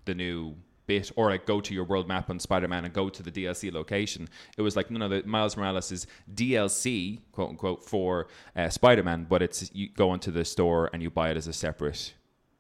the 0.07 0.15
new 0.15 0.57
bit 0.89 1.13
or 1.15 1.31
like 1.31 1.47
go 1.47 1.61
to 1.61 1.73
your 1.73 1.85
world 1.85 2.09
map 2.09 2.29
on 2.31 2.41
Spider-Man 2.41 2.85
and 2.85 2.93
go 2.93 3.09
to 3.09 3.23
the 3.23 3.31
DLC 3.31 3.73
location. 3.73 4.29
It 4.57 4.63
was 4.63 4.75
like 4.75 4.91
no, 4.91 4.99
no, 4.99 5.09
the 5.09 5.23
Miles 5.25 5.57
Morales 5.57 5.93
is 5.93 6.09
DLC, 6.35 7.21
quote 7.31 7.51
unquote, 7.51 7.85
for 7.85 8.27
uh, 8.57 8.69
Spider-Man, 8.69 9.27
but 9.29 9.43
it's 9.43 9.71
you 9.73 9.89
go 9.91 10.15
into 10.15 10.31
the 10.33 10.45
store 10.45 10.91
and 10.93 11.03
you 11.03 11.11
buy 11.11 11.31
it 11.31 11.37
as 11.37 11.47
a 11.47 11.53
separate 11.53 12.15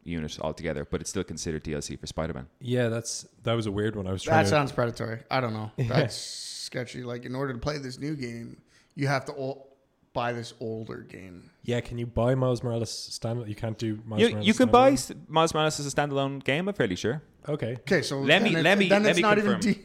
unit 0.04 0.38
altogether, 0.40 0.86
but 0.90 1.00
it's 1.00 1.10
still 1.10 1.24
considered 1.24 1.64
DLC 1.64 1.98
for 1.98 2.06
Spider-Man. 2.06 2.46
Yeah, 2.60 2.88
that's 2.88 3.26
that 3.42 3.54
was 3.54 3.66
a 3.66 3.72
weird 3.72 3.96
one. 3.96 4.06
I 4.06 4.12
was 4.12 4.22
trying 4.22 4.36
That 4.38 4.42
to. 4.44 4.48
sounds 4.50 4.72
predatory. 4.72 5.20
I 5.30 5.40
don't 5.40 5.52
know. 5.54 5.70
That's 5.78 6.14
sketchy. 6.16 7.02
Like 7.02 7.24
in 7.24 7.34
order 7.34 7.52
to 7.52 7.58
play 7.58 7.78
this 7.78 7.98
new 7.98 8.14
game, 8.14 8.58
you 8.94 9.06
have 9.08 9.24
to 9.26 9.34
ol- 9.34 9.67
buy 10.12 10.32
this 10.32 10.54
older 10.60 10.98
game. 11.08 11.50
yeah, 11.62 11.80
can 11.80 11.98
you 11.98 12.06
buy 12.06 12.34
Miles 12.34 12.62
Morales 12.62 12.90
standalone? 12.90 13.48
You 13.48 13.54
can't 13.54 13.78
do 13.78 13.98
Miles 14.04 14.20
You, 14.22 14.28
Morales 14.30 14.46
you 14.46 14.54
can 14.54 14.68
buy 14.70 14.90
s- 14.92 15.12
Miles 15.28 15.54
Morales 15.54 15.78
as 15.80 15.86
a 15.92 15.94
standalone 15.96 16.42
game. 16.42 16.68
I'm 16.68 16.74
fairly 16.74 16.96
sure. 16.96 17.22
Okay. 17.48 17.72
Okay, 17.80 18.02
so 18.02 18.18
Let 18.20 18.42
me- 18.42 18.54
then 18.54 18.62
let 18.64 18.72
it- 18.72 18.78
me- 18.80 18.88
then 18.88 19.02
let 19.02 19.10
it's 19.10 19.16
me 19.18 19.22
not 19.22 19.36
confirm. 19.36 19.58
even 19.60 19.72
D- 19.72 19.84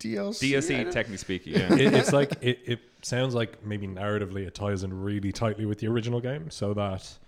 DLC. 0.00 0.52
DLC, 0.52 0.80
I 0.80 0.82
don't- 0.84 0.92
technically 0.92 1.16
speaking, 1.18 1.52
yeah. 1.56 1.74
it, 1.74 1.94
it's 1.94 2.12
like 2.12 2.32
it, 2.40 2.58
it 2.66 2.80
sounds 3.02 3.34
like 3.34 3.64
maybe 3.64 3.86
narratively 3.86 4.46
it 4.46 4.54
ties 4.54 4.82
in 4.84 4.92
really 5.02 5.32
tightly 5.32 5.64
with 5.66 5.78
the 5.78 5.86
original 5.88 6.20
game, 6.20 6.50
so 6.50 6.74
that 6.74 7.18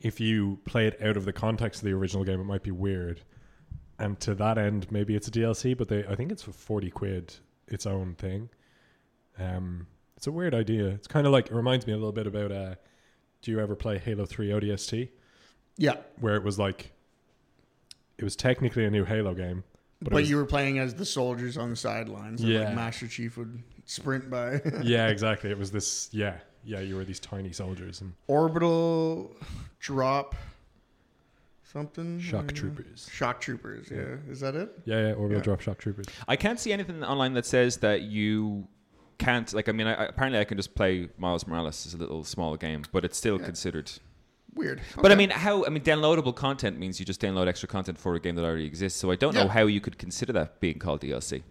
if 0.00 0.20
you 0.20 0.58
play 0.64 0.86
it 0.86 1.00
out 1.02 1.16
of 1.16 1.24
the 1.24 1.32
context 1.32 1.80
of 1.82 1.86
the 1.86 1.92
original 1.92 2.24
game, 2.24 2.40
it 2.40 2.44
might 2.44 2.62
be 2.62 2.70
weird. 2.70 3.22
And 3.98 4.18
to 4.20 4.34
that 4.34 4.58
end, 4.58 4.90
maybe 4.92 5.14
it's 5.14 5.28
a 5.28 5.30
DLC, 5.30 5.76
but 5.76 5.88
they 5.88 6.04
I 6.06 6.14
think 6.14 6.30
it's 6.32 6.42
for 6.42 6.52
forty 6.52 6.90
quid, 6.90 7.34
its 7.68 7.86
own 7.86 8.14
thing. 8.14 8.50
Um, 9.38 9.86
it's 10.16 10.26
a 10.26 10.32
weird 10.32 10.54
idea. 10.54 10.86
It's 10.88 11.06
kind 11.06 11.26
of 11.26 11.32
like 11.32 11.46
it 11.46 11.52
reminds 11.54 11.86
me 11.86 11.92
a 11.92 11.96
little 11.96 12.12
bit 12.12 12.26
about. 12.26 12.52
Uh, 12.52 12.74
do 13.42 13.50
you 13.50 13.60
ever 13.60 13.76
play 13.76 13.98
Halo 13.98 14.24
Three 14.26 14.48
ODST, 14.48 15.08
Yeah, 15.76 15.96
where 16.20 16.34
it 16.36 16.42
was 16.42 16.58
like, 16.58 16.92
it 18.18 18.24
was 18.24 18.34
technically 18.34 18.84
a 18.84 18.90
new 18.90 19.04
Halo 19.04 19.34
game, 19.34 19.62
but, 20.00 20.10
but, 20.10 20.16
was- 20.22 20.30
you 20.30 20.36
were 20.36 20.46
playing 20.46 20.78
as 20.78 20.94
the 20.94 21.04
soldiers 21.06 21.56
on 21.56 21.70
the 21.70 21.76
sidelines. 21.76 22.40
and, 22.40 22.50
Yeah. 22.50 22.60
like 22.64 22.74
Master 22.74 23.06
Chief 23.06 23.36
would 23.36 23.62
sprint 23.84 24.28
by. 24.30 24.60
yeah, 24.82 25.06
exactly. 25.14 25.50
It 25.50 25.58
was 25.58 25.70
this. 25.70 26.08
Yeah, 26.12 26.38
yeah. 26.64 26.80
You 26.80 26.96
were 26.96 27.04
these 27.04 27.20
tiny 27.20 27.52
soldiers 27.52 28.00
and 28.00 28.14
Orbital 28.26 29.36
drop 29.78 30.34
something. 31.62 32.18
shock 32.20 32.52
troopers. 32.52 33.08
Shock 33.12 33.40
troopers. 33.40 33.88
Yeah, 33.90 34.16
is 34.30 34.40
that 34.40 34.54
it? 34.56 34.70
Yeah, 34.86 35.08
yeah, 35.08 35.12
orbital 35.12 35.38
Yeah. 35.38 35.44
drop 35.44 35.60
shock 35.60 35.78
troopers. 35.78 36.06
I 36.26 36.36
can't 36.36 36.58
see 36.58 36.72
anything 36.72 37.04
online 37.04 37.34
that 37.34 37.46
says 37.46 37.76
that 37.78 38.02
you 38.02 38.66
can't. 39.18 39.52
Like, 39.52 39.68
I 39.68 39.72
mean, 39.72 39.86
I, 39.86 39.94
I- 39.94 40.04
apparently 40.06 40.38
I 40.40 40.44
can 40.44 40.56
just 40.56 40.74
play 40.74 41.08
Miles 41.18 41.46
Morales 41.46 41.86
as 41.86 41.94
a 41.94 41.96
little 41.96 42.24
small 42.24 42.56
game, 42.56 42.82
but 42.92 43.04
it's 43.04 43.16
still 43.18 43.38
Yeah. 43.38 43.46
considered. 43.46 43.90
Weird. 44.54 44.80
But 45.02 45.12
I 45.12 45.14
mean, 45.16 45.28
how? 45.30 45.66
I 45.66 45.68
mean, 45.68 45.82
downloadable 45.82 46.34
content 46.34 46.78
means 46.78 46.98
you 46.98 47.04
just 47.04 47.20
download 47.20 47.46
extra 47.46 47.68
content 47.68 47.98
for 47.98 48.14
a 48.14 48.20
game 48.20 48.36
that 48.36 48.44
already 48.44 48.64
exists. 48.64 48.98
So 48.98 49.10
I 49.10 49.16
don't 49.16 49.34
know 49.34 49.48
how 49.48 49.66
you 49.66 49.80
could 49.82 49.98
consider 49.98 50.32
that 50.32 50.60
being 50.60 50.78
called 50.78 51.02
DLC. 51.02 51.42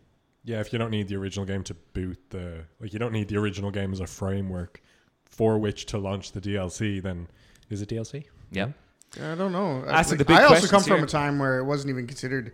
Yeah, 0.44 0.60
if 0.60 0.74
you 0.74 0.80
don't 0.80 0.90
need 0.92 1.08
the 1.08 1.16
original 1.16 1.46
game 1.46 1.64
to 1.66 1.74
boot 1.94 2.20
the 2.30 2.66
like, 2.80 2.94
you 2.94 3.00
don't 3.00 3.12
need 3.14 3.28
the 3.28 3.38
original 3.38 3.70
game 3.72 3.92
as 3.94 4.00
a 4.00 4.08
framework 4.08 4.82
for 5.26 5.58
which 5.60 5.86
to 5.88 5.98
launch 6.00 6.32
the 6.32 6.42
DLC. 6.42 7.02
Then 7.02 7.28
is 7.70 7.82
it 7.84 7.90
DLC? 7.90 8.26
Yeah. 8.52 8.70
Yeah, 9.18 9.34
I 9.34 9.36
don't 9.36 9.52
know. 9.52 9.84
Asking 9.88 10.18
Like, 10.18 10.18
the 10.20 10.26
big 10.26 10.38
I 10.38 10.44
also 10.44 10.50
questions 10.68 10.72
come 10.72 10.84
from 10.84 11.04
a 11.04 11.08
time 11.08 11.38
where 11.40 11.60
it 11.60 11.64
wasn't 11.64 11.92
even 11.92 12.08
considered 12.08 12.54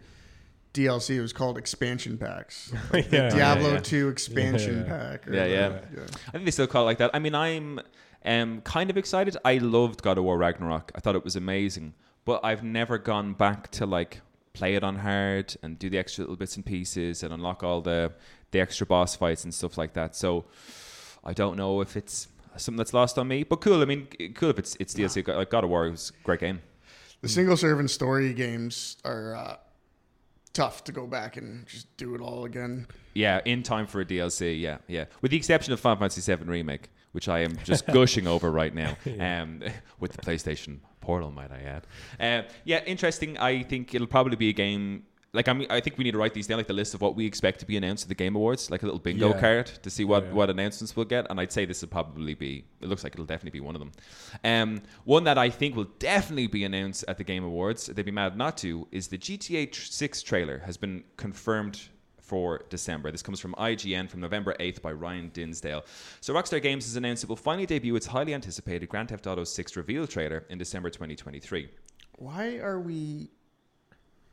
DLC. 0.73 1.15
It 1.15 1.21
was 1.21 1.33
called 1.33 1.57
expansion 1.57 2.17
packs. 2.17 2.71
yeah, 2.93 3.29
Diablo 3.29 3.73
yeah. 3.73 3.79
2 3.79 4.07
expansion 4.09 4.85
Yeah. 4.87 4.97
pack. 4.97 5.27
or 5.27 5.33
Yeah, 5.33 5.45
yeah. 5.45 5.79
I 6.27 6.31
think 6.31 6.45
they 6.45 6.51
still 6.51 6.67
call 6.67 6.83
it 6.83 6.85
like 6.85 6.97
that. 6.99 7.11
I 7.13 7.19
mean, 7.19 7.35
I'm 7.35 7.79
um, 8.25 8.61
kind 8.61 8.89
of 8.89 8.97
excited. 8.97 9.35
I 9.43 9.57
loved 9.57 10.01
God 10.01 10.17
of 10.17 10.23
War 10.23 10.37
Ragnarok. 10.37 10.91
I 10.95 10.99
thought 10.99 11.15
it 11.15 11.23
was 11.23 11.35
amazing, 11.35 11.93
but 12.25 12.39
I've 12.43 12.63
never 12.63 12.97
gone 12.97 13.33
back 13.33 13.69
to 13.71 13.85
like 13.85 14.21
play 14.53 14.75
it 14.75 14.83
on 14.83 14.97
hard 14.97 15.55
and 15.63 15.79
do 15.79 15.89
the 15.89 15.97
extra 15.97 16.23
little 16.23 16.35
bits 16.35 16.55
and 16.55 16.65
pieces 16.65 17.23
and 17.23 17.33
unlock 17.33 17.63
all 17.63 17.81
the 17.81 18.11
the 18.51 18.59
extra 18.59 18.85
boss 18.85 19.15
fights 19.15 19.43
and 19.45 19.53
stuff 19.53 19.77
like 19.77 19.93
that. 19.93 20.15
So 20.15 20.45
I 21.23 21.33
don't 21.33 21.55
know 21.55 21.81
if 21.81 21.95
it's 21.95 22.27
something 22.57 22.77
that's 22.77 22.93
lost 22.93 23.17
on 23.17 23.27
me, 23.27 23.43
but 23.43 23.61
cool. 23.61 23.81
I 23.81 23.85
mean, 23.85 24.07
cool 24.35 24.49
if 24.49 24.59
it's 24.59 24.75
it's 24.79 24.93
DLC. 24.93 25.25
Like 25.27 25.49
God 25.49 25.63
of 25.63 25.69
War 25.69 25.89
was 25.89 26.11
a 26.19 26.23
great 26.23 26.39
game. 26.41 26.61
The 27.21 27.29
single 27.29 27.55
servant 27.55 27.91
story 27.91 28.33
games 28.33 28.97
are 29.05 29.35
uh, 29.35 29.57
tough 30.53 30.83
to 30.85 30.91
go 30.91 31.07
back 31.07 31.37
and 31.37 31.65
just 31.67 31.95
do 31.97 32.15
it 32.15 32.21
all 32.21 32.45
again. 32.45 32.87
Yeah, 33.13 33.41
in 33.45 33.63
time 33.63 33.87
for 33.87 34.01
a 34.01 34.05
DLC. 34.05 34.59
Yeah, 34.59 34.77
yeah. 34.87 35.05
With 35.21 35.31
the 35.31 35.37
exception 35.37 35.73
of 35.73 35.79
Final 35.79 35.99
Fantasy 35.99 36.35
VII 36.35 36.43
Remake, 36.45 36.89
which 37.11 37.27
I 37.27 37.39
am 37.39 37.57
just 37.63 37.85
gushing 37.93 38.27
over 38.27 38.51
right 38.51 38.73
now, 38.73 38.97
um, 39.19 39.61
with 39.99 40.13
the 40.13 40.21
PlayStation 40.21 40.79
Portal, 40.99 41.31
might 41.31 41.51
I 41.51 41.61
add. 41.61 41.87
Uh, 42.19 42.47
yeah, 42.63 42.83
interesting. 42.85 43.37
I 43.37 43.63
think 43.63 43.93
it'll 43.93 44.07
probably 44.07 44.35
be 44.35 44.49
a 44.49 44.53
game. 44.53 45.03
Like 45.33 45.47
I 45.47 45.53
mean, 45.53 45.67
I 45.69 45.79
think 45.79 45.97
we 45.97 46.03
need 46.03 46.11
to 46.11 46.17
write 46.17 46.33
these 46.33 46.47
down, 46.47 46.57
like 46.57 46.67
the 46.67 46.73
list 46.73 46.93
of 46.93 46.99
what 46.99 47.15
we 47.15 47.25
expect 47.25 47.59
to 47.61 47.65
be 47.65 47.77
announced 47.77 48.03
at 48.03 48.09
the 48.09 48.15
Game 48.15 48.35
Awards, 48.35 48.69
like 48.69 48.83
a 48.83 48.85
little 48.85 48.99
bingo 48.99 49.29
Yeah. 49.29 49.39
card 49.39 49.67
to 49.67 49.89
see 49.89 50.03
what, 50.03 50.25
Yeah. 50.25 50.33
what 50.33 50.49
announcements 50.49 50.93
we'll 50.95 51.05
get. 51.05 51.25
And 51.29 51.39
I'd 51.39 51.53
say 51.53 51.63
this 51.63 51.81
will 51.81 51.87
probably 51.89 52.33
be. 52.33 52.65
It 52.81 52.89
looks 52.89 53.03
like 53.05 53.13
it'll 53.13 53.25
definitely 53.25 53.57
be 53.57 53.63
one 53.65 53.75
of 53.75 53.79
them. 53.79 53.91
Um, 54.43 54.81
one 55.05 55.23
that 55.23 55.37
I 55.37 55.49
think 55.49 55.75
will 55.77 55.89
definitely 55.99 56.47
be 56.47 56.65
announced 56.65 57.05
at 57.07 57.17
the 57.17 57.23
Game 57.23 57.45
Awards. 57.45 57.85
They'd 57.85 58.03
be 58.03 58.11
mad 58.11 58.35
not 58.35 58.57
to. 58.57 58.87
Is 58.91 59.07
the 59.07 59.17
GTA 59.17 59.73
Six 59.73 60.21
trailer 60.21 60.59
has 60.65 60.75
been 60.75 61.05
confirmed 61.15 61.79
for 62.19 62.65
December. 62.69 63.09
This 63.11 63.21
comes 63.21 63.39
from 63.39 63.53
IGN 63.57 64.09
from 64.09 64.19
November 64.19 64.53
8th 64.59 64.81
by 64.81 64.91
Ryan 64.91 65.29
Dinsdale. 65.33 65.85
So 66.19 66.33
Rockstar 66.33 66.61
Games 66.61 66.85
has 66.85 66.95
announced 66.97 67.23
it 67.23 67.29
will 67.29 67.35
finally 67.37 67.65
debut 67.65 67.95
its 67.95 68.05
highly 68.07 68.33
anticipated 68.33 68.89
Grand 68.89 69.09
Theft 69.09 69.27
Auto 69.27 69.43
6 69.45 69.75
reveal 69.77 70.07
trailer 70.07 70.45
in 70.49 70.57
December 70.57 70.89
2023. 70.89 71.69
Why 72.17 72.57
are 72.59 72.79
we 72.79 73.31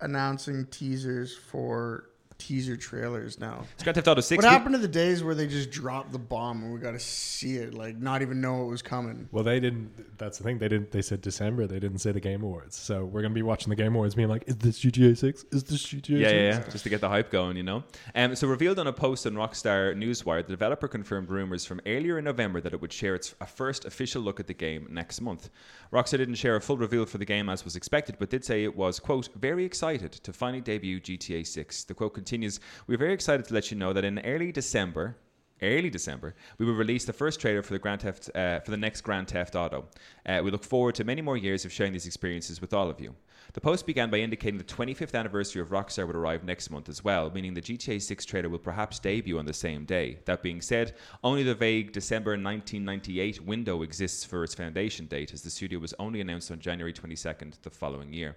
announcing 0.01 0.67
teasers 0.67 1.37
for 1.37 2.11
teaser 2.39 2.77
trailers 2.77 3.39
now? 3.39 3.65
It's 3.75 3.83
Grand 3.83 3.95
Theft 3.97 4.09
Auto 4.09 4.21
6. 4.21 4.43
What 4.43 4.51
happened 4.51 4.75
to 4.75 4.81
the 4.81 4.89
days 4.89 5.23
where 5.23 5.35
they 5.35 5.47
just 5.47 5.71
dropped 5.71 6.13
the 6.13 6.19
bomb 6.19 6.63
and 6.63 6.73
we 6.73 6.81
got 6.81 6.93
to 6.93 6.99
see 7.01 7.57
it, 7.57 7.75
like 7.75 7.99
not 7.99 8.23
even 8.23 8.41
know 8.41 8.65
it 8.65 8.69
was 8.69 8.83
coming? 8.83 9.29
Well, 9.33 9.45
they 9.45 9.61
didn't. 9.61 10.17
That's 10.19 10.39
the 10.39 10.45
thing. 10.45 10.59
They 10.59 10.69
didn't. 10.69 10.91
They 10.91 11.03
said 11.03 11.21
December. 11.21 11.67
They 11.67 11.79
didn't 11.81 11.99
say 11.99 12.13
the 12.13 12.21
Game 12.21 12.43
Awards. 12.43 12.77
So 12.77 13.05
we're 13.05 13.23
gonna 13.23 13.35
be 13.35 13.43
watching 13.43 13.71
the 13.71 13.77
Game 13.77 13.95
Awards, 13.95 14.15
being 14.15 14.29
like, 14.29 14.45
"Is 14.47 14.57
this 14.57 14.79
GTA 14.81 15.17
Six? 15.17 15.45
Is 15.51 15.65
this 15.65 15.85
GTA?" 15.85 16.19
Yeah, 16.19 16.29
6? 16.29 16.33
yeah, 16.33 16.41
yeah, 16.41 16.71
just 16.71 16.85
to 16.85 16.91
get 16.91 17.01
the 17.01 17.09
hype 17.09 17.31
going, 17.31 17.57
you 17.57 17.63
know. 17.63 17.85
Um, 18.15 18.35
so 18.35 18.47
revealed 18.49 18.79
on 18.79 18.87
a 18.87 18.93
post 18.93 19.27
on 19.27 19.35
Rockstar 19.35 19.95
Newswire, 19.97 20.43
the 20.45 20.53
developer 20.53 20.89
confirmed 20.89 21.31
rumors 21.31 21.65
from 21.65 21.81
earlier 21.87 22.19
in 22.19 22.25
November 22.25 22.61
that 22.61 22.73
it 22.73 22.81
would 22.81 22.93
share 22.93 23.15
its 23.15 23.35
a 23.41 23.47
first 23.47 23.85
official 23.85 24.23
look 24.23 24.41
at 24.41 24.47
the 24.47 24.55
game 24.55 24.87
next 24.91 25.21
month. 25.21 25.51
Rockstar 25.93 26.19
didn't 26.19 26.37
share 26.37 26.57
a 26.57 26.61
full 26.61 26.77
reveal 26.77 27.07
for 27.07 27.19
the 27.19 27.25
game 27.25 27.49
as 27.49 27.65
was 27.65 27.77
expected, 27.77 28.17
but 28.19 28.31
did 28.31 28.45
say 28.45 28.65
it 28.65 28.77
was 28.77 28.99
quote 29.01 29.29
very 29.37 29.65
excited 29.65 30.13
to 30.13 30.33
finally 30.33 30.61
debut 30.61 31.01
GTA 31.01 31.47
6. 31.47 31.85
The 31.85 31.95
quote 31.95 32.15
continues: 32.29 32.61
"We're 32.87 32.99
very 32.99 33.15
excited 33.15 33.47
to 33.47 33.55
let 33.55 33.71
you 33.71 33.79
know 33.79 33.95
that 33.95 34.05
in 34.05 34.19
early 34.19 34.53
December." 34.53 35.17
Early 35.61 35.91
December, 35.91 36.37
we 36.59 36.67
will 36.67 36.75
release 36.75 37.05
the 37.05 37.13
first 37.13 37.41
trailer 37.41 37.63
for 37.63 37.73
the 37.73 37.81
Grand 37.81 38.03
Theft 38.03 38.31
uh, 38.33 38.61
for 38.61 38.71
the 38.71 38.77
next 38.77 39.01
Grand 39.01 39.27
Theft 39.27 39.57
Auto. 39.57 39.89
Uh, 40.25 40.41
we 40.45 40.53
look 40.53 40.63
forward 40.63 40.95
to 40.95 41.03
many 41.03 41.21
more 41.21 41.37
years 41.37 41.65
of 41.65 41.73
sharing 41.73 41.93
these 41.93 42.07
experiences 42.07 42.61
with 42.61 42.73
all 42.73 42.89
of 42.89 43.01
you. 43.01 43.13
The 43.55 43.61
post 43.61 43.85
began 43.85 44.09
by 44.09 44.19
indicating 44.19 44.59
the 44.59 44.65
25th 44.65 45.19
anniversary 45.19 45.61
of 45.61 45.71
Rockstar 45.71 46.07
would 46.07 46.15
arrive 46.15 46.45
next 46.45 46.71
month 46.71 46.89
as 46.89 47.03
well, 47.03 47.29
meaning 47.31 47.55
the 47.55 47.61
GTA 47.61 48.01
6 48.01 48.25
trailer 48.25 48.49
will 48.49 48.61
perhaps 48.61 49.01
debut 49.01 49.37
on 49.37 49.47
the 49.47 49.53
same 49.53 49.85
day. 49.85 50.19
That 50.27 50.45
being 50.45 50.61
said, 50.61 50.95
only 51.25 51.43
the 51.43 51.57
vague 51.57 51.91
December 51.91 52.33
1998 52.33 53.45
window 53.45 53.83
exists 53.83 54.25
for 54.25 54.45
its 54.45 54.55
foundation 54.55 55.07
date, 55.07 55.33
as 55.33 55.43
the 55.43 55.51
studio 55.51 55.81
was 55.81 55.95
only 55.99 56.21
announced 56.21 56.53
on 56.53 56.61
January 56.61 56.93
22nd 56.93 57.61
the 57.63 57.71
following 57.71 58.13
year. 58.13 58.37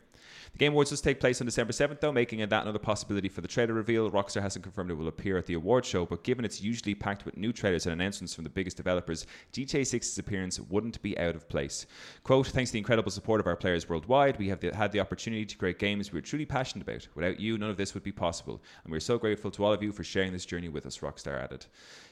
The 0.53 0.57
Game 0.57 0.73
Awards 0.73 0.91
will 0.91 0.97
take 0.97 1.21
place 1.21 1.39
on 1.39 1.45
December 1.45 1.71
7th, 1.71 2.01
though, 2.01 2.11
making 2.11 2.39
that 2.39 2.63
another 2.63 2.77
possibility 2.77 3.29
for 3.29 3.39
the 3.39 3.47
trailer 3.47 3.73
reveal. 3.73 4.11
Rockstar 4.11 4.41
hasn't 4.41 4.63
confirmed 4.63 4.91
it 4.91 4.95
will 4.95 5.07
appear 5.07 5.37
at 5.37 5.45
the 5.45 5.53
award 5.53 5.85
show, 5.85 6.05
but 6.05 6.23
given 6.23 6.43
it's 6.43 6.61
usually 6.61 6.93
packed 6.93 7.23
with 7.25 7.37
new 7.37 7.53
trailers 7.53 7.85
and 7.85 7.93
announcements 7.93 8.35
from 8.35 8.43
the 8.43 8.49
biggest 8.49 8.75
developers, 8.75 9.25
GTA 9.53 9.81
6's 9.81 10.17
appearance 10.17 10.59
wouldn't 10.59 11.01
be 11.01 11.17
out 11.17 11.35
of 11.35 11.47
place. 11.47 11.85
Quote, 12.23 12.47
thanks 12.47 12.69
to 12.71 12.73
the 12.73 12.79
incredible 12.79 13.11
support 13.11 13.39
of 13.39 13.47
our 13.47 13.55
players 13.55 13.87
worldwide, 13.87 14.37
we 14.37 14.49
have 14.49 14.59
the, 14.59 14.75
had 14.75 14.91
the 14.91 14.99
opportunity 14.99 15.45
to 15.45 15.57
create 15.57 15.79
games 15.79 16.11
we 16.11 16.19
are 16.19 16.21
truly 16.21 16.45
passionate 16.45 16.83
about. 16.83 17.07
Without 17.15 17.39
you, 17.39 17.57
none 17.57 17.69
of 17.69 17.77
this 17.77 17.93
would 17.93 18.03
be 18.03 18.11
possible, 18.11 18.61
and 18.83 18.91
we're 18.91 18.99
so 18.99 19.17
grateful 19.17 19.51
to 19.51 19.63
all 19.63 19.71
of 19.71 19.81
you 19.81 19.93
for 19.93 20.03
sharing 20.03 20.33
this 20.33 20.45
journey 20.45 20.67
with 20.67 20.85
us, 20.85 20.97
Rockstar 20.97 21.41
added. 21.41 21.65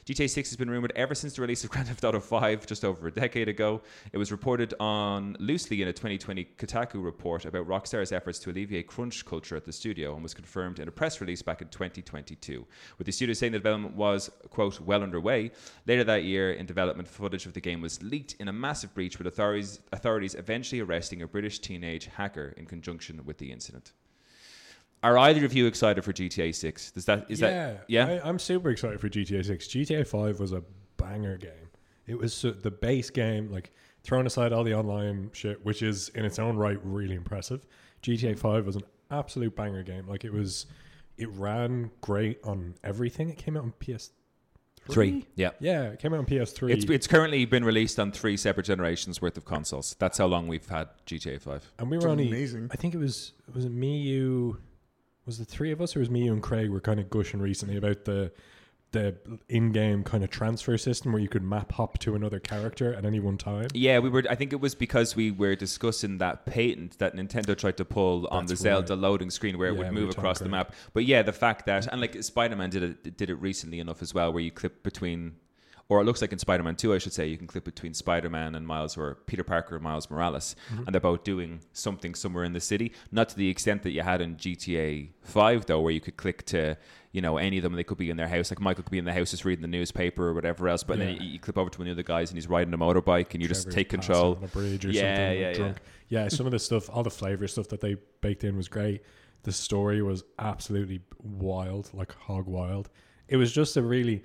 GTA 0.06 0.30
6 0.30 0.48
has 0.48 0.56
been 0.56 0.70
rumored 0.70 0.92
ever 0.96 1.14
since 1.14 1.34
the 1.34 1.42
release 1.42 1.62
of 1.62 1.70
Grand 1.70 1.88
Theft 1.88 2.02
Auto 2.04 2.20
5 2.20 2.66
just 2.66 2.84
over 2.86 3.06
a 3.06 3.12
decade 3.12 3.48
ago. 3.48 3.82
It 4.12 4.18
was 4.18 4.32
reported 4.32 4.72
on 4.80 5.36
loosely 5.38 5.82
in 5.82 5.88
a 5.88 5.92
2020 5.92 6.48
Kotaku 6.56 7.04
report 7.04 7.44
about 7.44 7.68
Rockstar's 7.68 8.10
efforts 8.10 8.29
to 8.38 8.50
alleviate 8.50 8.86
crunch 8.86 9.24
culture 9.26 9.56
at 9.56 9.64
the 9.64 9.72
studio 9.72 10.14
and 10.14 10.22
was 10.22 10.32
confirmed 10.32 10.78
in 10.78 10.88
a 10.88 10.90
press 10.90 11.20
release 11.20 11.42
back 11.42 11.60
in 11.60 11.68
2022. 11.68 12.66
With 12.96 13.06
the 13.06 13.12
studio 13.12 13.34
saying 13.34 13.52
the 13.52 13.58
development 13.58 13.96
was, 13.96 14.30
quote, 14.48 14.80
well 14.80 15.02
underway. 15.02 15.50
Later 15.86 16.04
that 16.04 16.24
year, 16.24 16.52
in 16.52 16.66
development, 16.66 17.08
footage 17.08 17.46
of 17.46 17.52
the 17.52 17.60
game 17.60 17.80
was 17.80 18.02
leaked 18.02 18.36
in 18.38 18.48
a 18.48 18.52
massive 18.52 18.94
breach 18.94 19.18
with 19.18 19.26
authorities, 19.26 19.80
authorities 19.92 20.34
eventually 20.34 20.80
arresting 20.80 21.22
a 21.22 21.26
British 21.26 21.58
teenage 21.58 22.06
hacker 22.06 22.54
in 22.56 22.66
conjunction 22.66 23.24
with 23.24 23.38
the 23.38 23.50
incident. 23.50 23.92
Are 25.02 25.16
either 25.16 25.44
of 25.44 25.54
you 25.54 25.66
excited 25.66 26.04
for 26.04 26.12
GTA 26.12 26.54
6? 26.54 26.90
Does 26.92 27.04
that 27.06 27.26
is 27.30 27.40
yeah, 27.40 27.48
that 27.48 27.84
yeah? 27.88 28.06
I, 28.06 28.28
I'm 28.28 28.38
super 28.38 28.70
excited 28.70 29.00
for 29.00 29.08
GTA 29.08 29.44
Six. 29.44 29.66
GTA 29.68 30.06
Five 30.06 30.40
was 30.40 30.52
a 30.52 30.62
banger 30.98 31.38
game. 31.38 31.70
It 32.06 32.18
was 32.18 32.34
so, 32.34 32.50
the 32.50 32.70
base 32.70 33.08
game, 33.08 33.50
like 33.50 33.72
throwing 34.02 34.26
aside 34.26 34.52
all 34.52 34.64
the 34.64 34.74
online 34.74 35.30
shit, 35.32 35.64
which 35.64 35.82
is 35.82 36.10
in 36.10 36.24
its 36.24 36.38
own 36.38 36.56
right 36.56 36.78
really 36.82 37.14
impressive. 37.14 37.64
GTA 38.02 38.38
Five 38.38 38.66
was 38.66 38.76
an 38.76 38.84
absolute 39.10 39.54
banger 39.56 39.82
game. 39.82 40.06
Like 40.06 40.24
it 40.24 40.32
was, 40.32 40.66
it 41.16 41.28
ran 41.30 41.90
great 42.00 42.38
on 42.44 42.74
everything. 42.84 43.30
It 43.30 43.36
came 43.36 43.56
out 43.56 43.64
on 43.64 43.72
PS 43.80 44.10
Three. 44.88 45.26
Yeah. 45.36 45.50
Yeah, 45.60 45.90
it 45.90 45.98
came 45.98 46.12
out 46.14 46.18
on 46.18 46.26
PS3. 46.26 46.70
It's, 46.70 46.84
it's 46.86 47.06
currently 47.06 47.44
been 47.44 47.64
released 47.64 48.00
on 48.00 48.12
three 48.12 48.36
separate 48.36 48.64
generations 48.66 49.20
worth 49.20 49.36
of 49.36 49.44
consoles. 49.44 49.94
That's 49.98 50.18
how 50.18 50.26
long 50.26 50.48
we've 50.48 50.68
had 50.68 50.88
GTA 51.06 51.40
5. 51.40 51.72
and 51.78 51.90
we 51.90 51.96
It's 51.96 52.04
were 52.04 52.10
only 52.10 52.28
amazing. 52.28 52.68
I 52.72 52.76
think 52.76 52.94
it 52.94 52.98
was 52.98 53.32
was 53.52 53.64
it 53.66 53.72
me 53.72 53.98
you 53.98 54.58
was 55.26 55.38
the 55.38 55.44
three 55.44 55.70
of 55.70 55.80
us 55.80 55.94
or 55.94 56.00
was 56.00 56.10
me 56.10 56.24
you 56.24 56.32
and 56.32 56.42
Craig 56.42 56.70
were 56.70 56.80
kind 56.80 56.98
of 56.98 57.10
gushing 57.10 57.40
recently 57.40 57.76
about 57.76 58.04
the 58.04 58.32
the 58.92 59.16
in-game 59.48 60.02
kind 60.02 60.24
of 60.24 60.30
transfer 60.30 60.76
system 60.76 61.12
where 61.12 61.22
you 61.22 61.28
could 61.28 61.42
map 61.42 61.72
hop 61.72 61.98
to 61.98 62.14
another 62.14 62.40
character 62.40 62.94
at 62.94 63.04
any 63.04 63.20
one 63.20 63.38
time. 63.38 63.68
Yeah, 63.72 63.98
we 64.00 64.08
were. 64.08 64.24
I 64.28 64.34
think 64.34 64.52
it 64.52 64.60
was 64.60 64.74
because 64.74 65.14
we 65.14 65.30
were 65.30 65.54
discussing 65.54 66.18
that 66.18 66.46
patent 66.46 66.98
that 66.98 67.14
Nintendo 67.14 67.56
tried 67.56 67.76
to 67.76 67.84
pull 67.84 68.26
on 68.28 68.46
That's 68.46 68.60
the 68.60 68.64
Zelda 68.64 68.96
loading 68.96 69.30
screen, 69.30 69.58
where 69.58 69.68
it 69.68 69.74
Yeah, 69.74 69.78
would 69.84 69.92
move 69.92 70.10
across 70.10 70.38
the 70.40 70.48
map. 70.48 70.74
But 70.92 71.04
yeah, 71.04 71.22
the 71.22 71.32
fact 71.32 71.66
that 71.66 71.86
and 71.86 72.00
like 72.00 72.22
Spider 72.22 72.56
Man 72.56 72.70
did 72.70 72.82
it 72.82 73.16
did 73.16 73.30
it 73.30 73.36
recently 73.36 73.80
enough 73.80 74.02
as 74.02 74.12
well, 74.12 74.32
where 74.32 74.42
you 74.42 74.50
clip 74.50 74.82
between, 74.82 75.36
or 75.90 76.00
it 76.00 76.04
looks 76.04 76.22
like 76.22 76.32
in 76.32 76.38
Spider 76.38 76.62
Man 76.62 76.76
Two, 76.76 76.94
I 76.94 76.98
should 76.98 77.12
say, 77.12 77.26
you 77.26 77.36
can 77.36 77.46
clip 77.46 77.64
between 77.64 77.92
Spider 77.92 78.30
Man 78.30 78.54
and 78.54 78.66
Miles 78.66 78.96
or 78.96 79.16
Peter 79.26 79.44
Parker 79.44 79.74
and 79.74 79.84
Miles 79.84 80.08
Morales, 80.08 80.56
Mm-hmm. 80.72 80.84
and 80.84 80.94
they're 80.94 81.00
both 81.00 81.24
doing 81.24 81.60
something 81.74 82.14
somewhere 82.14 82.44
in 82.44 82.54
the 82.54 82.60
city. 82.60 82.92
Not 83.12 83.28
to 83.30 83.36
the 83.36 83.48
extent 83.50 83.82
that 83.82 83.90
you 83.90 84.00
had 84.02 84.22
in 84.22 84.36
GTA 84.36 85.10
Five, 85.22 85.66
though, 85.66 85.80
where 85.82 85.92
you 85.92 86.00
could 86.00 86.16
click 86.16 86.46
to. 86.46 86.78
You 87.12 87.20
know, 87.20 87.38
any 87.38 87.56
of 87.56 87.64
them, 87.64 87.72
they 87.72 87.82
could 87.82 87.98
be 87.98 88.08
in 88.08 88.16
their 88.16 88.28
house. 88.28 88.52
Like 88.52 88.60
Michael 88.60 88.84
could 88.84 88.92
be 88.92 88.98
in 88.98 89.04
the 89.04 89.12
house 89.12 89.32
just 89.32 89.44
reading 89.44 89.62
the 89.62 89.66
newspaper 89.66 90.28
or 90.28 90.32
whatever 90.32 90.68
else. 90.68 90.84
But 90.84 90.98
then 91.00 91.16
you, 91.16 91.30
you 91.30 91.38
clip 91.40 91.58
over 91.58 91.68
to 91.68 91.78
one 91.80 91.88
of 91.88 91.96
the 91.96 92.00
other 92.00 92.06
guys 92.06 92.30
and 92.30 92.36
he's 92.36 92.46
riding 92.46 92.72
a 92.72 92.78
motorbike 92.78 93.34
and 93.34 93.42
you 93.42 93.48
just 93.48 93.68
take 93.72 93.88
control. 93.88 94.36
on 94.36 94.44
a 94.44 94.46
bridge 94.46 94.84
or 94.86 94.90
Yeah, 94.92 95.00
something. 95.16 95.40
yeah, 95.40 95.66
yeah. 95.66 95.72
Yeah, 96.24 96.28
some 96.28 96.46
of 96.46 96.52
the 96.52 96.60
stuff, 96.60 96.88
all 96.88 97.02
the 97.02 97.10
flavor 97.10 97.48
stuff 97.48 97.66
that 97.70 97.80
they 97.80 97.96
baked 98.20 98.44
in 98.44 98.56
was 98.56 98.68
great. 98.68 99.02
The 99.42 99.50
story 99.50 100.02
was 100.02 100.22
absolutely 100.38 101.00
wild, 101.18 101.90
like 101.92 102.12
hog 102.14 102.46
wild. 102.46 102.90
It 103.26 103.36
was 103.38 103.50
just 103.52 103.76
a 103.76 103.82
really. 103.82 104.22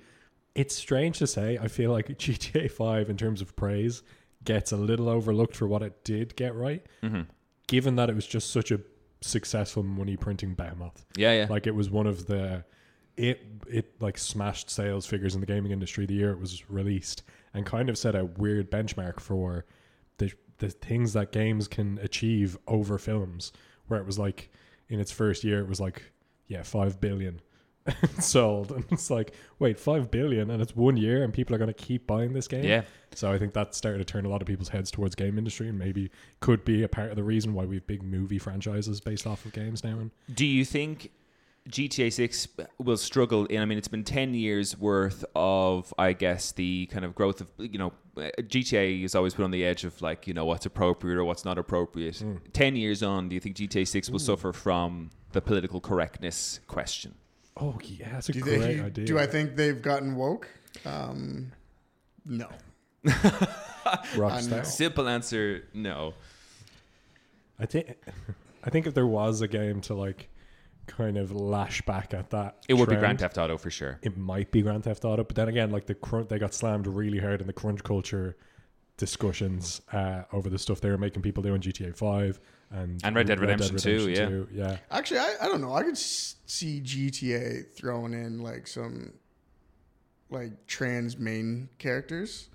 It's 0.56 0.74
strange 0.74 1.18
to 1.18 1.26
say. 1.26 1.58
I 1.58 1.68
feel 1.68 1.92
like 1.92 2.08
GTA 2.18 2.70
Five, 2.70 3.10
in 3.10 3.16
terms 3.16 3.40
of 3.40 3.54
praise, 3.54 4.02
gets 4.44 4.72
a 4.72 4.76
little 4.76 5.08
overlooked 5.08 5.54
for 5.54 5.66
what 5.68 5.82
it 5.82 6.02
did 6.04 6.36
get 6.36 6.54
right, 6.54 6.84
hmm 7.02 7.22
given 7.68 7.96
that 7.96 8.08
it 8.08 8.14
was 8.14 8.26
just 8.26 8.52
such 8.52 8.70
a 8.70 8.78
successful 9.20 9.82
money 9.82 10.16
printing 10.16 10.54
behemoth. 10.54 11.04
Yeah, 11.16 11.32
yeah. 11.32 11.46
Like 11.50 11.66
it 11.66 11.74
was 11.74 11.90
one 11.90 12.06
of 12.06 12.26
the 12.26 12.64
it 13.16 13.44
it 13.68 14.00
like 14.00 14.18
smashed 14.18 14.70
sales 14.70 15.06
figures 15.06 15.34
in 15.34 15.40
the 15.40 15.46
gaming 15.46 15.72
industry 15.72 16.06
the 16.06 16.14
year 16.14 16.30
it 16.30 16.38
was 16.38 16.68
released 16.70 17.22
and 17.54 17.64
kind 17.64 17.88
of 17.88 17.96
set 17.98 18.14
a 18.14 18.24
weird 18.24 18.70
benchmark 18.70 19.20
for 19.20 19.64
the 20.18 20.30
the 20.58 20.68
things 20.68 21.12
that 21.14 21.32
games 21.32 21.66
can 21.66 21.98
achieve 22.02 22.58
over 22.68 22.98
films 22.98 23.52
where 23.88 23.98
it 23.98 24.06
was 24.06 24.18
like 24.18 24.50
in 24.88 25.00
its 25.00 25.10
first 25.10 25.44
year 25.44 25.60
it 25.60 25.68
was 25.68 25.80
like 25.80 26.12
yeah 26.46 26.62
5 26.62 27.00
billion 27.00 27.40
sold 28.18 28.72
and 28.72 28.84
it's 28.90 29.10
like 29.10 29.32
wait 29.58 29.78
5 29.78 30.10
billion 30.10 30.50
and 30.50 30.60
it's 30.62 30.74
one 30.74 30.96
year 30.96 31.22
and 31.22 31.32
people 31.32 31.54
are 31.54 31.58
going 31.58 31.72
to 31.72 31.74
keep 31.74 32.06
buying 32.06 32.32
this 32.32 32.48
game 32.48 32.64
yeah. 32.64 32.82
so 33.14 33.32
I 33.32 33.38
think 33.38 33.52
that 33.54 33.74
started 33.74 33.98
to 33.98 34.04
turn 34.04 34.24
a 34.26 34.28
lot 34.28 34.42
of 34.42 34.48
people's 34.48 34.68
heads 34.68 34.90
towards 34.90 35.14
game 35.14 35.38
industry 35.38 35.68
and 35.68 35.78
maybe 35.78 36.10
could 36.40 36.64
be 36.64 36.82
a 36.82 36.88
part 36.88 37.10
of 37.10 37.16
the 37.16 37.24
reason 37.24 37.54
why 37.54 37.64
we 37.64 37.76
have 37.76 37.86
big 37.86 38.02
movie 38.02 38.38
franchises 38.38 39.00
based 39.00 39.26
off 39.26 39.44
of 39.44 39.52
games 39.52 39.84
now 39.84 39.98
and 39.98 40.10
Do 40.34 40.46
you 40.46 40.64
think 40.64 41.10
GTA 41.68 42.12
6 42.12 42.48
will 42.78 42.96
struggle 42.96 43.46
in? 43.46 43.60
I 43.60 43.64
mean, 43.64 43.78
it's 43.78 43.88
been 43.88 44.04
10 44.04 44.34
years 44.34 44.78
worth 44.78 45.24
of, 45.34 45.92
I 45.98 46.12
guess, 46.12 46.52
the 46.52 46.86
kind 46.86 47.04
of 47.04 47.14
growth 47.14 47.40
of, 47.40 47.50
you 47.58 47.78
know, 47.78 47.92
GTA 48.16 49.02
has 49.02 49.14
always 49.14 49.34
been 49.34 49.44
on 49.44 49.50
the 49.50 49.64
edge 49.64 49.84
of 49.84 50.00
like, 50.00 50.26
you 50.26 50.34
know, 50.34 50.44
what's 50.44 50.66
appropriate 50.66 51.18
or 51.18 51.24
what's 51.24 51.44
not 51.44 51.58
appropriate. 51.58 52.18
Hmm. 52.18 52.36
10 52.52 52.76
years 52.76 53.02
on, 53.02 53.28
do 53.28 53.34
you 53.34 53.40
think 53.40 53.56
GTA 53.56 53.86
6 53.86 54.10
will 54.10 54.18
hmm. 54.18 54.24
suffer 54.24 54.52
from 54.52 55.10
the 55.32 55.40
political 55.40 55.80
correctness 55.80 56.60
question? 56.66 57.14
Oh 57.58 57.78
yeah 57.82 58.12
that's 58.12 58.28
a 58.28 58.32
Do, 58.32 58.40
great 58.40 58.60
they, 58.60 58.80
idea 58.80 59.04
do 59.04 59.18
I 59.18 59.26
think 59.26 59.56
they've 59.56 59.80
gotten 59.80 60.16
woke? 60.16 60.48
Um, 60.84 61.52
no. 62.24 62.48
Rockstar. 63.06 64.66
Simple 64.66 65.08
answer 65.08 65.64
no. 65.72 66.14
I 67.58 67.66
think 67.66 67.96
I 68.64 68.70
think 68.70 68.86
if 68.86 68.94
there 68.94 69.06
was 69.06 69.40
a 69.40 69.48
game 69.48 69.80
to 69.82 69.94
like 69.94 70.28
kind 70.86 71.16
of 71.16 71.32
lash 71.32 71.82
back 71.82 72.14
at 72.14 72.30
that, 72.30 72.64
It 72.68 72.74
would 72.74 72.88
be 72.88 72.96
Grand 72.96 73.18
Theft 73.20 73.38
Auto 73.38 73.56
for 73.56 73.70
sure. 73.70 73.98
It 74.02 74.16
might 74.16 74.50
be 74.50 74.62
Grand 74.62 74.84
Theft 74.84 75.04
Auto, 75.04 75.24
but 75.24 75.36
then 75.36 75.48
again, 75.48 75.70
like 75.70 75.86
the 75.86 75.94
crunch, 75.94 76.28
they 76.28 76.38
got 76.38 76.54
slammed 76.54 76.86
really 76.86 77.18
hard 77.18 77.40
in 77.40 77.46
the 77.46 77.52
crunch 77.52 77.82
culture 77.82 78.36
discussions 78.96 79.80
uh, 79.92 80.22
over 80.32 80.48
the 80.48 80.58
stuff 80.58 80.80
they 80.80 80.90
were 80.90 80.98
making 80.98 81.22
people 81.22 81.42
do 81.42 81.54
in 81.54 81.60
GTA 81.60 81.96
Five 81.96 82.40
and 82.70 83.00
And 83.04 83.14
Red 83.14 83.26
Dead 83.26 83.40
Redemption 83.40 83.76
2, 83.76 84.10
yeah. 84.10 84.28
2, 84.28 84.48
yeah. 84.52 84.76
Actually, 84.90 85.20
I, 85.20 85.34
I 85.42 85.46
don't 85.46 85.60
know. 85.60 85.74
I 85.74 85.82
could 85.82 85.96
see 85.98 86.80
GTA 86.80 87.72
throwing 87.72 88.12
in 88.12 88.42
like 88.42 88.66
some 88.66 89.12
like 90.30 90.66
trans 90.66 91.16
main 91.18 91.68
characters, 91.78 92.48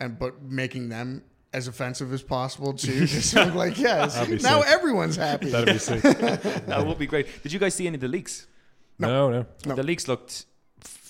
and 0.00 0.18
but 0.18 0.42
making 0.42 0.88
them 0.88 1.24
as 1.52 1.68
offensive 1.68 2.12
as 2.12 2.22
possible 2.22 2.72
too. 2.72 3.06
Just 3.06 3.30
so, 3.30 3.44
like 3.48 3.78
yes, 3.78 4.16
now 4.42 4.60
sick. 4.62 4.70
everyone's 4.70 5.16
happy. 5.16 5.50
That'd 5.50 5.74
be 5.74 5.78
sick. 5.78 6.02
That 6.66 6.86
would 6.86 6.98
be 6.98 7.06
great. 7.06 7.26
Did 7.42 7.52
you 7.52 7.58
guys 7.58 7.74
see 7.74 7.86
any 7.86 7.96
of 7.96 8.00
the 8.00 8.08
leaks? 8.08 8.46
no, 8.98 9.30
no. 9.30 9.46
No. 9.66 9.74
The 9.74 9.82
leaks 9.82 10.08
looked 10.08 10.46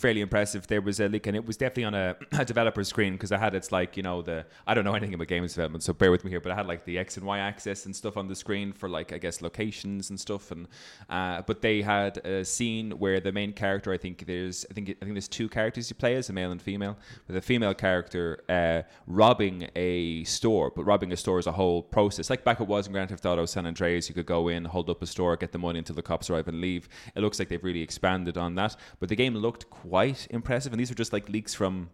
fairly 0.02 0.20
impressive. 0.20 0.66
There 0.66 0.82
was 0.82 0.98
a 0.98 1.08
leak, 1.08 1.28
and 1.28 1.36
it 1.36 1.46
was 1.46 1.56
definitely 1.56 1.84
on 1.84 1.94
a, 1.94 2.16
a 2.38 2.44
developer 2.44 2.82
screen 2.82 3.12
because 3.14 3.30
I 3.30 3.38
had 3.38 3.54
it's 3.54 3.70
like 3.70 3.96
you 3.96 4.02
know 4.02 4.20
the 4.20 4.44
I 4.66 4.74
don't 4.74 4.84
know 4.84 4.94
anything 4.94 5.14
about 5.14 5.28
games 5.28 5.54
development, 5.54 5.84
so 5.84 5.92
bear 5.92 6.10
with 6.10 6.24
me 6.24 6.30
here. 6.30 6.40
But 6.40 6.52
I 6.52 6.56
had 6.56 6.66
like 6.66 6.84
the 6.84 6.98
X 6.98 7.16
and 7.16 7.24
Y 7.24 7.38
axis 7.38 7.86
and 7.86 7.94
stuff 7.94 8.16
on 8.16 8.26
the 8.26 8.34
screen 8.34 8.72
for 8.72 8.88
like 8.88 9.12
I 9.12 9.18
guess 9.18 9.40
locations 9.40 10.10
and 10.10 10.20
stuff, 10.20 10.50
and 10.50 10.66
uh, 11.08 11.42
but 11.46 11.62
they 11.62 11.80
had 11.80 12.18
a 12.18 12.44
scene 12.44 12.90
where 12.98 13.20
the 13.20 13.32
main 13.32 13.52
character, 13.52 13.92
I 13.92 13.96
think 13.96 14.26
there's 14.26 14.66
I 14.70 14.74
think 14.74 14.90
I 14.90 15.04
think 15.04 15.14
there's 15.14 15.28
two 15.28 15.48
characters 15.48 15.88
you 15.88 15.94
play 15.94 16.16
as 16.16 16.28
a 16.28 16.32
male 16.32 16.50
and 16.50 16.60
female, 16.60 16.98
with 17.28 17.36
a 17.36 17.42
female 17.42 17.72
character 17.72 18.42
uh, 18.48 18.82
robbing 19.06 19.68
a 19.76 20.24
store, 20.24 20.72
but 20.74 20.84
robbing 20.84 21.12
a 21.12 21.16
store 21.16 21.38
is 21.38 21.46
a 21.46 21.52
whole 21.52 21.80
process. 21.80 22.28
Like 22.28 22.44
back 22.44 22.60
it 22.60 22.66
was 22.66 22.88
in 22.88 22.92
Grand 22.92 23.10
Theft 23.10 23.24
Auto 23.24 23.46
San 23.46 23.66
Andreas, 23.66 24.08
you 24.08 24.14
could 24.16 24.26
go 24.26 24.48
in, 24.48 24.64
hold 24.64 24.90
up 24.90 25.00
a 25.00 25.06
store, 25.06 25.36
get 25.36 25.52
the 25.52 25.58
money 25.58 25.78
until 25.78 25.94
the 25.94 26.02
cops 26.02 26.28
arrive 26.28 26.48
and 26.48 26.60
leave. 26.60 26.88
It 27.14 27.20
looks 27.20 27.38
like 27.38 27.48
they've 27.48 27.62
really 27.62 27.82
expanded 27.82 28.36
on 28.36 28.56
that, 28.56 28.76
but 28.98 29.08
the 29.08 29.16
game 29.16 29.36
looked 29.36 29.70
quite 29.70 29.91
impressive. 30.30 30.72
And 30.72 30.80
these 30.80 30.90
were 30.90 30.96
just 30.96 31.12
like 31.12 31.28
leaks 31.28 31.54
from, 31.54 31.90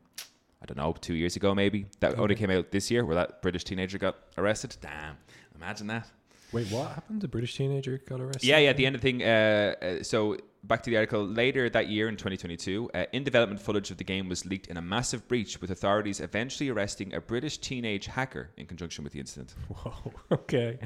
I 0.62 0.66
don't 0.66 0.76
know, 0.76 0.94
two 1.00 1.14
years 1.14 1.36
ago 1.36 1.54
maybe. 1.54 1.86
That 2.00 2.18
only 2.18 2.34
came 2.34 2.50
out 2.50 2.70
this 2.70 2.90
year, 2.90 3.04
where 3.04 3.16
that 3.16 3.42
British 3.42 3.64
teenager 3.64 3.98
got 3.98 4.16
arrested. 4.36 4.76
Damn, 4.80 5.16
imagine 5.54 5.86
that. 5.88 6.08
Wait, 6.50 6.66
what 6.68 6.88
happened? 6.88 7.22
A 7.24 7.28
British 7.28 7.56
teenager 7.56 8.00
got 8.08 8.20
arrested. 8.20 8.44
Yeah, 8.44 8.58
yeah. 8.58 8.70
At 8.70 8.78
the 8.78 8.86
end 8.86 8.94
of 8.96 9.02
the 9.02 9.10
thing, 9.10 9.22
uh, 9.22 9.74
uh, 9.82 10.02
so 10.02 10.38
back 10.64 10.82
to 10.84 10.90
the 10.90 10.96
article. 10.96 11.26
Later 11.26 11.68
that 11.68 11.88
year 11.88 12.08
in 12.08 12.16
2022, 12.16 12.90
uh, 12.94 13.04
in 13.12 13.22
development 13.22 13.60
footage 13.60 13.90
of 13.90 13.98
the 13.98 14.04
game 14.04 14.28
was 14.28 14.46
leaked 14.46 14.68
in 14.68 14.78
a 14.78 14.82
massive 14.82 15.28
breach, 15.28 15.60
with 15.60 15.70
authorities 15.70 16.20
eventually 16.20 16.70
arresting 16.70 17.12
a 17.12 17.20
British 17.20 17.58
teenage 17.58 18.06
hacker 18.06 18.50
in 18.56 18.66
conjunction 18.66 19.04
with 19.04 19.12
the 19.12 19.20
incident. 19.20 19.54
Whoa. 19.68 20.12
Okay. 20.32 20.78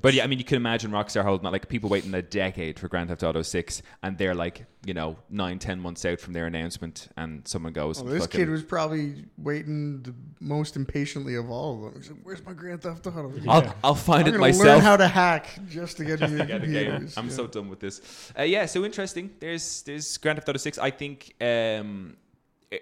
But 0.00 0.14
yeah, 0.14 0.24
I 0.24 0.28
mean, 0.28 0.38
you 0.38 0.46
can 0.46 0.56
imagine 0.56 0.90
Rockstar 0.92 1.22
holding 1.24 1.44
that. 1.44 1.52
Like 1.52 1.68
people 1.68 1.90
waiting 1.90 2.14
a 2.14 2.22
decade 2.22 2.78
for 2.78 2.88
Grand 2.88 3.10
Theft 3.10 3.22
Auto 3.22 3.42
6, 3.42 3.82
and 4.02 4.16
they're 4.16 4.34
like, 4.34 4.64
you 4.86 4.94
know, 4.94 5.16
nine, 5.28 5.58
ten 5.58 5.78
months 5.78 6.06
out 6.06 6.20
from 6.20 6.32
their 6.32 6.46
announcement, 6.46 7.08
and 7.18 7.46
someone 7.46 7.74
goes, 7.74 8.02
Well, 8.02 8.10
this 8.10 8.22
fucking- 8.22 8.40
kid 8.40 8.48
was 8.48 8.62
probably 8.62 9.26
waiting 9.36 10.02
the 10.02 10.14
most 10.40 10.76
impatiently 10.76 11.34
of 11.34 11.50
all 11.50 11.74
of 11.86 11.92
them. 11.92 12.02
He 12.02 12.08
said, 12.08 12.16
"Where's 12.22 12.42
my 12.46 12.54
Grand 12.54 12.80
Theft 12.80 13.06
Auto? 13.06 13.30
I'll, 13.46 13.74
I'll 13.84 13.94
find 13.94 14.26
I'm 14.26 14.34
it 14.34 14.40
myself. 14.40 14.64
learn 14.66 14.80
how 14.80 14.96
to 14.96 15.06
hack 15.06 15.48
just 15.68 15.98
to 15.98 16.04
get 16.06 16.20
into 16.22 16.36
the 16.38 16.46
game. 16.46 17.10
I'm 17.18 17.26
Yeah. 17.28 17.30
so 17.32 17.46
done 17.46 17.68
with 17.68 17.80
this. 17.80 18.32
Uh, 18.38 18.42
yeah, 18.44 18.64
so 18.64 18.86
interesting. 18.86 19.30
There's 19.38 19.82
there's 19.82 20.16
Grand 20.16 20.38
Theft 20.38 20.48
Auto 20.48 20.58
Six. 20.58 20.78
I 20.78 20.90
think 20.90 21.34
um, 21.42 22.16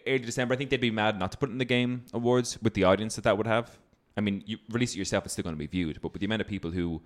early 0.07 0.21
December. 0.21 0.55
I 0.55 0.57
think 0.57 0.71
they'd 0.71 0.81
be 0.81 0.93
mad 0.93 1.19
not 1.19 1.33
to 1.33 1.39
put 1.39 1.51
in 1.51 1.59
the 1.59 1.65
game 1.65 2.05
awards 2.15 2.63
with 2.63 2.75
the 2.75 2.85
audience 2.85 3.17
that 3.17 3.25
that 3.25 3.37
would 3.37 3.49
have. 3.49 3.77
I 4.17 4.21
mean, 4.21 4.43
you 4.47 4.59
release 4.71 4.95
it 4.95 4.99
yourself, 4.99 5.25
it's 5.25 5.33
still 5.35 5.43
going 5.45 5.55
to 5.55 5.59
be 5.59 5.67
viewed. 5.67 6.01
But 6.03 6.13
with 6.13 6.21
the 6.21 6.27
amount 6.27 6.43
of 6.43 6.49
people 6.49 6.71
who 6.71 7.03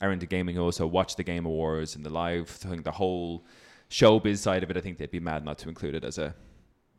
are 0.00 0.12
into 0.12 0.26
gaming 0.26 0.54
who 0.56 0.62
also 0.62 0.86
watch 0.86 1.16
the 1.16 1.22
game 1.24 1.44
awards 1.46 1.94
and 1.96 2.04
the 2.04 2.10
live 2.10 2.48
thing, 2.48 2.82
the 2.82 2.92
whole 2.92 3.44
showbiz 3.90 4.38
side 4.38 4.62
of 4.62 4.70
it, 4.70 4.76
I 4.76 4.80
think 4.80 4.98
they'd 4.98 5.10
be 5.10 5.20
mad 5.20 5.44
not 5.44 5.58
to 5.58 5.68
include 5.68 5.94
it 5.94 6.04
as 6.04 6.18
a 6.18 6.34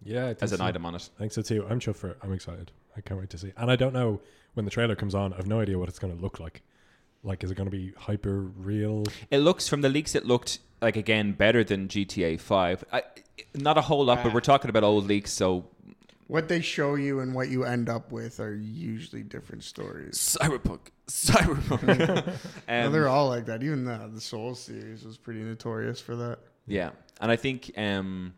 Yeah, 0.03 0.33
as 0.41 0.51
an 0.51 0.59
so. 0.59 0.65
item 0.65 0.85
on 0.85 0.95
it. 0.95 1.09
I 1.17 1.19
think 1.19 1.31
so 1.31 1.41
too. 1.41 1.65
I'm 1.69 1.79
chuffed 1.79 1.95
for 1.97 2.09
it. 2.09 2.17
I'm 2.23 2.33
excited. 2.33 2.71
I 2.97 3.01
can't 3.01 3.19
wait 3.19 3.29
to 3.31 3.37
see. 3.37 3.53
And 3.57 3.71
I 3.71 3.75
don't 3.75 3.93
know 3.93 4.19
when 4.53 4.65
the 4.65 4.71
trailer 4.71 4.95
comes 4.95 5.15
on. 5.15 5.33
I've 5.33 5.47
no 5.47 5.59
idea 5.61 5.77
what 5.79 5.89
it's 5.89 5.99
going 5.99 6.15
to 6.15 6.21
look 6.21 6.39
like. 6.39 6.61
Like, 7.23 7.43
is 7.43 7.51
it 7.51 7.55
going 7.55 7.69
to 7.69 7.75
be 7.75 7.93
hyper 7.95 8.41
real? 8.41 9.03
It 9.29 9.37
looks 9.39 9.67
from 9.67 9.81
the 9.81 9.89
leaks. 9.89 10.15
It 10.15 10.25
looked 10.25 10.57
like 10.81 10.95
again 10.97 11.33
better 11.33 11.63
than 11.63 11.87
GTA 11.87 12.39
Five. 12.39 12.83
I, 12.91 13.03
not 13.55 13.77
a 13.77 13.81
whole 13.81 14.03
lot, 14.05 14.23
but 14.23 14.31
Ah. 14.31 14.33
we're 14.33 14.39
talking 14.41 14.69
about 14.69 14.83
old 14.83 15.05
leaks, 15.05 15.31
so 15.31 15.65
What 16.31 16.47
they 16.47 16.61
show 16.61 16.95
you 16.95 17.19
and 17.19 17.35
what 17.35 17.49
you 17.49 17.65
end 17.65 17.89
up 17.89 18.09
with 18.09 18.39
are 18.39 18.55
usually 18.55 19.21
different 19.21 19.65
stories. 19.65 20.13
Cyberpunk, 20.15 20.79
Cyberpunk. 21.09 22.25
No, 22.69 22.85
um, 22.85 22.93
they're 22.93 23.09
all 23.09 23.27
like 23.27 23.47
that. 23.47 23.61
Even 23.61 23.83
the 23.83 24.09
the 24.13 24.21
Soul 24.21 24.55
series 24.55 25.03
was 25.03 25.17
pretty 25.17 25.41
notorious 25.41 25.99
for 25.99 26.15
that. 26.15 26.39
yeah, 26.67 26.91
and 27.19 27.29
I 27.29 27.35
think 27.35 27.71
um, 27.75 28.33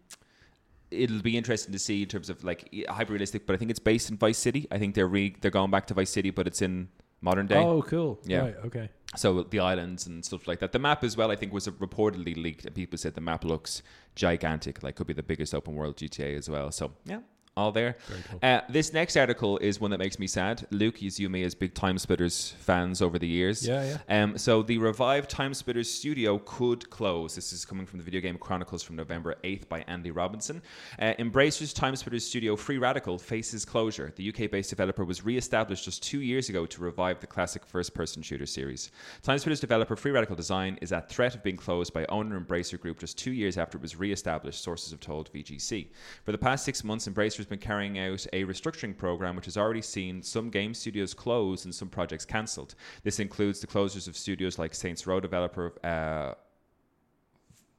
it'll 0.89 1.21
be 1.21 1.37
interesting 1.37 1.71
to 1.71 1.77
see 1.77 2.01
in 2.01 2.07
terms 2.07 2.31
of 2.31 2.43
like 2.43 2.73
hyper 2.89 3.13
realistic. 3.13 3.45
But 3.45 3.53
I 3.53 3.57
think 3.57 3.69
it's 3.69 3.79
based 3.79 4.09
in 4.09 4.17
Vice 4.17 4.39
City. 4.39 4.65
I 4.71 4.79
think 4.79 4.95
they're 4.95 5.07
re- 5.07 5.35
they're 5.39 5.51
going 5.51 5.69
back 5.69 5.85
to 5.87 5.93
Vice 5.93 6.09
City, 6.09 6.31
but 6.31 6.47
it's 6.47 6.63
in 6.63 6.89
modern 7.21 7.45
day. 7.45 7.59
Oh, 7.59 7.83
cool. 7.83 8.19
Yeah. 8.25 8.39
Right, 8.39 8.55
okay. 8.65 8.89
So 9.15 9.43
the 9.43 9.59
islands 9.59 10.07
and 10.07 10.25
stuff 10.25 10.47
like 10.47 10.57
that. 10.61 10.71
The 10.71 10.79
map 10.79 11.03
as 11.03 11.15
well, 11.15 11.29
I 11.29 11.35
think, 11.35 11.53
was 11.53 11.67
reportedly 11.67 12.35
leaked, 12.35 12.65
and 12.65 12.73
people 12.73 12.97
said 12.97 13.13
the 13.13 13.21
map 13.21 13.45
looks 13.45 13.83
gigantic, 14.15 14.81
like 14.81 14.95
could 14.95 15.05
be 15.05 15.13
the 15.13 15.21
biggest 15.21 15.53
open 15.53 15.75
world 15.75 15.97
GTA 15.97 16.35
as 16.35 16.49
well. 16.49 16.71
So 16.71 16.93
yeah, 17.05 17.19
all 17.55 17.71
there. 17.71 17.97
cool. 18.29 18.39
Uh, 18.41 18.61
this 18.69 18.93
next 18.93 19.15
article 19.15 19.57
is 19.59 19.79
one 19.79 19.91
that 19.91 19.99
makes 19.99 20.17
me 20.17 20.27
sad. 20.27 20.65
Luke, 20.71 21.01
you 21.01 21.11
you 21.15 21.29
me 21.29 21.43
as 21.43 21.53
big 21.53 21.73
Time 21.75 21.97
Splitters 21.99 22.55
fans 22.59 23.01
over 23.01 23.19
the 23.19 23.27
years. 23.27 23.67
Yeah, 23.67 23.97
yeah. 24.09 24.23
Um, 24.23 24.37
so 24.37 24.63
the 24.63 24.79
revived 24.79 25.29
Time 25.29 25.53
Splitters 25.53 25.89
studio 25.89 26.39
could 26.39 26.89
close. 26.89 27.35
This 27.35 27.53
is 27.53 27.65
coming 27.65 27.85
from 27.85 27.99
the 27.99 28.05
Video 28.05 28.19
Game 28.19 28.37
Chronicles 28.37 28.81
from 28.81 28.95
November 28.95 29.35
8th 29.43 29.69
by 29.69 29.81
Andy 29.87 30.09
Robinson. 30.09 30.61
Uh, 30.97 31.13
Embracer's 31.19 31.73
Time 31.73 31.95
Splitters 31.95 32.25
studio 32.25 32.55
Free 32.55 32.79
Radical 32.79 33.19
faces 33.19 33.65
closure. 33.65 34.11
The 34.15 34.29
UK-based 34.29 34.71
developer 34.71 35.05
was 35.05 35.23
re-established 35.23 35.85
just 35.85 36.01
two 36.01 36.21
years 36.21 36.49
ago 36.49 36.65
to 36.65 36.81
revive 36.81 37.19
the 37.19 37.27
classic 37.27 37.65
first-person 37.65 38.23
shooter 38.23 38.47
series. 38.47 38.89
Time 39.21 39.37
Splitters 39.37 39.59
developer 39.59 39.95
Free 39.95 40.11
Radical 40.11 40.35
Design 40.35 40.79
is 40.81 40.91
at 40.91 41.09
threat 41.09 41.35
of 41.35 41.43
being 41.43 41.57
closed 41.57 41.93
by 41.93 42.05
owner 42.07 42.39
Embracer 42.39 42.79
Group 42.79 42.99
just 42.99 43.17
two 43.17 43.31
years 43.31 43.57
after 43.57 43.77
it 43.77 43.81
was 43.81 43.95
re-established. 43.95 44.63
Sources 44.63 44.89
have 44.89 44.99
told 44.99 45.31
VGC. 45.31 45.87
For 46.23 46.31
the 46.31 46.37
past 46.37 46.65
six 46.65 46.83
months, 46.83 47.07
Embracer 47.07 47.42
has 47.43 47.49
been 47.49 47.59
carrying 47.59 47.99
out 47.99 48.25
a 48.33 48.45
restructuring 48.45 48.97
program 48.97 49.35
which 49.35 49.45
has 49.45 49.57
already 49.57 49.81
seen 49.81 50.23
some 50.23 50.49
game 50.49 50.73
studios 50.73 51.13
close 51.13 51.65
and 51.65 51.75
some 51.75 51.89
projects 51.89 52.25
cancelled. 52.25 52.75
This 53.03 53.19
includes 53.19 53.59
the 53.59 53.67
closures 53.67 54.07
of 54.07 54.15
studios 54.15 54.57
like 54.57 54.73
Saints 54.73 55.05
Row 55.05 55.19
developer 55.19 55.73
uh, 55.83 56.33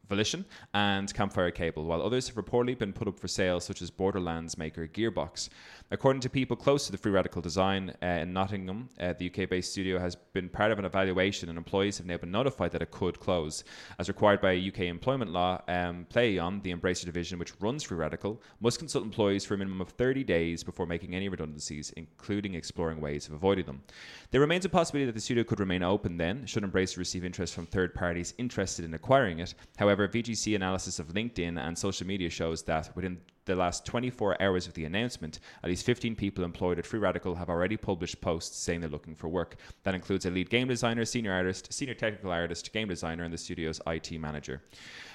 Volition 0.09 0.45
and 0.75 1.13
Campfire 1.15 1.51
Cabal, 1.51 1.85
while 1.85 2.03
others 2.03 2.29
have 2.29 2.37
reportedly 2.37 2.79
been 2.79 2.93
put 2.93 3.09
up 3.09 3.19
for 3.19 3.29
sale, 3.29 3.59
such 3.59 3.81
as 3.81 3.91
Borderlands 3.91 4.59
maker 4.59 4.87
Gearbox. 4.87 5.49
According 5.91 6.23
to 6.23 6.31
people 6.31 6.57
close 6.57 6.87
to 6.87 6.93
the 6.93 6.99
Free 6.99 7.13
Radical 7.13 7.43
design 7.43 7.95
uh, 8.03 8.07
in 8.07 8.33
Nottingham, 8.33 8.89
uh, 8.99 9.13
the 9.13 9.27
UK 9.27 9.49
based 9.51 9.71
studio 9.71 9.99
has 9.99 10.17
been 10.17 10.49
part 10.49 10.73
of 10.73 10.79
an 10.79 10.87
evaluation, 10.87 11.51
and 11.51 11.59
employees 11.59 11.99
have 11.99 12.07
now 12.07 12.17
been 12.17 12.31
notified 12.31 12.73
that 12.73 12.81
it 12.81 12.91
could 12.91 13.21
close. 13.21 13.65
As 13.99 14.09
required 14.09 14.41
by 14.41 14.57
UK 14.57 14.81
employment 14.81 15.31
law, 15.31 15.61
um, 15.69 16.07
Plaion, 16.09 16.63
the 16.63 16.75
Embracer 16.75 17.05
division 17.05 17.39
which 17.39 17.53
runs 17.61 17.83
Free 17.83 17.99
Radical, 17.99 18.41
must 18.61 18.79
consult 18.79 19.05
employees 19.05 19.45
for 19.45 19.55
a 19.55 19.59
minimum 19.59 19.83
of 19.83 19.91
30 19.91 20.25
days 20.25 20.65
before 20.65 20.87
making 20.87 21.15
any 21.15 21.29
redundancies, 21.29 21.91
including 21.99 22.55
exploring 22.55 22.99
ways 22.99 23.29
of 23.29 23.35
avoiding 23.35 23.67
them. 23.67 23.83
There 24.31 24.41
remains 24.41 24.65
a 24.65 24.71
possibility 24.71 25.05
that 25.07 25.15
the 25.15 25.21
studio 25.21 25.45
could 25.45 25.61
remain 25.61 25.83
open 25.83 26.17
then, 26.17 26.47
should 26.47 26.65
Embracer 26.65 26.97
receive 26.97 27.27
interest 27.27 27.55
from 27.55 27.67
third 27.67 27.95
parties 27.95 28.33
interested 28.39 28.87
in 28.87 28.95
acquiring 28.95 29.41
it. 29.41 29.55
However, 29.77 30.09
VGC 30.09 30.57
analysis 30.57 30.99
of 30.99 31.09
LinkedIn 31.09 31.59
and 31.59 31.77
social 31.77 32.07
media 32.07 32.31
shows 32.31 32.63
that 32.63 32.91
within 32.97 33.21
the 33.45 33.55
last 33.55 33.85
24 33.85 34.41
hours 34.43 34.67
of 34.67 34.75
the 34.75 34.85
announcement, 34.85 35.41
at 35.63 35.69
least 35.69 35.85
15 35.85 36.17
people 36.17 36.45
employed 36.45 36.79
at 36.79 36.87
Free 36.87 36.99
Radical 36.99 37.35
have 37.35 37.51
already 37.51 37.77
published 37.77 38.21
posts 38.21 38.59
saying 38.59 38.81
they're 38.81 38.89
looking 38.89 39.15
for 39.15 39.29
work. 39.29 39.57
That 39.83 39.95
includes 39.95 40.27
a 40.27 40.31
lead 40.31 40.51
game 40.51 40.69
designer, 40.69 41.05
senior 41.05 41.33
artist, 41.33 41.73
senior 41.73 41.95
technical 41.95 42.31
artist, 42.31 42.73
game 42.73 42.89
designer, 42.89 43.25
and 43.25 43.33
the 43.33 43.39
studio's 43.39 43.81
IT 43.87 44.13
manager. 44.13 44.63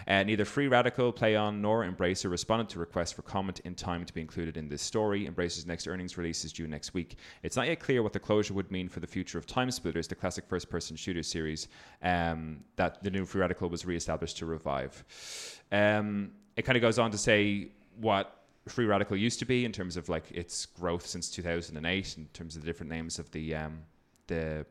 Uh, 0.08 0.24
neither 0.24 0.46
Free 0.46 0.68
Radical, 0.68 1.12
Plaion, 1.12 1.60
nor 1.60 1.86
Embracer 1.86 2.30
responded 2.32 2.70
to 2.70 2.80
requests 2.80 3.12
for 3.12 3.22
comment 3.22 3.60
in 3.62 3.76
time 3.76 4.06
to 4.06 4.14
be 4.14 4.22
included 4.22 4.58
in 4.58 4.68
this 4.68 4.82
story. 4.82 5.28
Embracer's 5.28 5.66
next 5.66 5.88
earnings 5.88 6.18
release 6.18 6.46
is 6.46 6.54
due 6.54 6.68
next 6.68 6.94
week. 6.94 7.18
It's 7.44 7.56
not 7.56 7.68
yet 7.68 7.80
clear 7.80 8.04
what 8.04 8.14
the 8.14 8.20
closure 8.20 8.54
would 8.54 8.72
mean 8.72 8.90
for 8.90 9.00
the 9.00 9.08
future 9.08 9.38
of 9.38 9.46
Time 9.46 9.72
Splitters, 9.72 10.08
the 10.08 10.16
classic 10.16 10.46
first 10.48 10.70
person 10.70 10.96
shooter 10.96 11.24
series 11.24 11.68
um, 12.02 12.60
that 12.76 13.04
the 13.04 13.10
new 13.10 13.26
Free 13.26 13.42
Radical 13.42 13.70
was 13.70 13.86
re 13.86 13.96
established 13.96 14.38
to 14.38 14.46
revive. 14.46 15.04
Um, 15.72 16.32
it 16.56 16.64
kind 16.64 16.76
of 16.76 16.82
goes 16.82 17.00
on 17.00 17.12
to 17.12 17.18
say 17.18 17.70
what 18.00 18.44
Free 18.68 18.86
Radical 18.86 19.18
used 19.18 19.40
to 19.40 19.46
be 19.46 19.66
in 19.66 19.72
terms 19.72 19.98
of 19.98 20.10
like 20.10 20.32
its 20.32 20.66
growth 20.66 21.06
since 21.06 21.30
2008, 21.30 22.18
in 22.18 22.26
terms 22.34 22.56
of 22.56 22.62
the 22.62 22.66
different 22.66 22.92
names 22.92 23.20
of 23.20 23.30
the 23.32 23.56
um, 23.56 23.80
the 24.28 24.66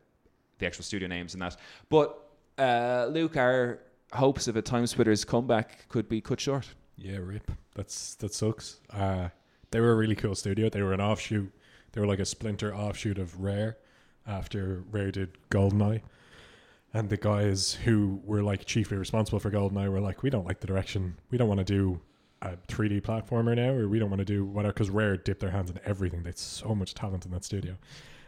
the 0.59 0.67
actual 0.67 0.85
studio 0.85 1.09
names 1.09 1.35
and 1.35 1.43
that. 1.43 1.57
But 1.88 2.19
uh, 2.59 3.07
Luke, 3.11 3.37
our 3.37 3.81
hopes 4.12 4.49
of 4.49 4.57
a 4.57 4.62
Time 4.62 4.87
Splitters 4.87 5.25
comeback 5.25 5.88
could 5.88 6.09
be 6.09 6.21
cut 6.21 6.41
short. 6.41 6.67
Yeah, 6.97 7.19
rip. 7.19 7.51
That's 7.75 8.14
that 8.17 8.35
sucks. 8.35 8.81
Uh, 8.91 9.29
they 9.71 9.81
were 9.81 9.93
a 9.93 9.97
really 9.97 10.17
cool 10.17 10.35
studio. 10.35 10.69
They 10.69 10.83
were 10.83 10.93
an 10.93 11.01
offshoot. 11.01 11.53
They 11.93 12.01
were 12.01 12.07
like 12.07 12.19
a 12.19 12.25
splinter 12.25 12.75
offshoot 12.75 13.19
of 13.19 13.41
Rare 13.41 13.79
after 14.27 14.85
Rare 14.91 15.11
did 15.11 15.38
GoldenEye. 15.51 16.03
And 16.95 17.09
the 17.11 17.17
guys 17.17 17.75
who 17.75 18.21
were 18.25 18.43
like 18.43 18.64
chiefly 18.64 18.97
responsible 18.97 19.38
for 19.38 19.51
GoldenEye 19.51 19.91
were 19.91 20.01
like, 20.01 20.23
we 20.23 20.31
don't 20.31 20.47
like 20.47 20.61
the 20.61 20.67
direction. 20.67 21.17
We 21.31 21.38
don't 21.38 21.49
want 21.49 21.59
to 21.59 21.64
do 21.64 22.01
a 22.42 22.57
3D 22.68 23.01
platformer 23.03 23.57
now, 23.57 23.70
or 23.72 23.88
we 23.88 23.98
don't 23.98 24.11
want 24.11 24.20
to 24.20 24.24
do 24.24 24.44
whatever. 24.44 24.72
Because 24.72 24.90
Rare 24.90 25.16
dipped 25.16 25.40
their 25.40 25.51
hands 25.51 25.70
in 25.70 25.79
everything. 25.85 26.22
They 26.22 26.31
had 26.31 26.38
so 26.38 26.74
much 26.74 26.94
talent 26.94 27.24
in 27.24 27.31
that 27.33 27.44
studio. 27.44 27.77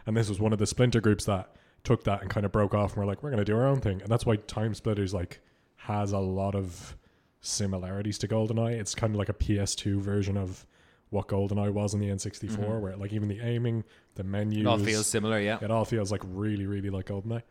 And 0.06 0.16
this 0.16 0.28
was 0.28 0.40
one 0.40 0.52
of 0.52 0.58
the 0.58 0.66
splinter 0.66 1.00
groups 1.00 1.24
that 1.26 1.54
took 1.84 2.04
that 2.04 2.20
and 2.22 2.30
kind 2.30 2.44
of 2.44 2.52
broke 2.52 2.74
off 2.74 2.92
and 2.92 2.98
were 3.00 3.06
like, 3.06 3.22
we're 3.22 3.30
going 3.30 3.38
to 3.38 3.44
do 3.44 3.56
our 3.56 3.66
own 3.66 3.80
thing. 3.80 4.00
And 4.02 4.10
that's 4.10 4.26
why 4.26 4.36
Time 4.36 4.74
Splitters 4.74 5.14
like 5.14 5.40
has 5.76 6.12
a 6.12 6.18
lot 6.18 6.54
of 6.54 6.96
similarities 7.40 8.18
to 8.18 8.28
GoldenEye. 8.28 8.72
It's 8.72 8.94
kind 8.94 9.14
of 9.14 9.18
like 9.18 9.28
a 9.28 9.34
PS2 9.34 9.98
version 10.00 10.36
of 10.36 10.66
what 11.10 11.26
GoldenEye 11.28 11.72
was 11.72 11.94
in 11.94 12.00
the 12.00 12.08
N64, 12.08 12.56
Mhm. 12.58 12.80
where 12.80 12.96
like 12.96 13.12
even 13.12 13.28
the 13.28 13.40
aiming, 13.40 13.84
the 14.14 14.22
menus, 14.24 14.58
It 14.58 14.66
all 14.66 14.78
feels 14.78 15.06
similar, 15.06 15.40
yeah. 15.40 15.58
it 15.60 15.70
all 15.70 15.84
feels 15.84 16.12
like 16.12 16.22
really, 16.24 16.66
really 16.66 16.90
like 16.90 17.06
GoldenEye. 17.06 17.42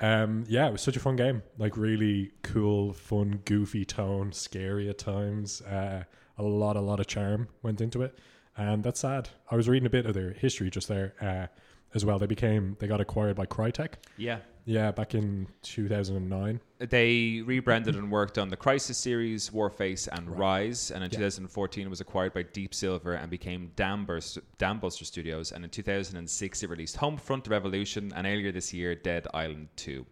Um, 0.00 0.44
yeah, 0.46 0.68
it 0.68 0.72
was 0.72 0.82
such 0.82 0.96
a 0.96 1.00
fun 1.00 1.16
game. 1.16 1.42
Like 1.58 1.76
really 1.76 2.32
cool, 2.42 2.92
fun, 2.92 3.40
goofy 3.44 3.84
tone, 3.84 4.32
scary 4.32 4.88
at 4.88 4.98
times. 4.98 5.62
Uh, 5.62 6.04
a 6.38 6.42
lot, 6.42 6.76
a 6.76 6.80
lot 6.80 7.00
of 7.00 7.06
charm 7.06 7.48
went 7.62 7.80
into 7.80 8.02
it, 8.02 8.18
and 8.56 8.84
that's 8.84 9.00
sad. 9.00 9.30
I 9.50 9.56
was 9.56 9.68
reading 9.68 9.86
a 9.86 9.90
bit 9.90 10.06
of 10.06 10.14
their 10.14 10.32
history 10.32 10.70
just 10.70 10.88
there 10.88 11.14
uh, 11.20 11.46
as 11.94 12.04
well. 12.04 12.18
They 12.18 12.26
became, 12.26 12.76
they 12.78 12.86
got 12.86 13.00
acquired 13.00 13.36
by 13.36 13.46
Crytek. 13.46 13.94
Yeah. 14.16 14.38
Yeah, 14.68 14.90
back 14.90 15.14
in 15.14 15.46
2009. 15.62 16.60
They 16.80 17.40
rebranded 17.46 17.94
and 17.94 18.10
worked 18.10 18.36
on 18.36 18.48
the 18.48 18.56
Crysis 18.56 18.96
series, 18.96 19.50
Warface, 19.50 20.08
and 20.10 20.28
Right. 20.28 20.70
Ryse. 20.70 20.90
And 20.90 21.04
in 21.04 21.10
Yeah. 21.12 21.18
2014, 21.18 21.86
it 21.86 21.90
was 21.90 22.00
acquired 22.00 22.34
by 22.34 22.42
Deep 22.42 22.74
Silver 22.74 23.12
and 23.14 23.30
became 23.30 23.70
Dambuster, 23.76 24.42
Dambuster 24.58 25.04
Studios. 25.04 25.52
And 25.52 25.62
in 25.64 25.70
2006, 25.70 26.62
it 26.64 26.68
released 26.70 26.96
Homefront 26.96 27.48
Revolution, 27.48 28.12
and 28.14 28.26
earlier 28.26 28.50
this 28.50 28.74
year, 28.74 28.94
Dead 28.96 29.26
Island 29.32 29.68
2. 29.76 30.04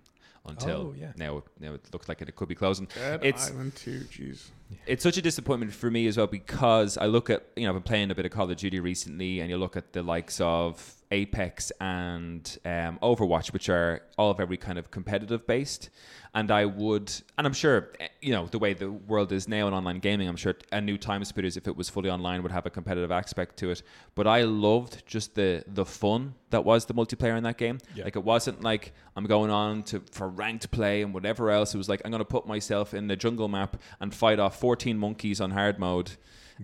Until 0.47 0.89
Oh, 0.89 0.95
yeah. 0.97 1.13
now, 1.17 1.43
now 1.59 1.73
it 1.73 1.89
looks 1.93 2.07
like 2.07 2.21
it 2.21 2.37
could 2.37 2.49
be 2.49 2.55
closing. 2.55 2.87
Dead 2.95 3.25
It's- 3.25 3.51
Island 3.51 3.75
2, 3.77 4.01
jeez. 4.11 4.51
It's 4.87 5.03
such 5.03 5.17
a 5.17 5.23
disappointment 5.23 5.73
for 5.73 5.91
me 5.91 6.07
as 6.07 6.19
well 6.19 6.27
because 6.27 6.99
I 6.99 7.07
look 7.07 7.31
at 7.31 7.47
you 7.57 7.63
know 7.65 7.71
I've 7.71 7.77
been 7.77 7.83
playing 7.83 8.11
a 8.11 8.15
bit 8.15 8.27
of 8.27 8.33
Call 8.33 8.51
of 8.51 8.57
Duty 8.59 8.79
recently, 8.79 9.41
and 9.41 9.49
you 9.49 9.57
look 9.57 9.75
at 9.77 9.95
the 9.95 10.03
likes 10.03 10.41
of 10.43 11.03
Apex 11.15 11.71
and 11.81 12.59
um, 12.65 12.99
Overwatch, 13.03 13.53
which 13.53 13.69
are 13.69 14.03
all 14.19 14.35
very 14.35 14.57
kind 14.57 14.79
of 14.79 14.91
competitive 14.91 15.47
based. 15.47 15.89
And 16.35 16.51
I 16.51 16.65
would, 16.65 17.13
and 17.39 17.47
I'm 17.47 17.53
sure 17.53 17.93
eh, 18.01 18.09
you 18.21 18.33
know 18.33 18.47
the 18.47 18.59
way 18.59 18.75
the 18.75 18.91
world 18.91 19.31
is 19.31 19.47
now 19.47 19.69
in 19.69 19.75
online 19.75 20.01
gaming. 20.01 20.29
I'm 20.29 20.37
sure 20.37 20.55
a 20.73 20.81
new 20.81 20.99
Time 20.99 21.25
Splitters, 21.25 21.57
if 21.57 21.69
it 21.69 21.77
was 21.77 21.89
fully 21.89 22.11
online, 22.11 22.43
would 22.43 22.51
have 22.51 22.67
a 22.67 22.71
competitive 22.71 23.13
aspect 23.13 23.57
to 23.59 23.71
it. 23.71 23.83
But 24.17 24.27
I 24.27 24.43
loved 24.43 25.07
just 25.07 25.37
the 25.37 25.65
the 25.69 25.85
fun 25.85 26.35
that 26.51 26.65
was 26.65 26.87
the 26.87 26.95
multiplayer 26.95 27.37
in 27.37 27.45
that 27.45 27.59
game. 27.59 27.79
Yeah. 27.95 28.05
Like 28.05 28.17
it 28.17 28.25
wasn't 28.25 28.65
like 28.65 28.93
I'm 29.15 29.25
going 29.25 29.51
on 29.51 29.85
to 29.85 30.03
for 30.11 30.29
ranked 30.29 30.71
play 30.73 31.03
and 31.03 31.15
whatever 31.15 31.51
else. 31.51 31.75
It 31.75 31.79
was 31.79 31.89
like 31.89 32.03
I'm 32.05 32.11
going 32.11 32.19
to 32.19 32.25
put 32.25 32.47
myself 32.47 32.93
in 32.93 33.07
the 33.07 33.17
jungle 33.17 33.49
map 33.49 33.77
and 34.01 34.13
fight 34.13 34.41
off 34.41 34.59
14 34.59 34.99
monkeys 34.99 35.41
on 35.41 35.53
hard 35.53 35.79
mode. 35.79 36.11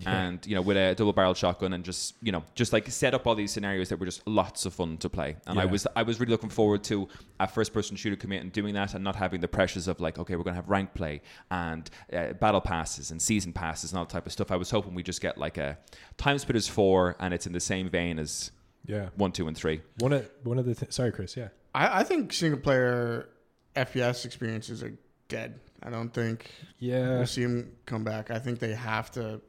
And 0.05 0.45
you 0.47 0.55
know, 0.55 0.61
with 0.61 0.77
a 0.77 0.95
double 0.95 1.11
barrel 1.13 1.33
shotgun, 1.33 1.73
and 1.73 1.83
just 1.83 2.15
you 2.21 2.31
know, 2.31 2.43
just 2.55 2.71
like 2.71 2.87
set 2.89 3.13
up 3.13 3.27
all 3.27 3.35
these 3.35 3.51
scenarios 3.51 3.89
that 3.89 3.99
were 3.99 4.05
just 4.05 4.25
lots 4.27 4.65
of 4.65 4.73
fun 4.73 4.97
to 4.97 5.09
play. 5.09 5.35
And 5.45 5.59
I 5.59 5.65
was, 5.65 5.85
I 5.95 6.03
was 6.03 6.19
really 6.19 6.31
looking 6.31 6.49
forward 6.49 6.83
to 6.85 7.09
a 7.39 7.47
first-person 7.47 7.97
shooter 7.97 8.15
commit 8.15 8.41
and 8.41 8.51
doing 8.51 8.73
that, 8.75 8.93
and 8.93 9.03
not 9.03 9.15
having 9.15 9.41
the 9.41 9.47
pressures 9.49 9.87
of 9.87 9.99
like, 9.99 10.17
okay, 10.17 10.35
we're 10.35 10.43
going 10.43 10.53
to 10.53 10.61
have 10.61 10.69
rank 10.69 10.93
play 10.93 11.21
and 11.49 11.89
uh, 12.13 12.33
battle 12.33 12.61
passes 12.61 13.11
and 13.11 13.21
season 13.21 13.51
passes 13.51 13.91
and 13.91 13.99
all 13.99 14.05
that 14.05 14.11
type 14.11 14.25
of 14.25 14.31
stuff. 14.31 14.49
I 14.51 14.55
was 14.55 14.71
hoping 14.71 14.93
we 14.93 15.03
just 15.03 15.21
get 15.21 15.37
like 15.37 15.57
a 15.57 15.77
Time 16.17 16.37
Splitters 16.37 16.67
four, 16.67 17.15
and 17.19 17.33
it's 17.33 17.45
in 17.45 17.53
the 17.53 17.59
same 17.59 17.89
vein 17.89 18.17
as 18.17 18.51
Yeah, 18.85 19.09
one, 19.15 19.31
two, 19.33 19.47
and 19.47 19.57
three. 19.57 19.81
one 19.99 20.13
of 20.13 20.29
one 20.43 20.57
of 20.57 20.65
the 20.65 20.73
th- 20.75 20.93
sorry, 20.93 21.11
Chris. 21.11 21.35
Yeah, 21.35 21.49
I, 21.75 21.99
I 21.99 22.03
think 22.03 22.31
single 22.31 22.59
player 22.59 23.27
FPS 23.75 24.25
experiences 24.25 24.83
are 24.83 24.93
dead. 25.27 25.59
I 25.83 25.89
don't 25.89 26.13
think 26.13 26.51
yeah. 26.77 27.17
we'll 27.17 27.25
see 27.25 27.43
them 27.43 27.71
come 27.85 28.03
back. 28.03 28.29
I 28.31 28.37
think 28.39 28.59
they 28.59 28.73
have 28.73 29.09
to 29.11 29.41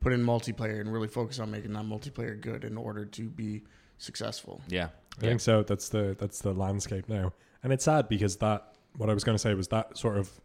put 0.00 0.12
in 0.12 0.24
multiplayer 0.24 0.80
and 0.80 0.92
really 0.92 1.08
focus 1.08 1.38
on 1.38 1.50
making 1.50 1.72
that 1.72 1.84
multiplayer 1.84 2.40
good 2.40 2.64
in 2.64 2.76
order 2.76 3.04
to 3.04 3.28
be 3.28 3.62
successful. 3.98 4.60
Yeah, 4.68 4.88
I 5.18 5.20
think 5.20 5.40
so. 5.40 5.62
That's 5.62 5.88
the 5.88 6.16
that's 6.18 6.40
the 6.40 6.52
landscape 6.52 7.08
now, 7.08 7.32
and 7.62 7.72
it's 7.72 7.84
sad 7.84 8.08
because 8.08 8.36
that 8.36 8.74
what 8.96 9.10
I 9.10 9.14
was 9.14 9.24
going 9.24 9.34
to 9.34 9.42
say 9.42 9.54
was 9.54 9.68
that 9.68 9.96
sort 9.96 10.16
of 10.16 10.40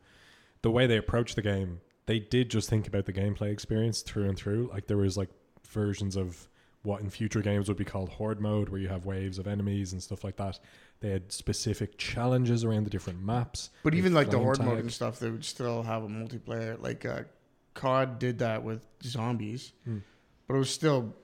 the 0.61 0.71
way 0.71 0.87
they 0.87 0.97
approach 0.97 1.35
the 1.35 1.41
game. 1.41 1.81
They 2.05 2.19
did 2.19 2.49
just 2.49 2.69
think 2.69 2.87
about 2.87 3.05
the 3.05 3.13
gameplay 3.13 3.51
experience 3.51 4.01
through 4.01 4.27
and 4.27 4.37
through. 4.37 4.69
Like 4.73 4.87
there 4.87 4.97
was 4.97 5.17
like 5.17 5.29
versions 5.69 6.15
of 6.17 6.49
what 6.83 7.01
in 7.01 7.09
future 7.09 7.41
games 7.41 7.69
would 7.69 7.77
be 7.77 7.85
called 7.85 8.09
horde 8.09 8.41
mode, 8.41 8.69
where 8.69 8.79
you 8.79 8.89
have 8.89 9.05
waves 9.05 9.39
of 9.39 9.47
enemies 9.47 9.93
and 9.93 10.03
stuff 10.03 10.23
like 10.23 10.35
that. 10.35 10.59
They 10.99 11.09
had 11.09 11.31
specific 11.31 11.97
challenges 11.97 12.63
around 12.63 12.83
the 12.83 12.89
different 12.89 13.23
maps. 13.23 13.69
But 13.83 13.93
even 13.93 14.13
like 14.13 14.27
the 14.27 14.33
flame 14.33 14.43
horde 14.43 14.63
mode 14.63 14.79
and 14.79 14.91
stuff, 14.91 15.19
they 15.19 15.29
would 15.29 15.45
still 15.45 15.83
have 15.83 16.03
a 16.03 16.07
multiplayer. 16.07 16.81
Like 16.81 17.05
uh, 17.05 17.23
COD 17.73 18.19
did 18.19 18.39
that 18.39 18.63
with 18.63 18.85
zombies, 19.03 19.73
Hmm. 19.85 19.99
but 20.47 20.55
it 20.55 20.59
was 20.59 20.69
still 20.69 21.15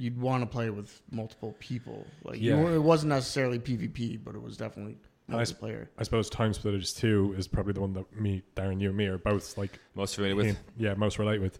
you'd 0.00 0.20
want 0.20 0.42
to 0.42 0.46
play 0.46 0.70
with 0.70 1.02
multiple 1.10 1.56
people. 1.58 2.06
Like 2.22 2.40
Yeah. 2.40 2.60
you, 2.60 2.68
it 2.68 2.78
wasn't 2.78 3.08
necessarily 3.10 3.58
PvP, 3.58 4.16
but 4.22 4.36
it 4.36 4.40
was 4.42 4.56
definitely 4.56 4.96
I 5.28 5.40
s- 5.42 5.52
multiplayer. 5.52 5.88
I 5.98 6.04
suppose 6.04 6.30
Time 6.30 6.52
Splitters 6.52 6.92
2 6.94 7.34
is 7.36 7.48
probably 7.48 7.72
the 7.72 7.80
one 7.80 7.94
that 7.94 8.14
me, 8.18 8.42
Darren, 8.54 8.80
you 8.80 8.88
and 8.90 8.96
me 8.96 9.06
are 9.06 9.18
both 9.18 9.58
like, 9.58 9.80
Most 9.96 10.14
familiar 10.14 10.36
with. 10.36 10.58
yeah, 10.76 10.94
most 10.94 11.18
relate 11.18 11.40
with. 11.40 11.58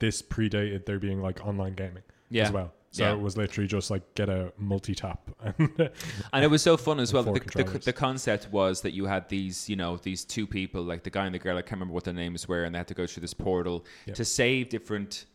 This 0.00 0.20
predated 0.20 0.84
there 0.84 0.98
being 0.98 1.22
like 1.22 1.46
online 1.46 1.74
gaming 1.74 2.02
Yeah. 2.28 2.46
as 2.46 2.52
well. 2.52 2.72
So 2.96 3.04
Yeah. 3.04 3.12
it 3.12 3.20
was 3.20 3.36
literally 3.36 3.68
just 3.68 3.90
like 3.90 4.02
get 4.14 4.28
a 4.28 4.52
multi 4.56 4.94
tap. 4.94 5.30
and 5.58 5.90
And 6.32 6.44
it 6.44 6.48
was 6.48 6.62
so 6.62 6.76
fun 6.78 6.98
as 6.98 7.12
well. 7.12 7.22
The, 7.24 7.40
the, 7.40 7.78
the 7.84 7.92
concept 7.92 8.48
was 8.50 8.80
that 8.80 8.92
you 8.92 9.04
had 9.04 9.28
these, 9.28 9.68
you 9.68 9.76
know, 9.76 9.98
these 9.98 10.24
two 10.24 10.46
people, 10.46 10.82
like 10.82 11.02
the 11.02 11.10
guy 11.10 11.26
and 11.26 11.34
the 11.34 11.38
girl. 11.38 11.58
I 11.58 11.62
can't 11.62 11.72
remember 11.72 11.92
what 11.94 12.04
their 12.04 12.14
names 12.14 12.48
were, 12.48 12.64
and 12.64 12.74
they 12.74 12.78
had 12.78 12.88
to 12.88 12.94
go 12.94 13.06
through 13.06 13.20
this 13.20 13.34
portal 13.34 13.84
to 14.14 14.24
save 14.24 14.70
different 14.70 15.26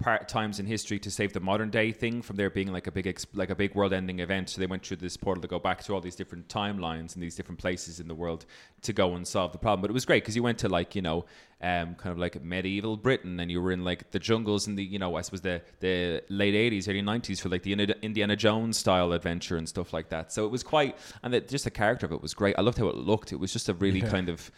part 0.00 0.28
times 0.28 0.58
in 0.58 0.66
history 0.66 0.98
to 0.98 1.10
save 1.10 1.32
the 1.32 1.40
modern 1.40 1.70
day 1.70 1.92
thing 1.92 2.22
from 2.22 2.36
there 2.36 2.50
being 2.50 2.72
like 2.72 2.86
a 2.88 2.90
big, 2.90 3.06
ex- 3.06 3.26
like 3.34 3.50
a 3.50 3.54
big 3.54 3.74
world-ending 3.74 4.18
event. 4.18 4.50
So 4.50 4.60
they 4.60 4.66
went 4.66 4.84
through 4.84 4.96
this 4.96 5.16
portal 5.16 5.42
to 5.42 5.48
go 5.48 5.58
back 5.60 5.84
to 5.84 5.94
all 5.94 6.00
these 6.00 6.16
different 6.16 6.48
timelines 6.48 7.14
and 7.14 7.22
these 7.22 7.36
different 7.36 7.60
places 7.60 8.00
in 8.00 8.08
the 8.08 8.14
world 8.14 8.46
to 8.82 8.92
go 8.92 9.14
and 9.14 9.26
solve 9.26 9.52
the 9.52 9.58
problem. 9.58 9.82
But 9.82 9.90
it 9.90 9.94
was 9.94 10.04
great 10.04 10.22
because 10.24 10.34
you 10.34 10.42
went 10.42 10.58
to 10.58 10.68
like, 10.68 10.94
you 10.96 11.02
know, 11.02 11.26
um, 11.62 11.94
kind 11.94 12.10
of 12.12 12.18
like 12.18 12.42
medieval 12.42 12.96
Britain, 12.96 13.38
and 13.38 13.50
you 13.50 13.60
were 13.60 13.70
in 13.70 13.84
like 13.84 14.10
the 14.12 14.18
jungles 14.18 14.66
in 14.66 14.76
the, 14.76 14.82
you 14.82 14.98
know, 14.98 15.14
I 15.16 15.20
suppose 15.20 15.42
the 15.42 15.60
the 15.80 16.22
late 16.30 16.54
'80s, 16.54 16.88
early 16.88 17.02
'90s 17.02 17.38
for 17.40 17.50
like 17.50 17.62
the 17.62 17.74
Indiana 17.74 18.34
Jones 18.34 18.78
style 18.78 19.12
adventure 19.12 19.58
and 19.58 19.68
stuff 19.68 19.92
like 19.92 20.08
that. 20.08 20.32
So 20.32 20.46
it 20.46 20.50
was 20.50 20.62
quite, 20.62 20.96
and 21.22 21.34
the, 21.34 21.40
just 21.42 21.64
the 21.64 21.70
character 21.70 22.06
of 22.06 22.12
it 22.12 22.22
was 22.22 22.32
great. 22.32 22.54
I 22.58 22.62
loved 22.62 22.78
how 22.78 22.88
it 22.88 22.96
looked. 22.96 23.32
It 23.32 23.36
was 23.36 23.52
just 23.52 23.68
a 23.68 23.74
really 23.74 24.00
Yeah. 24.00 24.08
kind 24.08 24.30
of 24.30 24.50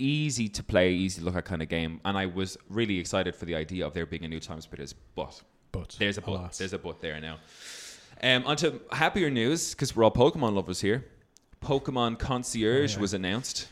easy 0.00 0.48
to 0.48 0.62
play, 0.62 0.92
easy 0.92 1.20
to 1.20 1.24
look 1.24 1.36
at 1.36 1.44
kind 1.44 1.62
of 1.62 1.68
game, 1.68 2.00
and 2.04 2.16
I 2.16 2.26
was 2.26 2.56
really 2.68 2.98
excited 2.98 3.34
for 3.36 3.44
the 3.44 3.54
idea 3.54 3.86
of 3.86 3.94
there 3.94 4.06
being 4.06 4.24
a 4.24 4.28
new 4.28 4.40
Time 4.40 4.60
Splitters, 4.60 4.94
but 5.14 5.40
but 5.72 5.94
there's 5.98 6.18
a 6.18 6.20
but. 6.22 6.30
alas. 6.30 6.58
There's 6.58 6.72
a 6.72 6.78
but 6.78 7.00
there 7.00 7.20
now. 7.20 7.38
Um, 8.22 8.44
onto 8.46 8.80
happier 8.92 9.30
news 9.30 9.70
because 9.74 9.94
we're 9.96 10.04
all 10.04 10.10
Pokemon 10.10 10.54
lovers 10.54 10.80
here. 10.80 11.06
Pokemon 11.62 12.18
Concierge 12.18 12.92
Oh, 12.94 12.96
yeah. 12.96 13.00
was 13.00 13.14
announced. 13.14 13.68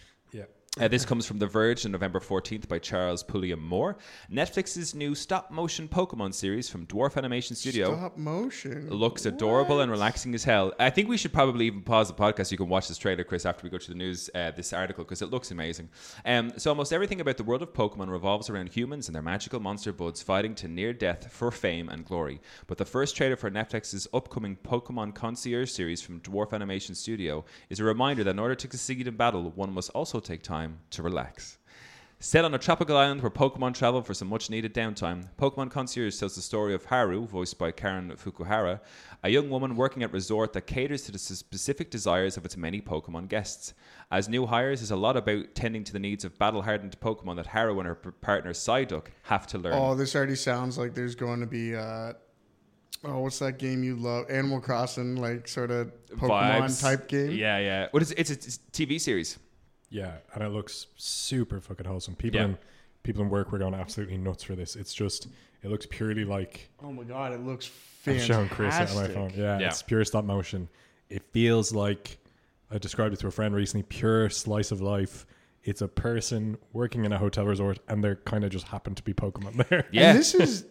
Uh, 0.80 0.86
this 0.86 1.04
comes 1.04 1.26
from 1.26 1.40
The 1.40 1.46
Verge 1.46 1.84
on 1.86 1.90
November 1.90 2.20
14th 2.20 2.68
by 2.68 2.78
Charles 2.78 3.24
Pulliam 3.24 3.60
Moore. 3.60 3.96
Netflix's 4.30 4.94
new 4.94 5.16
stop 5.16 5.50
motion 5.50 5.88
Pokemon 5.88 6.32
series 6.32 6.68
from 6.68 6.86
Dwarf 6.86 7.16
Animation 7.16 7.56
Studio 7.56 7.96
Stop 7.96 8.16
motion. 8.16 8.88
looks 8.88 9.26
adorable 9.26 9.80
and 9.80 9.90
relaxing 9.90 10.36
as 10.36 10.44
hell. 10.44 10.72
I 10.78 10.90
think 10.90 11.08
we 11.08 11.16
should 11.16 11.32
probably 11.32 11.66
even 11.66 11.82
pause 11.82 12.06
the 12.06 12.14
podcast 12.14 12.46
so 12.46 12.52
you 12.52 12.58
can 12.58 12.68
watch 12.68 12.86
this 12.86 12.96
trailer, 12.96 13.24
Chris, 13.24 13.44
after 13.44 13.64
we 13.64 13.70
go 13.70 13.78
to 13.78 13.88
the 13.88 13.96
news, 13.96 14.30
uh, 14.36 14.52
this 14.52 14.72
article, 14.72 15.02
because 15.02 15.20
it 15.20 15.30
looks 15.30 15.50
amazing. 15.50 15.88
Um, 16.24 16.52
so, 16.56 16.70
almost 16.70 16.92
everything 16.92 17.20
about 17.20 17.38
the 17.38 17.44
world 17.44 17.62
of 17.62 17.72
Pokemon 17.72 18.08
revolves 18.08 18.48
around 18.48 18.68
humans 18.68 19.08
and 19.08 19.16
their 19.16 19.22
magical 19.22 19.58
monster 19.58 19.92
buds 19.92 20.22
fighting 20.22 20.54
to 20.56 20.68
near 20.68 20.92
death 20.92 21.32
for 21.32 21.50
fame 21.50 21.88
and 21.88 22.04
glory. 22.04 22.40
But 22.68 22.78
the 22.78 22.84
first 22.84 23.16
trailer 23.16 23.36
for 23.36 23.50
Netflix's 23.50 24.06
upcoming 24.14 24.56
Pokemon 24.56 25.16
Concierge 25.16 25.72
series 25.72 26.02
from 26.02 26.20
Dwarf 26.20 26.52
Animation 26.52 26.94
Studio 26.94 27.44
is 27.68 27.80
a 27.80 27.84
reminder 27.84 28.22
that 28.22 28.30
in 28.30 28.38
order 28.38 28.54
to 28.54 28.70
succeed 28.70 29.08
in 29.08 29.16
battle, 29.16 29.50
one 29.56 29.72
must 29.72 29.90
also 29.90 30.20
take 30.20 30.42
time 30.44 30.67
to 30.90 31.02
relax. 31.02 31.58
Set 32.20 32.44
on 32.44 32.52
a 32.52 32.58
tropical 32.58 32.96
island 32.96 33.22
where 33.22 33.30
Pokemon 33.30 33.74
travel 33.74 34.02
for 34.02 34.12
some 34.12 34.26
much 34.26 34.50
needed 34.50 34.74
downtime, 34.74 35.28
Pokemon 35.38 35.70
Concierge 35.70 36.18
tells 36.18 36.34
the 36.34 36.42
story 36.42 36.74
of 36.74 36.84
Haru, 36.86 37.24
voiced 37.26 37.58
by 37.58 37.70
Karen 37.70 38.10
Fukuhara, 38.16 38.80
a 39.22 39.28
young 39.28 39.48
woman 39.48 39.76
working 39.76 40.02
at 40.02 40.10
a 40.10 40.12
resort 40.12 40.52
that 40.54 40.62
caters 40.62 41.02
to 41.02 41.12
the 41.12 41.18
specific 41.18 41.92
desires 41.92 42.36
of 42.36 42.44
its 42.44 42.56
many 42.56 42.80
Pokemon 42.80 43.28
guests. 43.28 43.72
As 44.10 44.28
new 44.28 44.46
hires, 44.46 44.82
is 44.82 44.90
a 44.90 44.96
lot 44.96 45.16
about 45.16 45.54
tending 45.54 45.84
to 45.84 45.92
the 45.92 46.00
needs 46.00 46.24
of 46.24 46.36
battle 46.40 46.62
hardened 46.62 46.98
Pokemon 46.98 47.36
that 47.36 47.46
Haru 47.46 47.78
and 47.78 47.86
her 47.86 47.94
p- 47.94 48.10
partner 48.20 48.52
Psyduck 48.52 49.06
have 49.22 49.46
to 49.48 49.58
learn. 49.58 49.74
Oh, 49.74 49.94
this 49.94 50.16
already 50.16 50.34
sounds 50.34 50.76
like 50.76 50.94
there's 50.94 51.14
going 51.14 51.38
to 51.38 51.46
be. 51.46 51.76
Uh, 51.76 52.14
oh, 53.04 53.20
what's 53.20 53.38
that 53.38 53.58
game 53.58 53.84
you 53.84 53.94
love? 53.94 54.28
Animal 54.28 54.60
Crossing, 54.60 55.14
like 55.14 55.46
sort 55.46 55.70
of 55.70 55.92
Pokemon 56.16 56.62
Vibes. 56.62 56.80
type 56.80 57.06
game. 57.06 57.30
Yeah, 57.30 57.58
yeah. 57.58 57.86
What 57.92 58.02
is 58.02 58.10
it? 58.10 58.18
It's 58.18 58.30
it's 58.30 58.56
a 58.56 58.70
TV 58.72 59.00
series. 59.00 59.38
Yeah, 59.90 60.16
and 60.34 60.42
it 60.44 60.48
looks 60.50 60.86
super 60.96 61.60
fucking 61.60 61.86
wholesome. 61.86 62.14
People 62.14 62.40
Yeah. 62.40 62.46
in 62.46 62.58
people 63.02 63.22
in 63.22 63.30
work 63.30 63.50
were 63.52 63.58
going 63.58 63.74
absolutely 63.74 64.18
nuts 64.18 64.42
for 64.42 64.54
this. 64.54 64.76
It's 64.76 64.92
just 64.94 65.28
it 65.62 65.68
looks 65.70 65.86
purely 65.86 66.24
like 66.24 66.68
Oh 66.82 66.92
my 66.92 67.04
god, 67.04 67.32
it 67.32 67.40
looks 67.40 67.66
I'm 67.68 68.14
fantastic. 68.14 68.34
showing 68.34 68.48
Chris 68.48 68.78
it 68.78 68.90
on 68.90 68.96
my 68.96 69.08
phone. 69.08 69.32
Yeah, 69.34 69.58
Yeah. 69.58 69.68
it's 69.68 69.82
pure 69.82 70.04
stop 70.04 70.24
motion. 70.24 70.68
It 71.08 71.22
feels 71.32 71.72
like 71.72 72.18
I 72.70 72.76
described 72.78 73.14
it 73.14 73.20
to 73.20 73.26
a 73.28 73.30
friend 73.30 73.54
recently. 73.54 73.84
Pure 73.84 74.30
slice 74.30 74.70
of 74.72 74.80
life. 74.82 75.26
It's 75.64 75.80
a 75.82 75.88
person 75.88 76.56
working 76.72 77.04
in 77.04 77.12
a 77.12 77.18
hotel 77.18 77.44
resort, 77.46 77.78
and 77.88 78.02
there 78.04 78.16
kind 78.16 78.44
of 78.44 78.50
just 78.50 78.66
happen 78.68 78.94
to 78.94 79.02
be 79.02 79.12
Pokemon 79.14 79.68
there. 79.68 79.86
Yeah. 79.90 80.10
And 80.10 80.18
this 80.18 80.34
is 80.34 80.66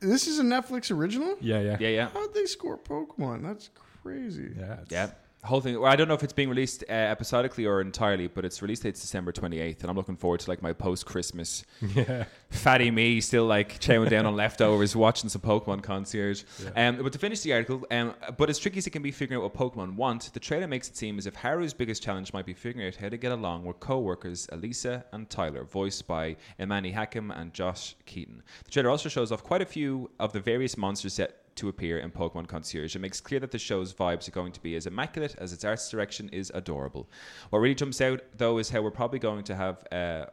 this 0.00 0.26
is 0.26 0.38
a 0.38 0.42
Netflix 0.42 0.90
original. 0.90 1.36
yeah, 1.40 1.60
yeah, 1.60 1.76
yeah, 1.78 1.88
yeah. 1.88 2.08
How'd 2.08 2.32
they 2.34 2.46
score 2.46 2.78
Pokemon? 2.78 3.42
That's 3.42 3.68
crazy. 4.02 4.52
yeah. 4.56 4.80
it's- 4.80 4.86
Yeah. 4.90 5.10
Whole 5.42 5.62
thing. 5.62 5.80
Well, 5.80 5.90
I 5.90 5.96
don't 5.96 6.06
know 6.06 6.14
if 6.14 6.22
it's 6.22 6.34
being 6.34 6.50
released 6.50 6.84
uh, 6.86 6.92
episodically 6.92 7.64
or 7.64 7.80
entirely, 7.80 8.26
but 8.26 8.44
its 8.44 8.60
release 8.60 8.80
date's 8.80 9.00
December 9.00 9.32
28th, 9.32 9.80
and 9.80 9.88
I'm 9.88 9.96
looking 9.96 10.16
forward 10.16 10.40
to 10.40 10.50
like 10.50 10.60
my 10.60 10.74
post 10.74 11.06
Christmas 11.06 11.64
yeah. 11.94 12.24
fatty 12.50 12.90
me 12.90 13.22
still 13.22 13.46
like 13.46 13.80
chowing 13.80 14.10
down 14.10 14.26
on 14.26 14.36
leftovers, 14.36 14.94
watching 14.96 15.30
some 15.30 15.40
Pokemon 15.40 15.82
Concierge. 15.82 16.44
Um, 16.76 16.96
but 17.02 17.14
to 17.14 17.18
finish 17.18 17.40
the 17.40 17.54
article, 17.54 17.86
um, 17.90 18.14
but 18.36 18.50
as 18.50 18.58
tricky 18.58 18.78
as 18.78 18.86
it 18.86 18.90
can 18.90 19.02
be 19.02 19.10
figuring 19.10 19.42
out 19.42 19.50
what 19.50 19.54
Pokemon 19.54 19.94
want, 19.94 20.30
the 20.34 20.40
trailer 20.40 20.66
makes 20.66 20.88
it 20.88 20.96
seem 20.98 21.16
as 21.16 21.26
if 21.26 21.34
Haru's 21.36 21.72
biggest 21.72 22.02
challenge 22.02 22.34
might 22.34 22.44
be 22.44 22.52
figuring 22.52 22.86
out 22.86 22.96
how 22.96 23.08
to 23.08 23.16
get 23.16 23.32
along 23.32 23.64
with 23.64 23.80
co-workers 23.80 24.46
Elisa 24.52 25.06
and 25.12 25.30
Tyler, 25.30 25.64
voiced 25.64 26.06
by 26.06 26.36
Imani 26.60 26.92
Hakim 26.92 27.30
and 27.30 27.54
Josh 27.54 27.96
Keaton. 28.04 28.42
The 28.64 28.70
trailer 28.70 28.90
also 28.90 29.08
shows 29.08 29.32
off 29.32 29.42
quite 29.42 29.62
a 29.62 29.66
few 29.66 30.10
of 30.20 30.34
the 30.34 30.40
various 30.40 30.76
monsters 30.76 31.14
set 31.14 31.39
to 31.60 31.68
appear 31.68 31.98
in 31.98 32.10
Pokemon 32.10 32.48
Concierge. 32.48 32.96
It 32.96 32.98
makes 32.98 33.20
clear 33.20 33.40
that 33.40 33.50
the 33.50 33.58
show's 33.58 33.94
vibes 33.94 34.28
are 34.28 34.32
going 34.32 34.52
to 34.52 34.60
be 34.60 34.74
as 34.76 34.86
immaculate 34.86 35.36
as 35.38 35.52
its 35.52 35.64
art's 35.64 35.88
direction 35.88 36.28
is 36.30 36.50
adorable. 36.54 37.08
What 37.50 37.60
really 37.60 37.74
jumps 37.74 38.00
out, 38.00 38.20
though, 38.36 38.58
is 38.58 38.70
how 38.70 38.82
we're 38.82 38.90
probably 38.90 39.18
going 39.18 39.44
to 39.44 39.54
have. 39.54 39.84
Uh, 39.90 40.26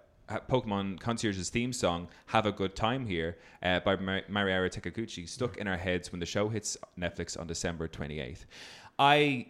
Pokemon 0.50 1.00
Concierge's 1.00 1.50
theme 1.50 1.72
song 1.72 2.10
"Have 2.26 2.46
a 2.46 2.52
Good 2.52 2.76
Time 2.76 3.06
Here" 3.06 3.38
uh, 3.64 3.80
by 3.80 3.96
Mar- 3.96 4.24
Mariara 4.28 4.70
Takaguchi 4.70 5.26
stuck 5.26 5.56
in 5.56 5.70
our 5.70 5.78
heads 5.78 6.12
when 6.12 6.20
the 6.20 6.26
show 6.26 6.50
hits 6.50 6.76
Netflix 7.00 7.40
on 7.40 7.48
December 7.48 7.88
28th. 7.88 8.44
I 9.00 9.46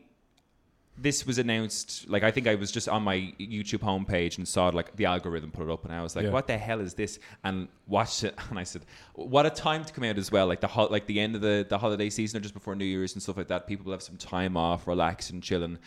this 0.97 1.25
was 1.25 1.37
announced 1.37 2.09
like 2.09 2.23
I 2.23 2.31
think 2.31 2.47
I 2.47 2.55
was 2.55 2.71
just 2.71 2.89
on 2.89 3.03
my 3.03 3.33
YouTube 3.39 3.79
homepage 3.79 4.37
and 4.37 4.47
saw 4.47 4.69
like 4.69 4.95
the 4.95 5.05
algorithm 5.05 5.51
put 5.51 5.67
it 5.67 5.71
up 5.71 5.85
and 5.85 5.93
I 5.93 6.01
was 6.01 6.15
like 6.15 6.25
Yeah. 6.25 6.31
what 6.31 6.47
the 6.47 6.57
hell 6.57 6.81
is 6.81 6.93
this? 6.95 7.19
And 7.43 7.67
watched 7.87 8.23
it 8.23 8.35
and 8.49 8.57
I 8.57 8.63
said 8.63 8.83
what 9.13 9.45
a 9.45 9.49
time 9.49 9.85
to 9.85 9.93
come 9.93 10.03
out 10.03 10.17
as 10.17 10.31
well 10.31 10.47
like 10.47 10.61
the 10.61 10.67
ho- 10.67 10.87
like 10.89 11.05
the 11.05 11.19
end 11.19 11.35
of 11.35 11.41
the 11.41 11.65
the 11.67 11.77
holiday 11.77 12.09
season 12.09 12.37
or 12.37 12.41
just 12.41 12.53
before 12.53 12.75
New 12.75 12.85
Year's 12.85 13.13
and 13.13 13.21
stuff 13.21 13.37
like 13.37 13.47
that 13.49 13.67
people 13.67 13.91
have 13.91 14.01
some 14.01 14.17
time 14.17 14.57
off 14.57 14.87
relax 14.87 15.29
and 15.29 15.43
chilling. 15.43 15.77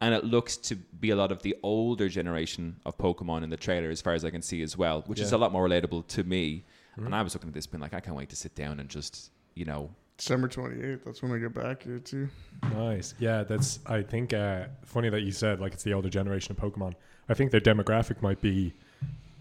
And 0.00 0.14
it 0.14 0.24
looks 0.24 0.56
to 0.56 0.76
be 0.76 1.10
a 1.10 1.16
lot 1.16 1.30
of 1.30 1.40
the 1.42 1.56
older 1.62 2.08
generation 2.08 2.76
of 2.84 2.98
Pokemon 2.98 3.42
in 3.42 3.50
the 3.50 3.56
trailer 3.56 3.90
as 3.90 4.02
far 4.02 4.12
as 4.12 4.24
I 4.24 4.30
can 4.30 4.42
see 4.42 4.62
as 4.62 4.76
well 4.76 5.02
which 5.06 5.20
is 5.20 5.32
a 5.32 5.38
lot 5.38 5.52
more 5.52 5.68
relatable 5.68 6.06
to 6.08 6.24
me. 6.24 6.64
And 6.96 7.06
mm-hmm. 7.06 7.14
I 7.14 7.22
was 7.22 7.34
looking 7.34 7.48
at 7.48 7.54
this 7.54 7.66
being 7.66 7.82
like 7.82 7.94
I 7.94 8.00
can't 8.00 8.16
wait 8.16 8.30
to 8.30 8.36
sit 8.36 8.54
down 8.54 8.80
and 8.80 8.88
just 8.88 9.30
you 9.54 9.66
know 9.66 9.90
December 10.16 10.48
28th. 10.48 11.04
That's 11.04 11.22
when 11.22 11.32
I 11.32 11.38
get 11.38 11.54
back 11.54 11.82
here 11.82 11.98
too. 11.98 12.28
Nice. 12.72 13.14
Yeah, 13.18 13.42
that's. 13.42 13.80
I 13.86 14.02
think 14.02 14.32
uh, 14.32 14.66
funny 14.84 15.08
that 15.10 15.22
you 15.22 15.32
said 15.32 15.60
like 15.60 15.72
it's 15.72 15.82
the 15.82 15.92
older 15.94 16.08
generation 16.08 16.56
of 16.56 16.62
Pokemon. 16.62 16.94
I 17.28 17.34
think 17.34 17.50
their 17.50 17.60
demographic 17.60 18.22
might 18.22 18.40
be 18.40 18.72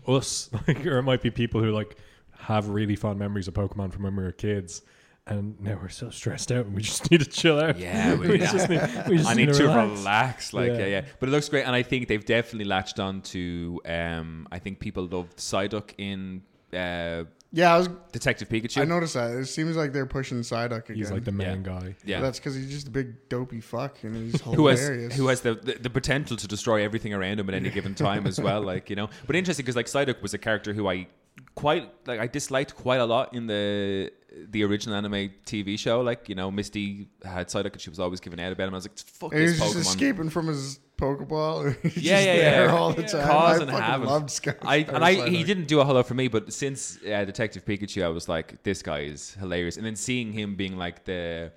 us, 0.07 0.49
like, 0.67 0.85
or 0.85 0.97
it 0.97 1.03
might 1.03 1.21
be 1.21 1.29
people 1.31 1.61
who 1.61 1.71
like 1.71 1.97
have 2.37 2.69
really 2.69 2.95
fond 2.95 3.19
memories 3.19 3.47
of 3.47 3.53
Pokemon 3.53 3.93
from 3.93 4.03
when 4.03 4.15
we 4.15 4.23
were 4.23 4.31
kids, 4.31 4.81
and 5.27 5.59
now 5.61 5.77
we're 5.81 5.89
so 5.89 6.09
stressed 6.09 6.51
out 6.51 6.65
and 6.65 6.75
we 6.75 6.81
just 6.81 7.09
need 7.11 7.19
to 7.21 7.29
chill 7.29 7.59
out. 7.59 7.77
Yeah, 7.77 8.15
we- 8.15 8.27
we 8.31 8.37
just 8.39 8.67
need. 8.69 8.81
We 9.07 9.17
just 9.17 9.29
I 9.29 9.33
need 9.35 9.53
to 9.53 9.63
relax. 9.63 9.91
relax. 9.99 10.53
Like, 10.53 10.67
yeah. 10.71 10.77
Yeah. 10.79 10.85
yeah, 10.87 11.05
But 11.19 11.29
it 11.29 11.31
looks 11.33 11.49
great, 11.49 11.63
and 11.65 11.75
I 11.75 11.83
think 11.83 12.07
they've 12.07 12.25
definitely 12.25 12.65
latched 12.65 12.99
on 12.99 13.21
to. 13.21 13.79
Um, 13.85 14.47
I 14.51 14.59
think 14.59 14.79
people 14.79 15.05
loved 15.05 15.37
Psyduck 15.37 15.93
in 15.97 16.41
uh, 16.73 17.25
Yeah, 17.55 17.75
I 17.75 17.77
was. 17.77 17.87
Detective 18.11 18.49
Pikachu. 18.49 18.81
I 18.81 18.85
noticed 18.85 19.13
that. 19.13 19.31
It 19.31 19.45
seems 19.45 19.77
like 19.77 19.93
they're 19.93 20.07
pushing 20.07 20.39
Psyduck 20.39 20.85
again. 20.85 20.97
He's 20.97 21.11
like 21.11 21.23
the 21.23 21.31
main 21.31 21.63
Yeah. 21.63 21.79
guy. 21.79 21.95
Yeah. 22.03 22.19
That's 22.19 22.39
because 22.39 22.55
he's 22.55 22.71
just 22.71 22.87
a 22.87 22.91
big 22.91 23.29
dopey 23.29 23.61
fuck 23.61 24.03
and 24.03 24.15
he's 24.15 24.41
who 24.41 24.65
has 24.67 24.79
hilarious. 24.79 25.15
who 25.15 25.27
has 25.27 25.41
the, 25.41 25.53
the, 25.53 25.73
the 25.73 25.89
potential 25.91 26.35
to 26.35 26.47
destroy 26.47 26.83
everything 26.83 27.13
around 27.13 27.39
him 27.39 27.47
at 27.49 27.53
any 27.55 27.69
given 27.69 27.93
time 27.93 28.25
as 28.25 28.41
well 28.41 28.61
like 28.61 28.89
you 28.89 28.95
know 28.95 29.07
but 29.27 29.35
interesting 29.35 29.63
because 29.63 29.75
like 29.75 29.85
Psyduck 29.85 30.21
was 30.23 30.33
a 30.33 30.37
character 30.39 30.73
who 30.73 30.87
I 30.87 31.07
quite 31.55 31.91
like 32.07 32.19
I 32.19 32.25
disliked 32.27 32.75
quite 32.75 32.99
a 32.99 33.05
lot 33.05 33.35
in 33.35 33.45
the 33.47 34.11
the 34.49 34.63
original 34.63 34.95
anime 34.95 35.31
TV 35.45 35.77
show 35.77 36.01
like 36.01 36.27
you 36.29 36.33
know 36.35 36.49
Misty 36.49 37.07
had 37.23 37.49
Psyduck 37.49 37.73
and 37.73 37.81
she 37.81 37.89
was 37.91 37.99
always 37.99 38.19
giving 38.19 38.39
out 38.39 38.51
about 38.51 38.67
him 38.67 38.73
I 38.73 38.77
was 38.77 38.85
like 38.85 38.97
fuck 38.97 39.31
And 39.31 39.41
he 39.41 39.47
this 39.47 39.59
was 39.59 39.73
just 39.73 39.77
Pokemon 39.77 39.89
escaping 39.91 40.29
from 40.31 40.47
his 40.47 40.79
Pokeball. 41.03 41.75
He's 41.83 41.97
Yeah, 41.97 42.15
just 42.15 42.27
yeah, 42.27 42.35
there 42.51 42.65
yeah. 42.65 42.75
all 42.75 42.93
the 42.93 43.03
time. 43.03 43.27
Cause 43.27 43.59
I 43.59 43.61
and 43.63 43.71
fucking 43.71 43.83
havoc. 43.83 44.07
loved 44.09 44.29
Sky. 44.31 44.55
I 44.61 44.75
and 44.77 45.03
I 45.03 45.29
he 45.29 45.43
didn't 45.43 45.67
do 45.67 45.79
a 45.79 45.83
whole 45.85 45.95
lot 45.95 46.07
for 46.07 46.13
me, 46.13 46.27
but 46.27 46.51
since 46.53 46.97
uh, 47.03 47.23
Detective 47.25 47.65
Pikachu, 47.65 48.03
I 48.03 48.09
was 48.09 48.27
like, 48.29 48.63
this 48.63 48.81
guy 48.81 49.01
is 49.01 49.33
hilarious. 49.39 49.77
And 49.77 49.85
then 49.85 49.95
seeing 49.95 50.31
him 50.31 50.55
being 50.55 50.77
like 50.77 51.03
the 51.05 51.51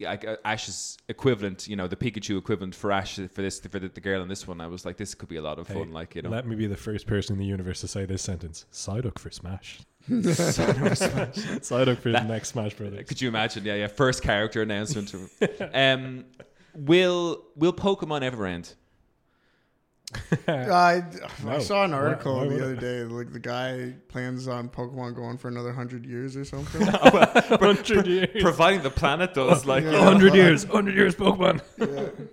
like 0.00 0.24
uh, 0.24 0.36
Ash's 0.44 0.96
equivalent, 1.08 1.66
you 1.66 1.74
know, 1.74 1.88
the 1.88 1.96
Pikachu 1.96 2.38
equivalent 2.38 2.74
for 2.74 2.92
Ash 2.92 3.16
for 3.16 3.42
this 3.42 3.58
for 3.60 3.78
the, 3.80 3.88
the 3.88 4.00
girl 4.00 4.22
in 4.22 4.28
this 4.28 4.46
one, 4.46 4.60
I 4.60 4.66
was 4.68 4.84
like, 4.86 4.96
this 4.96 5.12
could 5.14 5.28
be 5.28 5.36
a 5.36 5.42
lot 5.42 5.58
of 5.58 5.66
Hey, 5.68 5.74
fun. 5.74 5.90
Like 5.92 6.14
you 6.14 6.22
know, 6.22 6.30
Let 6.30 6.46
me 6.46 6.54
be 6.54 6.66
the 6.66 6.76
first 6.76 7.06
person 7.06 7.34
in 7.34 7.38
the 7.40 7.46
universe 7.46 7.80
to 7.80 7.88
say 7.88 8.04
this 8.04 8.22
sentence. 8.22 8.66
Psyduck 8.72 9.18
for 9.18 9.30
Smash. 9.30 9.80
Psyduck 10.08 11.98
for 11.98 12.10
the 12.12 12.20
next 12.22 12.48
Smash 12.50 12.74
Brothers. 12.74 13.06
could 13.08 13.20
you 13.20 13.28
imagine? 13.28 13.64
Yeah, 13.64 13.74
yeah. 13.74 13.86
First 13.88 14.22
character 14.22 14.62
announcement. 14.62 15.14
um, 15.74 16.24
will 16.74 17.44
will 17.56 17.72
Pokemon 17.72 18.22
ever 18.22 18.46
end? 18.46 18.74
I, 20.48 21.02
I 21.46 21.58
saw 21.58 21.84
an 21.84 21.92
article 21.92 22.36
why 22.36 22.46
would 22.46 22.50
the 22.52 22.56
it? 22.56 22.62
other 22.62 22.76
day. 22.76 23.02
Like 23.02 23.32
the 23.32 23.38
guy 23.38 23.94
plans 24.08 24.48
on 24.48 24.68
Pokemon 24.68 25.14
going 25.14 25.36
for 25.36 25.48
another 25.48 25.72
hundred 25.72 26.06
years 26.06 26.36
or 26.36 26.44
something. 26.44 26.86
hundred 26.86 28.06
years. 28.06 28.42
Providing 28.42 28.82
the 28.82 28.90
planet 28.90 29.34
does, 29.34 29.66
like, 29.66 29.84
you 29.84 29.90
Yeah. 29.90 29.98
know. 29.98 30.04
hundred 30.04 30.34
years. 30.34 30.64
Hundred 30.64 30.94
years, 30.94 31.14
Pokemon. 31.14 31.60
yeah. 31.78 32.24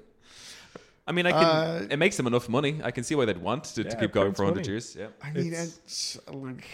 I 1.07 1.11
mean, 1.11 1.25
I 1.27 1.31
can. 1.31 1.43
Uh, 1.43 1.87
it 1.91 1.97
makes 1.97 2.17
them 2.17 2.27
enough 2.27 2.49
money. 2.49 2.79
I 2.83 2.91
can 2.91 3.03
see 3.03 3.13
why 3.13 3.25
they'd 3.25 3.37
want 3.37 3.65
to, 3.65 3.83
to 3.83 3.95
keep 3.95 4.11
going 4.11 4.33
for 4.33 4.43
100 4.45 4.65
years. 4.65 4.95
Yeah. 4.97 5.07
I 5.21 5.31
mean, 5.31 5.47
It's- 5.47 5.79
it's, 5.83 6.17
like 6.29 6.65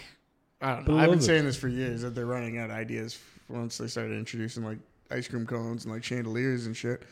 I 0.60 0.76
don't 0.76 0.88
know. 0.88 0.98
I've 0.98 1.10
been 1.10 1.20
saying 1.20 1.44
this 1.44 1.56
for 1.56 1.68
years 1.68 2.02
that 2.02 2.14
they're 2.14 2.24
running 2.26 2.58
out 2.58 2.70
of 2.70 2.76
ideas 2.76 3.18
once 3.48 3.76
they 3.76 3.88
started 3.88 4.16
introducing 4.16 4.64
like 4.64 4.78
ice 5.10 5.26
cream 5.28 5.44
cones 5.46 5.84
and 5.84 5.92
like 5.92 6.04
chandeliers 6.04 6.66
and 6.66 6.76
shit. 6.76 7.02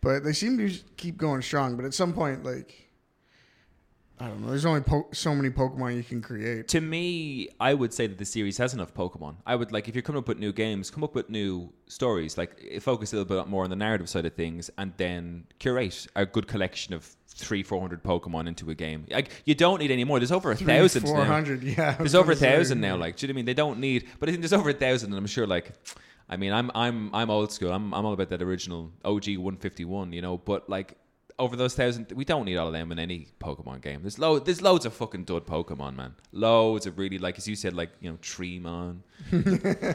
But 0.00 0.22
they 0.24 0.32
seem 0.32 0.56
to 0.58 0.70
keep 0.96 1.16
going 1.18 1.42
strong. 1.42 1.76
But 1.76 1.84
at 1.84 1.92
some 1.94 2.12
point, 2.12 2.44
like 2.44 2.88
I 4.20 4.28
don't 4.28 4.40
know. 4.42 4.48
There's 4.48 4.66
only 4.66 4.82
po- 4.82 5.08
so 5.12 5.34
many 5.34 5.50
Pokemon 5.50 5.96
you 5.96 6.04
can 6.04 6.22
create. 6.22 6.68
To 6.68 6.80
me, 6.80 7.48
I 7.58 7.74
would 7.74 7.92
say 7.92 8.06
that 8.06 8.18
the 8.18 8.24
series 8.24 8.56
has 8.58 8.72
enough 8.72 8.94
Pokemon. 8.94 9.36
I 9.46 9.56
would 9.56 9.72
like 9.72 9.88
if 9.88 9.94
you're 9.96 10.02
coming 10.02 10.18
up 10.20 10.28
with 10.28 10.38
new 10.38 10.52
games, 10.52 10.90
come 10.90 11.02
up 11.02 11.14
with 11.14 11.28
new 11.28 11.72
stories. 11.88 12.38
Like 12.38 12.80
focus 12.80 13.12
a 13.12 13.16
little 13.16 13.36
bit 13.36 13.48
more 13.48 13.64
on 13.64 13.70
the 13.70 13.76
narrative 13.76 14.08
side 14.08 14.24
of 14.26 14.34
things, 14.34 14.70
and 14.78 14.92
then 14.96 15.44
curate 15.58 16.06
a 16.14 16.24
good 16.24 16.46
collection 16.46 16.94
of 16.94 17.04
three, 17.26 17.62
four 17.64 17.80
hundred 17.80 18.04
Pokemon 18.04 18.46
into 18.46 18.70
a 18.70 18.74
game. 18.74 19.06
Like 19.10 19.30
you 19.44 19.54
don't 19.56 19.80
need 19.80 19.90
any 19.90 20.04
more. 20.04 20.20
There's 20.20 20.30
over 20.30 20.52
a 20.52 20.56
Three, 20.56 20.66
thousand. 20.66 21.02
four 21.02 21.24
hundred. 21.24 21.62
Yeah, 21.64 21.94
There's 21.94 22.14
over 22.14 22.32
a 22.32 22.36
thousand 22.36 22.80
now. 22.80 22.96
Like, 22.96 23.16
do 23.16 23.26
you 23.26 23.32
know 23.32 23.32
what 23.32 23.36
I 23.36 23.38
mean? 23.38 23.44
They 23.46 23.54
don't 23.54 23.80
need, 23.80 24.06
but 24.20 24.28
I 24.28 24.32
think 24.32 24.42
there's 24.42 24.52
over 24.52 24.70
a 24.70 24.74
thousand, 24.74 25.10
and 25.12 25.18
I'm 25.18 25.26
sure 25.26 25.46
like. 25.46 25.72
I 26.28 26.36
mean, 26.38 26.52
I'm 26.52 26.70
I'm 26.74 27.10
I'm 27.14 27.28
old 27.28 27.52
school. 27.52 27.72
I'm 27.72 27.92
I'm 27.92 28.06
all 28.06 28.12
about 28.14 28.30
that 28.30 28.40
original 28.40 28.90
OG 29.04 29.36
151, 29.36 30.12
you 30.14 30.22
know. 30.22 30.38
But 30.38 30.70
like 30.70 30.96
over 31.38 31.56
those 31.56 31.74
thousand, 31.74 32.12
we 32.12 32.24
don't 32.24 32.44
need 32.44 32.56
all 32.56 32.66
of 32.66 32.72
them 32.72 32.92
in 32.92 32.98
any 32.98 33.28
Pokemon 33.40 33.80
game. 33.82 34.02
There's 34.02 34.18
lo- 34.18 34.38
there's 34.38 34.62
loads 34.62 34.86
of 34.86 34.92
fucking 34.92 35.24
dud 35.24 35.46
Pokemon, 35.46 35.96
man. 35.96 36.14
Loads 36.32 36.86
of 36.86 36.98
really 36.98 37.18
like 37.18 37.38
as 37.38 37.48
you 37.48 37.56
said, 37.56 37.74
like 37.74 37.90
you 38.00 38.10
know, 38.10 38.16
Treemon, 38.18 38.98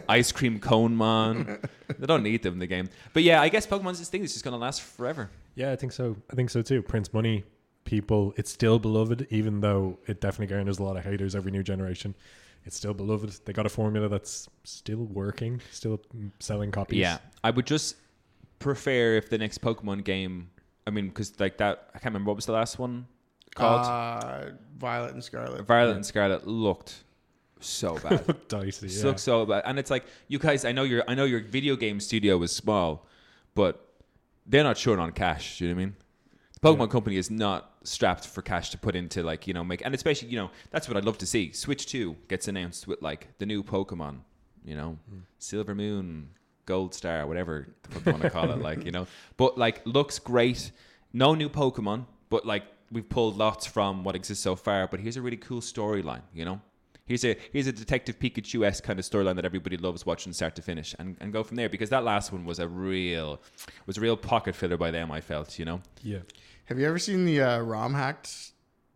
Ice 0.09 0.31
Cream 0.31 0.59
Cone 0.59 0.97
Man. 0.97 1.59
They 1.97 2.05
don't 2.05 2.23
need 2.23 2.43
them 2.43 2.53
in 2.53 2.59
the 2.59 2.67
game. 2.67 2.89
But 3.13 3.23
yeah, 3.23 3.41
I 3.41 3.49
guess 3.49 3.65
Pokemon's 3.65 3.99
this 3.99 4.09
thing 4.09 4.21
that's 4.21 4.33
just 4.33 4.45
gonna 4.45 4.57
last 4.57 4.81
forever. 4.81 5.29
Yeah, 5.55 5.71
I 5.71 5.75
think 5.75 5.91
so. 5.91 6.15
I 6.31 6.35
think 6.35 6.49
so 6.49 6.61
too. 6.61 6.81
Prints 6.81 7.13
money, 7.13 7.43
people. 7.85 8.33
It's 8.37 8.51
still 8.51 8.79
beloved, 8.79 9.27
even 9.29 9.61
though 9.61 9.97
it 10.07 10.21
definitely 10.21 10.53
garners 10.53 10.79
a 10.79 10.83
lot 10.83 10.97
of 10.97 11.03
haters 11.03 11.35
every 11.35 11.51
new 11.51 11.63
generation. 11.63 12.13
It's 12.65 12.75
still 12.75 12.93
beloved. 12.93 13.45
They 13.45 13.53
got 13.53 13.65
a 13.65 13.69
formula 13.69 14.09
that's 14.09 14.49
still 14.65 15.05
working, 15.05 15.61
still 15.71 16.01
selling 16.39 16.71
copies. 16.71 16.99
Yeah, 16.99 17.19
I 17.43 17.49
would 17.51 17.65
just 17.65 17.95
prefer 18.59 19.15
if 19.15 19.29
the 19.29 19.37
next 19.37 19.61
Pokemon 19.61 20.03
game. 20.03 20.49
I 20.87 20.89
mean, 20.89 21.09
because 21.09 21.39
like 21.39 21.57
that, 21.57 21.89
I 21.93 21.99
can't 21.99 22.05
remember 22.13 22.29
what 22.29 22.37
was 22.37 22.45
the 22.47 22.53
last 22.53 22.79
one 22.79 23.05
called. 23.53 23.85
Uh, 23.85 24.51
Violet 24.77 25.13
and 25.13 25.23
Scarlet. 25.23 25.65
Violet 25.65 25.95
and 25.97 26.05
Scarlet 26.05 26.47
looked 26.47 27.03
so 27.59 27.95
bad. 28.03 28.27
Look 28.27 28.47
dicey. 28.47 28.87
Yeah. 28.87 29.05
looks 29.05 29.21
so 29.21 29.45
bad, 29.45 29.63
and 29.65 29.77
it's 29.77 29.91
like 29.91 30.05
you 30.27 30.39
guys. 30.39 30.65
I 30.65 30.71
know 30.71 30.83
your 30.83 31.03
I 31.07 31.13
know 31.13 31.25
your 31.25 31.41
video 31.41 31.75
game 31.75 31.99
studio 31.99 32.41
is 32.41 32.51
small, 32.51 33.05
but 33.53 33.83
they're 34.45 34.63
not 34.63 34.77
short 34.77 34.97
on 34.99 35.11
cash. 35.11 35.57
Do 35.59 35.65
you 35.65 35.71
know 35.71 35.75
what 35.75 35.81
I 35.81 35.85
mean? 35.85 35.95
The 36.53 36.59
Pokemon 36.61 36.87
Yeah. 36.87 36.91
company 36.91 37.17
is 37.17 37.29
not 37.29 37.73
strapped 37.83 38.25
for 38.27 38.41
cash 38.41 38.69
to 38.71 38.77
put 38.77 38.95
into 38.95 39.23
like 39.23 39.47
you 39.47 39.53
know 39.53 39.63
make 39.63 39.81
and 39.85 39.93
especially 39.95 40.27
you 40.29 40.37
know 40.37 40.49
that's 40.71 40.87
what 40.87 40.97
I'd 40.97 41.05
love 41.05 41.17
to 41.19 41.25
see. 41.27 41.51
Switch 41.51 41.85
Two 41.85 42.15
gets 42.27 42.47
announced 42.47 42.87
with 42.87 43.01
like 43.01 43.27
the 43.39 43.45
new 43.45 43.61
Pokemon, 43.63 44.19
you 44.63 44.75
know, 44.75 44.97
Silver 45.39 45.75
Moon, 45.75 46.29
Gold 46.67 46.93
Star, 46.93 47.25
whatever 47.25 47.67
the 47.81 47.89
fuck 47.89 48.05
you 48.05 48.11
want 48.11 48.21
to 48.23 48.29
call 48.29 48.51
it, 48.51 48.59
like 48.69 48.85
you 48.85 48.91
know. 48.91 49.07
But 49.37 49.57
like 49.57 49.81
looks 49.87 50.19
great. 50.19 50.71
No 51.13 51.33
new 51.33 51.49
Pokemon, 51.49 52.05
but 52.29 52.45
like 52.45 52.63
we've 52.91 53.09
pulled 53.09 53.37
lots 53.37 53.65
from 53.65 54.03
what 54.03 54.15
exists 54.15 54.43
so 54.43 54.55
far. 54.55 54.87
But 54.87 54.99
here's 54.99 55.17
a 55.17 55.21
really 55.23 55.37
cool 55.37 55.61
storyline, 55.61 56.21
you 56.33 56.45
know. 56.45 56.61
Here's 57.05 57.23
a 57.25 57.35
here's 57.53 57.67
a 57.67 57.71
Detective 57.71 58.19
Pikachu 58.19 58.65
esque 58.67 58.83
kind 58.83 58.99
of 58.99 59.05
storyline 59.05 59.37
that 59.37 59.45
everybody 59.45 59.77
loves 59.77 60.05
watching 60.05 60.33
start 60.33 60.55
to 60.57 60.61
finish, 60.61 60.93
and, 60.99 61.15
and 61.21 61.33
go 61.33 61.41
from 61.41 61.55
there 61.55 61.69
because 61.69 61.89
that 61.89 62.03
last 62.03 62.31
one 62.31 62.45
was 62.45 62.59
a 62.59 62.67
real 62.67 63.41
was 63.87 63.97
a 63.97 64.01
real 64.01 64.17
pocket 64.17 64.53
filler 64.55 64.77
by 64.77 64.91
them. 64.91 65.11
I 65.11 65.21
felt, 65.21 65.57
you 65.57 65.65
know. 65.65 65.81
Yeah. 66.03 66.19
Have 66.65 66.77
you 66.77 66.85
ever 66.85 66.99
seen 66.99 67.25
the 67.25 67.41
uh, 67.41 67.59
ROM 67.59 67.93
hacked 67.93 68.51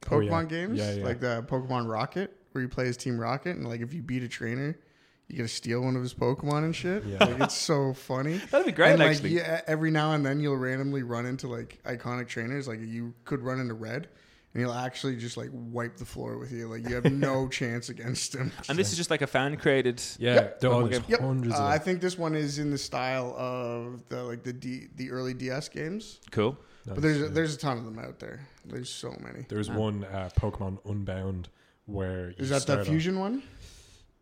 Oh, 0.08 0.16
Pokemon 0.16 0.44
yeah. 0.52 0.58
games? 0.58 0.80
Yeah, 0.80 0.94
yeah. 0.96 1.04
Like 1.06 1.20
the 1.22 1.46
Pokemon 1.48 1.90
Rocket, 1.90 2.36
where 2.52 2.62
you 2.62 2.68
play 2.68 2.88
as 2.88 2.98
Team 2.98 3.18
Rocket, 3.18 3.56
and 3.56 3.66
like 3.68 3.80
if 3.82 3.94
you 3.94 4.02
beat 4.02 4.24
a 4.24 4.28
trainer, 4.28 4.78
you 5.32 5.38
get 5.38 5.44
to 5.44 5.48
steal 5.48 5.82
one 5.82 5.96
of 5.96 6.02
his 6.02 6.14
Pokemon 6.14 6.66
and 6.66 6.76
shit. 6.76 7.04
Yeah. 7.06 7.24
Like 7.24 7.40
it's 7.42 7.58
so 7.58 7.94
funny. 7.94 8.38
That'd 8.52 8.66
be 8.68 8.72
great, 8.72 8.92
and, 8.92 9.00
like, 9.00 9.12
actually. 9.16 9.36
yeah, 9.36 9.62
every 9.68 9.92
now 9.92 10.14
and 10.14 10.26
then 10.26 10.40
you'll 10.40 10.58
randomly 10.58 11.04
run 11.04 11.26
into 11.26 11.48
like 11.48 11.80
iconic 11.86 12.28
trainers. 12.28 12.68
Like 12.68 12.80
you 12.82 13.14
could 13.26 13.42
run 13.42 13.60
into 13.60 13.74
Red, 13.74 14.10
and 14.54 14.62
he'll 14.62 14.74
actually 14.74 15.16
just 15.16 15.38
like 15.38 15.50
wipe 15.54 15.98
the 15.98 16.06
floor 16.06 16.38
with 16.38 16.52
you. 16.52 16.68
Like 16.68 16.88
you 16.88 16.96
have 16.96 17.06
no 17.12 17.48
chance 17.60 17.90
against 17.90 18.36
him. 18.36 18.52
And 18.70 18.78
this 18.78 18.92
is 18.92 18.98
just 18.98 19.10
like 19.10 19.22
a 19.22 19.28
fan 19.28 19.56
created. 19.58 20.02
Yeah. 20.20 20.34
Yep. 20.36 20.60
There 20.60 20.72
are 20.72 20.90
Yep. 20.90 21.20
hundreds 21.22 21.56
Uh, 21.56 21.58
of 21.58 21.64
I 21.64 21.78
think 21.78 22.02
this 22.02 22.18
one 22.18 22.36
is 22.36 22.60
in 22.60 22.70
the 22.72 22.78
style 22.78 23.34
of 23.38 24.08
the 24.10 24.24
like 24.24 24.44
the 24.44 24.54
D, 24.54 24.88
the 24.96 25.12
early 25.12 25.34
DS 25.34 25.70
games. 25.70 26.20
Cool. 26.32 26.58
But 26.86 27.02
there's 27.02 27.20
yeah. 27.20 27.28
there's 27.30 27.54
a 27.56 27.58
ton 27.60 27.78
of 27.78 27.86
them 27.86 28.00
out 28.00 28.20
there. 28.20 28.48
There's 28.66 28.90
so 28.90 29.16
many. 29.24 29.46
There's 29.50 29.70
one 29.70 30.04
uh, 30.04 30.30
Pokemon 30.40 30.80
Unbound 30.86 31.48
where 31.86 32.30
you 32.30 32.36
Is 32.40 32.50
that 32.50 32.56
the 32.56 32.62
start 32.62 32.80
off- 32.82 32.88
fusion 32.88 33.20
one? 33.20 33.44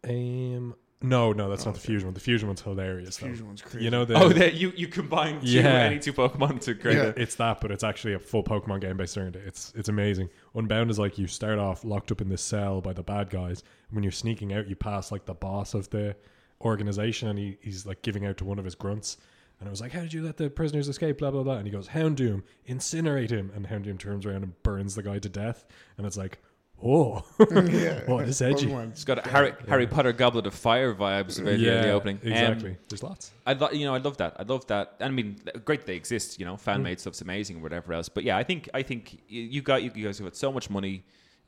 Um, 0.03 0.75
no, 1.01 1.31
no, 1.31 1.49
that's 1.49 1.63
Oh, 1.63 1.65
not 1.69 1.75
the 1.75 1.79
okay. 1.79 1.87
fusion 1.87 2.07
one. 2.07 2.13
The 2.13 2.19
fusion 2.19 2.47
one's 2.47 2.61
hilarious. 2.61 3.17
though. 3.17 3.27
Fusion 3.27 3.47
one's 3.47 3.61
crazy. 3.61 3.85
You 3.85 3.89
know 3.91 4.03
the 4.05 4.15
Oh, 4.15 4.29
that 4.29 4.55
you 4.55 4.71
you 4.75 4.87
combine 4.87 5.39
two, 5.41 5.47
Yeah. 5.47 5.63
any 5.85 5.97
two 5.99 6.11
Pokemon 6.13 6.59
to 6.61 6.75
create 6.75 6.97
Yeah. 6.97 7.03
a 7.15 7.21
it's 7.21 7.35
that, 7.35 7.61
but 7.61 7.71
it's 7.71 7.83
actually 7.83 8.13
a 8.15 8.19
full 8.19 8.43
Pokemon 8.43 8.81
game 8.81 8.97
based 8.97 9.17
around 9.17 9.35
it. 9.35 9.43
It's 9.45 9.71
it's 9.75 9.87
amazing. 9.89 10.29
Unbound 10.55 10.91
is 10.91 10.99
like 10.99 11.17
you 11.17 11.27
start 11.27 11.57
off 11.59 11.83
locked 11.85 12.11
up 12.11 12.19
in 12.21 12.27
this 12.29 12.41
cell 12.41 12.81
by 12.81 12.93
the 12.93 13.03
bad 13.03 13.29
guys. 13.29 13.61
And 13.89 13.95
when 13.95 14.03
you're 14.03 14.11
sneaking 14.11 14.51
out, 14.53 14.67
you 14.67 14.75
pass 14.75 15.11
like 15.11 15.25
the 15.25 15.33
boss 15.33 15.73
of 15.73 15.89
the 15.89 16.15
organization, 16.61 17.29
and 17.29 17.39
he, 17.39 17.57
he's 17.61 17.85
like 17.85 18.01
giving 18.01 18.25
out 18.25 18.37
to 18.37 18.45
one 18.45 18.59
of 18.59 18.65
his 18.65 18.75
grunts. 18.75 19.17
And 19.59 19.67
I 19.67 19.71
was 19.71 19.81
like, 19.81 19.91
"How 19.91 20.01
did 20.01 20.13
you 20.13 20.23
let 20.23 20.37
the 20.37 20.49
prisoners 20.49 20.87
escape?" 20.87 21.17
Blah 21.17 21.31
blah 21.31 21.43
blah. 21.43 21.57
And 21.57 21.65
he 21.65 21.71
goes, 21.71 21.89
"Houndoom, 21.89 22.43
incinerate 22.67 23.29
him." 23.29 23.51
And 23.55 23.67
Houndoom 23.67 23.99
turns 23.99 24.25
around 24.25 24.43
and 24.43 24.61
burns 24.63 24.95
the 24.95 25.03
guy 25.03 25.19
to 25.19 25.27
death. 25.29 25.65
And 25.97 26.07
it's 26.07 26.15
like, 26.17 26.39
"Oh, 26.83 27.23
yeah. 27.39 28.01
Oh, 28.07 28.19
it's 28.19 28.41
edgy. 28.41 28.67
Pokemon. 28.67 28.91
It's 28.91 29.03
got 29.03 29.25
a 29.25 29.29
Harry 29.29 29.53
Harry 29.67 29.87
Potter 29.87 30.13
Goblet 30.13 30.47
of 30.47 30.53
Fire 30.53 30.93
vibes 30.93 31.39
about 31.39 31.59
yeah, 31.59 31.81
the 31.81 31.91
opening. 31.91 32.19
Um, 32.23 32.31
exactly." 32.31 32.77
There's 32.87 33.03
lots. 33.03 33.31
I 33.45 33.53
lo- 33.53 33.71
you 33.71 33.85
know 33.85 33.95
I 33.95 33.99
love 33.99 34.17
that. 34.17 34.35
I 34.39 34.43
love 34.43 34.65
that. 34.67 34.95
I 34.99 35.09
mean, 35.09 35.37
great 35.65 35.85
they 35.85 35.95
exist. 35.95 36.39
You 36.39 36.45
know, 36.45 36.57
fan 36.57 36.83
made 36.83 36.99
stuff's 36.99 37.21
amazing 37.21 37.57
or 37.57 37.61
whatever 37.61 37.93
else. 37.93 38.09
But 38.09 38.23
yeah, 38.23 38.37
I 38.37 38.43
think 38.43 38.69
I 38.73 38.83
think 38.83 39.21
you, 39.27 39.41
you 39.41 39.61
got 39.61 39.83
you 39.83 39.89
guys 39.89 40.17
have 40.17 40.25
got 40.25 40.35
so 40.35 40.51
much 40.51 40.69
money. 40.69 41.03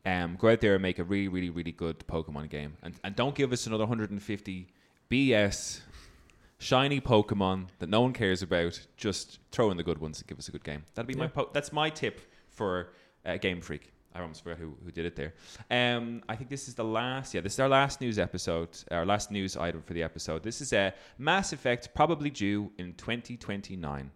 Um, 0.06 0.36
go 0.40 0.50
out 0.50 0.62
there 0.62 0.74
and 0.74 0.82
make 0.82 1.00
a 1.00 1.04
really 1.04 1.28
really 1.28 1.50
really 1.50 1.72
good 1.72 2.00
Pokemon 2.08 2.50
game, 2.50 2.78
and 2.82 2.96
and 3.04 3.16
don't 3.16 3.36
give 3.36 3.52
us 3.54 3.68
another 3.68 3.84
150 3.84 4.68
BS 5.10 5.82
shiny 6.62 7.02
Pokemon 7.02 7.68
that 7.80 7.90
no 7.90 8.02
one 8.02 8.14
cares 8.14 8.42
about. 8.42 8.80
Just 8.98 9.40
throw 9.52 9.72
in 9.72 9.78
the 9.78 9.84
good 9.84 10.00
ones 10.00 10.20
and 10.20 10.28
give 10.28 10.40
us 10.40 10.48
a 10.48 10.52
good 10.52 10.64
game. 10.64 10.84
That'd 10.96 11.08
be 11.08 11.16
my 11.16 11.28
po- 11.28 11.50
that's 11.54 11.74
my 11.74 11.90
tip 11.90 12.22
for 12.50 12.90
uh, 13.26 13.38
Game 13.38 13.62
Freak. 13.62 13.92
I 14.14 14.22
almost 14.22 14.44
forgot 14.44 14.60
who, 14.60 14.76
who 14.84 14.92
did 14.92 15.06
it 15.06 15.16
there. 15.16 15.34
Um, 15.70 16.22
I 16.28 16.36
think 16.36 16.50
this 16.50 16.68
is 16.68 16.76
the 16.76 16.84
last. 16.84 17.34
Yeah, 17.34 17.42
this 17.42 17.54
is 17.54 17.60
our 17.60 17.70
last 17.70 18.02
news 18.02 18.20
episode. 18.20 18.70
Our 18.92 19.06
last 19.06 19.32
news 19.32 19.56
item 19.56 19.82
for 19.82 19.94
the 19.94 20.04
episode. 20.04 20.44
This 20.44 20.62
is 20.62 20.74
a 20.74 20.94
Mass 21.18 21.54
Effect, 21.54 21.94
probably 21.94 22.30
due 22.30 22.72
in 22.78 22.94
2029. 22.96 24.12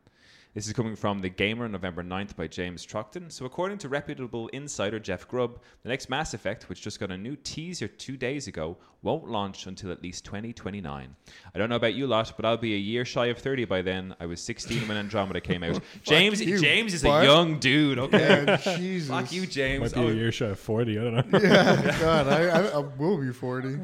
This 0.56 0.68
is 0.68 0.72
coming 0.74 0.96
from 0.96 1.20
The 1.20 1.28
Gamer, 1.28 1.68
November 1.68 2.02
9th 2.02 2.38
by 2.38 2.48
James 2.48 2.86
Troughton. 2.86 3.30
So, 3.30 3.44
according 3.44 3.78
to 3.80 3.90
reputable 3.90 4.48
insider 4.54 5.02
Jeff 5.02 5.28
Grubb, 5.28 5.60
the 5.84 5.90
next 5.90 6.10
Mass 6.10 6.34
Effect, 6.34 6.70
which 6.70 6.82
just 6.82 6.98
got 6.98 7.12
a 7.12 7.18
new 7.18 7.36
teaser 7.36 7.90
two 7.90 8.16
days 8.16 8.48
ago, 8.48 8.78
won't 9.02 9.28
launch 9.28 9.68
until 9.68 9.92
at 9.92 10.02
least 10.02 10.24
2029. 10.24 11.14
I 11.54 11.58
don't 11.60 11.68
know 11.70 11.76
about 11.76 11.94
you 11.94 12.08
lot, 12.08 12.32
but 12.38 12.46
I'll 12.46 12.56
be 12.56 12.74
a 12.74 12.78
year 12.78 13.04
shy 13.04 13.26
of 13.26 13.38
30 13.38 13.66
by 13.66 13.82
then. 13.82 14.16
I 14.18 14.28
was 14.28 14.40
16 14.40 14.88
when 14.88 14.96
Andromeda 14.96 15.42
came 15.42 15.62
out. 15.62 15.82
James 16.04 16.42
you, 16.42 16.58
James 16.58 16.94
is 16.94 17.04
a 17.04 17.10
young 17.10 17.60
dude, 17.60 18.00
okay? 18.00 18.46
Yeah, 18.48 18.56
Jesus. 18.78 19.10
Fuck 19.10 19.34
you, 19.34 19.46
James. 19.46 19.94
Might 19.94 20.02
be 20.02 20.08
Oh, 20.08 20.10
a 20.10 20.14
year 20.14 20.32
shy 20.32 20.46
of 20.46 20.58
forty. 20.60 20.98
I 20.98 21.04
don't 21.04 21.34
know. 21.34 21.40
Yeah, 21.40 21.98
God, 22.00 22.28
I, 22.30 22.46
I, 22.48 22.62
I 22.68 22.78
will 22.78 23.18
be 23.18 23.34
40. 23.34 23.78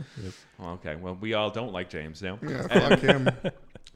Okay, 0.64 0.96
well, 0.96 1.18
we 1.20 1.34
all 1.34 1.50
don't 1.50 1.74
like 1.74 1.90
James 1.90 2.22
now. 2.22 2.40
Yeah, 2.42 2.66
fuck 2.70 3.00
him. 3.00 3.28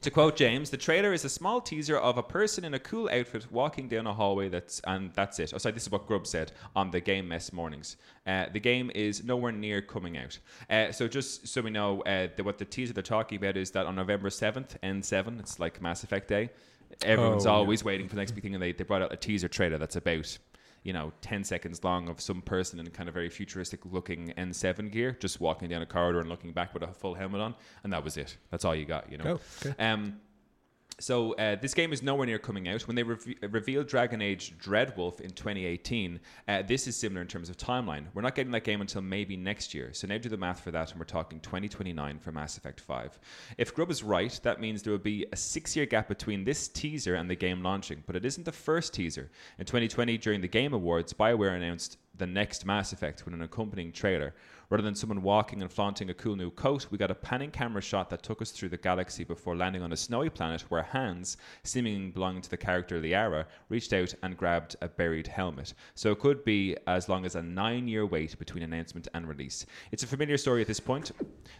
To 0.02 0.10
quote 0.10 0.36
James, 0.36 0.70
the 0.70 0.76
trailer 0.76 1.12
is 1.12 1.24
a 1.24 1.28
small 1.28 1.60
teaser 1.60 1.96
of 1.96 2.16
a 2.16 2.22
person 2.22 2.64
in 2.64 2.74
a 2.74 2.78
cool 2.78 3.08
outfit 3.10 3.50
walking 3.50 3.88
down 3.88 4.06
a 4.06 4.12
hallway. 4.14 4.48
That's 4.48 4.80
and 4.86 5.12
that's 5.14 5.38
it. 5.40 5.52
Oh, 5.54 5.58
sorry, 5.58 5.72
this 5.72 5.84
is 5.84 5.90
what 5.90 6.06
Grubb 6.06 6.26
said 6.26 6.52
on 6.76 6.90
the 6.90 7.00
Game 7.00 7.26
Mess 7.26 7.52
mornings. 7.52 7.96
Uh, 8.26 8.46
the 8.52 8.60
game 8.60 8.90
is 8.94 9.24
nowhere 9.24 9.52
near 9.52 9.80
coming 9.82 10.16
out. 10.16 10.38
Uh, 10.70 10.92
so 10.92 11.08
just 11.08 11.48
so 11.48 11.60
we 11.60 11.70
know, 11.70 12.02
uh, 12.02 12.28
the, 12.36 12.44
what 12.44 12.58
the 12.58 12.64
teaser 12.64 12.92
they're 12.92 13.02
talking 13.02 13.38
about 13.38 13.56
is 13.56 13.70
that 13.72 13.86
on 13.86 13.96
November 13.96 14.30
seventh, 14.30 14.76
N7, 14.82 15.40
it's 15.40 15.58
like 15.58 15.80
Mass 15.82 16.04
Effect 16.04 16.28
Day. 16.28 16.50
Everyone's 17.02 17.46
Oh, 17.46 17.50
yeah. 17.50 17.56
always 17.56 17.82
waiting 17.82 18.06
for 18.08 18.14
the 18.14 18.20
next 18.20 18.32
big 18.32 18.44
thing, 18.44 18.54
and 18.54 18.62
they, 18.62 18.72
they 18.72 18.84
brought 18.84 19.02
out 19.02 19.12
a 19.12 19.16
teaser 19.16 19.48
trailer 19.48 19.78
that's 19.78 19.96
about 19.96 20.38
you 20.86 20.92
know, 20.92 21.12
10 21.20 21.42
seconds 21.42 21.82
long 21.82 22.08
of 22.08 22.20
some 22.20 22.40
person 22.40 22.78
in 22.78 22.88
kind 22.90 23.08
of 23.08 23.14
very 23.14 23.28
futuristic 23.28 23.80
looking 23.90 24.32
N7 24.38 24.92
gear, 24.92 25.16
just 25.18 25.40
walking 25.40 25.68
down 25.68 25.82
a 25.82 25.86
corridor 25.86 26.20
and 26.20 26.28
looking 26.28 26.52
back 26.52 26.72
with 26.72 26.84
a 26.84 26.86
full 26.86 27.14
helmet 27.14 27.40
on. 27.40 27.56
And 27.82 27.92
that 27.92 28.04
was 28.04 28.16
it. 28.16 28.36
That's 28.52 28.64
all 28.64 28.72
you 28.72 28.84
got, 28.84 29.10
you 29.10 29.18
know. 29.18 29.40
Oh, 29.40 29.66
okay. 29.66 29.84
Um, 29.84 30.20
So 30.98 31.34
uh, 31.34 31.56
this 31.56 31.74
game 31.74 31.92
is 31.92 32.02
nowhere 32.02 32.26
near 32.26 32.38
coming 32.38 32.68
out. 32.68 32.86
When 32.86 32.96
they 32.96 33.02
re- 33.02 33.36
revealed 33.42 33.86
Dragon 33.86 34.22
Age 34.22 34.54
Dreadwolf 34.58 35.20
in 35.20 35.28
2018, 35.30 36.18
uh, 36.48 36.62
this 36.62 36.86
is 36.86 36.96
similar 36.96 37.20
in 37.20 37.28
terms 37.28 37.50
of 37.50 37.58
timeline. 37.58 38.06
We're 38.14 38.22
not 38.22 38.34
getting 38.34 38.52
that 38.52 38.64
game 38.64 38.80
until 38.80 39.02
maybe 39.02 39.36
next 39.36 39.74
year. 39.74 39.90
So 39.92 40.06
now 40.06 40.16
do 40.16 40.30
the 40.30 40.38
math 40.38 40.60
for 40.60 40.70
that, 40.70 40.92
and 40.92 40.98
we're 40.98 41.04
talking 41.04 41.38
2029 41.40 42.18
for 42.18 42.32
Mass 42.32 42.56
Effect 42.56 42.80
5. 42.80 43.18
If 43.58 43.74
Grubb 43.74 43.90
is 43.90 44.02
right, 44.02 44.40
that 44.42 44.58
means 44.58 44.82
there 44.82 44.92
will 44.92 44.98
be 44.98 45.26
a 45.32 45.36
six-year 45.36 45.84
gap 45.84 46.08
between 46.08 46.44
this 46.44 46.66
teaser 46.66 47.16
and 47.16 47.28
the 47.28 47.36
game 47.36 47.62
launching. 47.62 48.02
But 48.06 48.16
it 48.16 48.24
isn't 48.24 48.44
the 48.44 48.52
first 48.52 48.94
teaser. 48.94 49.30
In 49.58 49.66
2020, 49.66 50.16
during 50.16 50.40
the 50.40 50.48
Game 50.48 50.72
Awards, 50.72 51.12
BioWare 51.12 51.56
announced 51.56 51.98
the 52.18 52.26
next 52.26 52.64
Mass 52.64 52.92
Effect 52.92 53.24
with 53.24 53.34
an 53.34 53.42
accompanying 53.42 53.92
trailer. 53.92 54.34
Rather 54.68 54.82
than 54.82 54.96
someone 54.96 55.22
walking 55.22 55.62
and 55.62 55.70
flaunting 55.70 56.10
a 56.10 56.14
cool 56.14 56.34
new 56.34 56.50
coat, 56.50 56.86
we 56.90 56.98
got 56.98 57.10
a 57.10 57.14
panning 57.14 57.52
camera 57.52 57.80
shot 57.80 58.10
that 58.10 58.24
took 58.24 58.42
us 58.42 58.50
through 58.50 58.68
the 58.68 58.76
galaxy 58.76 59.22
before 59.22 59.54
landing 59.54 59.80
on 59.80 59.92
a 59.92 59.96
snowy 59.96 60.28
planet 60.28 60.62
where 60.62 60.82
hands, 60.82 61.36
seemingly 61.62 62.10
belonging 62.10 62.42
to 62.42 62.50
the 62.50 62.56
character 62.56 63.00
Liara, 63.00 63.44
reached 63.68 63.92
out 63.92 64.12
and 64.24 64.36
grabbed 64.36 64.74
a 64.82 64.88
buried 64.88 65.28
helmet. 65.28 65.72
So 65.94 66.10
it 66.10 66.18
could 66.18 66.44
be 66.44 66.76
as 66.88 67.08
long 67.08 67.24
as 67.24 67.36
a 67.36 67.42
nine 67.42 67.86
year 67.86 68.06
wait 68.06 68.36
between 68.40 68.64
announcement 68.64 69.06
and 69.14 69.28
release. 69.28 69.66
It's 69.92 70.02
a 70.02 70.08
familiar 70.08 70.36
story 70.36 70.62
at 70.62 70.66
this 70.66 70.80
point. 70.80 71.12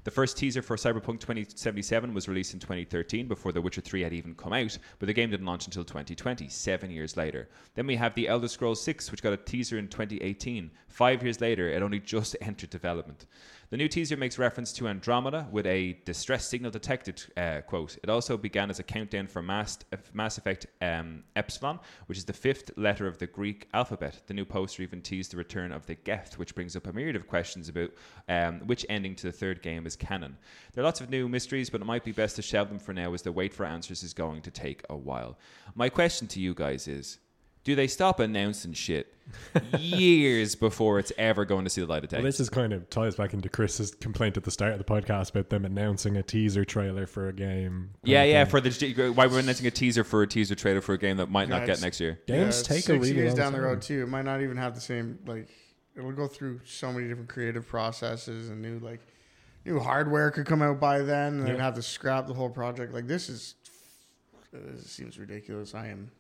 The 0.03 0.11
first 0.11 0.37
teaser 0.37 0.63
for 0.63 0.75
Cyberpunk 0.75 1.21
2077 1.21 2.13
was 2.13 2.27
released 2.27 2.55
in 2.55 2.61
2013 2.61 3.29
before 3.29 3.53
The 3.53 3.61
Witcher 3.61 3.83
3 3.83 4.03
had 4.03 4.13
even 4.13 4.35
come 4.35 4.53
out, 4.53 4.77
but 4.99 5.07
the 5.07 5.13
game 5.13 5.31
didn't 5.31 5.47
launch 5.47 5.67
until 5.67 5.85
2020, 5.85 6.49
seven 6.49 6.91
years 6.91 7.17
later. 7.17 7.49
Then 7.77 7.87
we 7.87 7.95
have 7.95 8.15
The 8.15 8.27
Elder 8.27 8.49
Scrolls 8.49 8.83
6, 8.83 9.13
which 9.13 9.23
got 9.23 9.33
a 9.33 9.37
teaser 9.37 9.79
in 9.79 9.87
2018. 9.87 10.46
Five 10.89 11.25
years 11.25 11.41
later, 11.41 11.69
it 11.69 11.83
only 11.83 11.99
just 11.99 12.37
entered 12.41 12.71
development. 12.71 13.27
The 13.71 13.77
new 13.77 13.89
teaser 13.89 14.17
makes 14.17 14.39
reference 14.39 14.73
to 14.75 14.87
Andromeda 14.87 15.49
with 15.51 15.67
a 15.67 15.99
distress 16.05 16.47
signal 16.47 16.71
detected 16.71 17.25
uh, 17.37 17.63
quote. 17.63 17.99
It 18.01 18.09
also 18.09 18.37
began 18.37 18.71
as 18.71 18.79
a 18.79 18.85
countdown 18.85 19.27
for 19.27 19.43
Mass, 19.43 19.79
Mass 20.15 20.39
Effect 20.39 20.67
um, 20.81 21.25
Epsilon, 21.35 21.81
which 22.07 22.17
is 22.17 22.25
the 22.25 22.33
fifth 22.33 22.71
letter 22.77 23.09
of 23.09 23.19
the 23.19 23.27
Greek 23.27 23.69
alphabet. 23.75 24.23
The 24.29 24.35
new 24.35 24.45
poster 24.45 24.85
even 24.85 25.03
teased 25.03 25.33
the 25.33 25.37
return 25.37 25.73
of 25.73 25.85
the 25.87 25.97
Geth, 25.97 26.39
which 26.39 26.55
brings 26.55 26.77
up 26.77 26.87
a 26.87 26.93
myriad 26.93 27.17
of 27.17 27.27
questions 27.27 27.69
about 27.69 27.91
um, 28.29 28.61
which 28.67 28.87
ending 28.89 29.17
to 29.17 29.27
the 29.27 29.33
third 29.33 29.63
game 29.63 29.85
is 29.85 29.97
canon. 29.97 30.37
There 30.73 30.83
are 30.83 30.87
lots 30.87 31.01
of 31.01 31.11
new 31.11 31.29
mysteries, 31.29 31.69
but 31.69 31.81
it 31.81 31.87
might 31.87 32.05
be 32.05 32.13
best 32.13 32.37
to 32.37 32.43
shelve 32.43 32.69
them 32.69 32.79
for 32.79 32.93
now 32.93 33.13
as 33.15 33.23
the 33.23 33.33
wait 33.33 33.53
for 33.53 33.67
answers 33.67 34.05
is 34.05 34.15
going 34.15 34.43
to 34.43 34.53
take 34.53 34.85
a 34.89 34.97
while. 34.97 35.39
My 35.75 35.89
question 35.89 36.29
to 36.29 36.41
you 36.41 36.55
guys 36.55 36.87
is 36.87 37.19
do 37.67 37.75
they 37.75 37.89
stop 37.89 38.21
announcing 38.21 38.73
shit 38.73 39.13
years 39.81 40.55
before 40.55 41.01
it's 41.01 41.11
ever 41.19 41.45
going 41.45 41.65
to 41.65 41.71
see 41.71 41.81
the 41.81 41.87
light 41.89 42.05
of 42.05 42.11
day? 42.11 42.19
Well, 42.19 42.25
this 42.25 42.39
is 42.39 42.49
kind 42.49 42.73
of 42.73 42.89
ties 42.91 43.17
back 43.17 43.35
into 43.35 43.49
Chris's 43.49 43.93
complaint 43.97 44.37
at 44.37 44.45
the 44.45 44.53
start 44.53 44.71
of 44.71 44.79
the 44.79 44.85
podcast 44.85 45.31
about 45.31 45.51
them 45.51 45.65
announcing 45.65 46.17
a 46.17 46.23
teaser 46.23 46.65
trailer 46.65 47.09
for 47.09 47.27
a 47.27 47.33
game. 47.33 47.91
Yeah, 48.05 48.23
yeah. 48.23 48.45
For 48.45 48.61
the 48.61 49.13
why 49.17 49.27
we're 49.27 49.41
announcing 49.41 49.67
a 49.67 49.73
teaser 49.73 50.05
for 50.05 50.23
a 50.23 50.29
teaser 50.29 50.55
trailer 50.55 50.81
for 50.81 50.93
a 50.93 50.99
game 50.99 51.17
that 51.17 51.29
might 51.29 51.49
not 51.49 51.67
get 51.67 51.83
next 51.83 51.99
year. 51.99 52.21
Games 52.29 52.59
Yeah, 52.59 52.69
take 52.69 52.79
a 52.79 52.83
six 52.83 52.89
really 52.89 53.15
years 53.15 53.31
long 53.31 53.37
down 53.37 53.53
the 53.53 53.61
road 53.61 53.83
too. 53.83 54.05
It 54.05 54.09
might 54.09 54.25
not 54.25 54.41
even 54.43 54.57
have 54.59 54.77
the 54.77 54.81
same 54.81 55.19
like. 55.27 55.49
It'll 55.97 56.13
go 56.13 56.29
through 56.29 56.61
so 56.65 56.93
many 56.93 57.09
different 57.09 57.31
creative 57.31 57.67
processes 57.67 58.49
and 58.49 58.63
new 58.63 58.79
like 58.79 59.01
new 59.65 59.81
hardware 59.81 60.31
could 60.31 60.47
come 60.47 60.63
out 60.63 60.79
by 60.79 61.01
then, 61.01 61.41
and 61.41 61.49
they'd 61.49 61.59
have 61.59 61.75
to 61.75 61.83
scrap 61.83 62.29
the 62.29 62.35
whole 62.35 62.51
project. 62.51 62.95
Like 62.95 63.09
this 63.09 63.29
is, 63.29 63.57
this 64.53 64.89
seems 64.89 65.19
ridiculous. 65.19 65.75
I 65.75 65.89
am. 65.89 66.13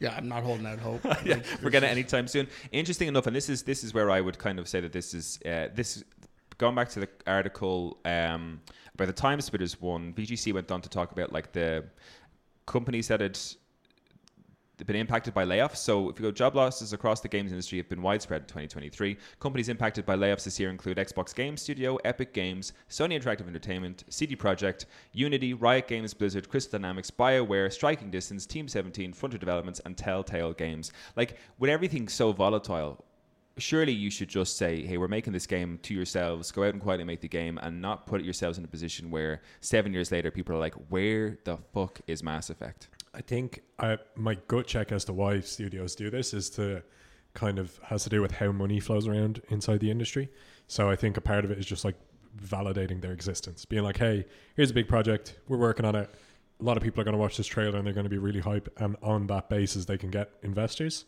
Yeah, 0.00 0.14
I'm 0.16 0.28
not 0.28 0.42
holding 0.42 0.66
out 0.66 0.78
hope. 0.80 1.04
yeah, 1.04 1.10
Like, 1.12 1.46
we're 1.62 1.70
this 1.70 1.72
getting 1.72 1.88
it 1.90 1.92
is- 1.92 1.98
anytime 1.98 2.26
soon. 2.26 2.48
Interesting 2.72 3.08
enough, 3.08 3.26
and 3.26 3.36
this 3.36 3.48
is 3.48 3.62
this 3.62 3.84
is 3.84 3.92
where 3.94 4.10
I 4.10 4.20
would 4.20 4.38
kind 4.38 4.58
of 4.58 4.66
say 4.66 4.80
that 4.80 4.92
this 4.92 5.14
is 5.14 5.38
uh, 5.46 5.68
this 5.74 6.02
going 6.58 6.74
back 6.74 6.88
to 6.90 7.00
the 7.00 7.08
article 7.26 7.98
um, 8.04 8.60
about 8.94 9.06
the 9.06 9.12
time 9.12 9.40
splitters 9.40 9.80
one. 9.80 10.12
VGC 10.14 10.52
went 10.54 10.70
on 10.70 10.80
to 10.82 10.88
talk 10.88 11.12
about 11.12 11.32
like 11.32 11.52
the 11.52 11.84
companies 12.66 13.08
that 13.08 13.20
had 13.20 13.38
been 14.84 14.96
impacted 14.96 15.34
by 15.34 15.44
layoffs. 15.44 15.76
So 15.76 16.08
if 16.08 16.18
you 16.18 16.24
go 16.24 16.30
job 16.30 16.54
losses 16.54 16.92
across 16.92 17.20
the 17.20 17.28
games 17.28 17.50
industry 17.50 17.78
have 17.78 17.88
been 17.88 18.02
widespread 18.02 18.42
in 18.42 18.46
2023. 18.46 19.16
Companies 19.38 19.68
impacted 19.68 20.06
by 20.06 20.16
layoffs 20.16 20.44
this 20.44 20.58
year 20.58 20.70
include 20.70 20.96
Xbox 20.96 21.34
Game 21.34 21.56
Studio, 21.56 21.96
Epic 22.04 22.32
Games, 22.32 22.72
Sony 22.88 23.20
Interactive 23.20 23.46
Entertainment, 23.46 24.04
CD 24.08 24.36
Projekt, 24.36 24.86
Unity, 25.12 25.54
Riot 25.54 25.88
Games, 25.88 26.14
Blizzard, 26.14 26.48
Crystal 26.48 26.78
Dynamics, 26.78 27.10
BioWare, 27.10 27.72
Striking 27.72 28.10
Distance, 28.10 28.46
Team 28.46 28.68
17, 28.68 29.12
Frontier 29.12 29.38
Developments, 29.38 29.80
and 29.84 29.96
Telltale 29.96 30.52
Games. 30.52 30.92
Like 31.16 31.36
with 31.58 31.70
everything 31.70 32.08
so 32.08 32.32
volatile, 32.32 33.04
surely 33.60 33.92
you 33.92 34.10
should 34.10 34.28
just 34.28 34.56
say, 34.56 34.82
hey, 34.84 34.96
we're 34.96 35.08
making 35.08 35.32
this 35.32 35.46
game 35.46 35.78
to 35.82 35.94
yourselves. 35.94 36.50
Go 36.50 36.64
out 36.64 36.72
and 36.72 36.82
quietly 36.82 37.04
make 37.04 37.20
the 37.20 37.28
game 37.28 37.58
and 37.62 37.80
not 37.80 38.06
put 38.06 38.22
yourselves 38.22 38.58
in 38.58 38.64
a 38.64 38.68
position 38.68 39.10
where 39.10 39.42
seven 39.60 39.92
years 39.92 40.10
later 40.10 40.30
people 40.30 40.54
are 40.54 40.58
like, 40.58 40.74
where 40.88 41.38
the 41.44 41.58
fuck 41.72 42.00
is 42.06 42.22
Mass 42.22 42.50
Effect? 42.50 42.88
I 43.14 43.20
think 43.20 43.62
I, 43.78 43.98
my 44.14 44.36
gut 44.48 44.66
check 44.66 44.92
as 44.92 45.04
to 45.06 45.12
why 45.12 45.40
studios 45.40 45.94
do 45.94 46.10
this 46.10 46.32
is 46.32 46.48
to 46.50 46.82
kind 47.34 47.58
of 47.58 47.78
has 47.84 48.04
to 48.04 48.10
do 48.10 48.20
with 48.22 48.32
how 48.32 48.52
money 48.52 48.80
flows 48.80 49.06
around 49.06 49.42
inside 49.48 49.80
the 49.80 49.90
industry. 49.90 50.28
So 50.68 50.88
I 50.88 50.96
think 50.96 51.16
a 51.16 51.20
part 51.20 51.44
of 51.44 51.50
it 51.50 51.58
is 51.58 51.66
just 51.66 51.84
like 51.84 51.96
validating 52.40 53.00
their 53.00 53.12
existence, 53.12 53.64
being 53.64 53.82
like, 53.82 53.96
"Hey, 53.98 54.26
here's 54.56 54.70
a 54.70 54.74
big 54.74 54.88
project. 54.88 55.38
We're 55.48 55.56
working 55.58 55.84
on 55.84 55.96
it. 55.96 56.08
A 56.60 56.64
lot 56.64 56.76
of 56.76 56.82
people 56.82 57.00
are 57.00 57.04
going 57.04 57.14
to 57.14 57.18
watch 57.18 57.36
this 57.36 57.46
trailer 57.46 57.78
and 57.78 57.86
they're 57.86 57.94
going 57.94 58.04
to 58.04 58.10
be 58.10 58.18
really 58.18 58.40
hype, 58.40 58.68
and 58.78 58.96
on 59.02 59.26
that 59.28 59.48
basis, 59.48 59.84
they 59.86 59.98
can 59.98 60.10
get 60.10 60.30
investors." 60.42 61.04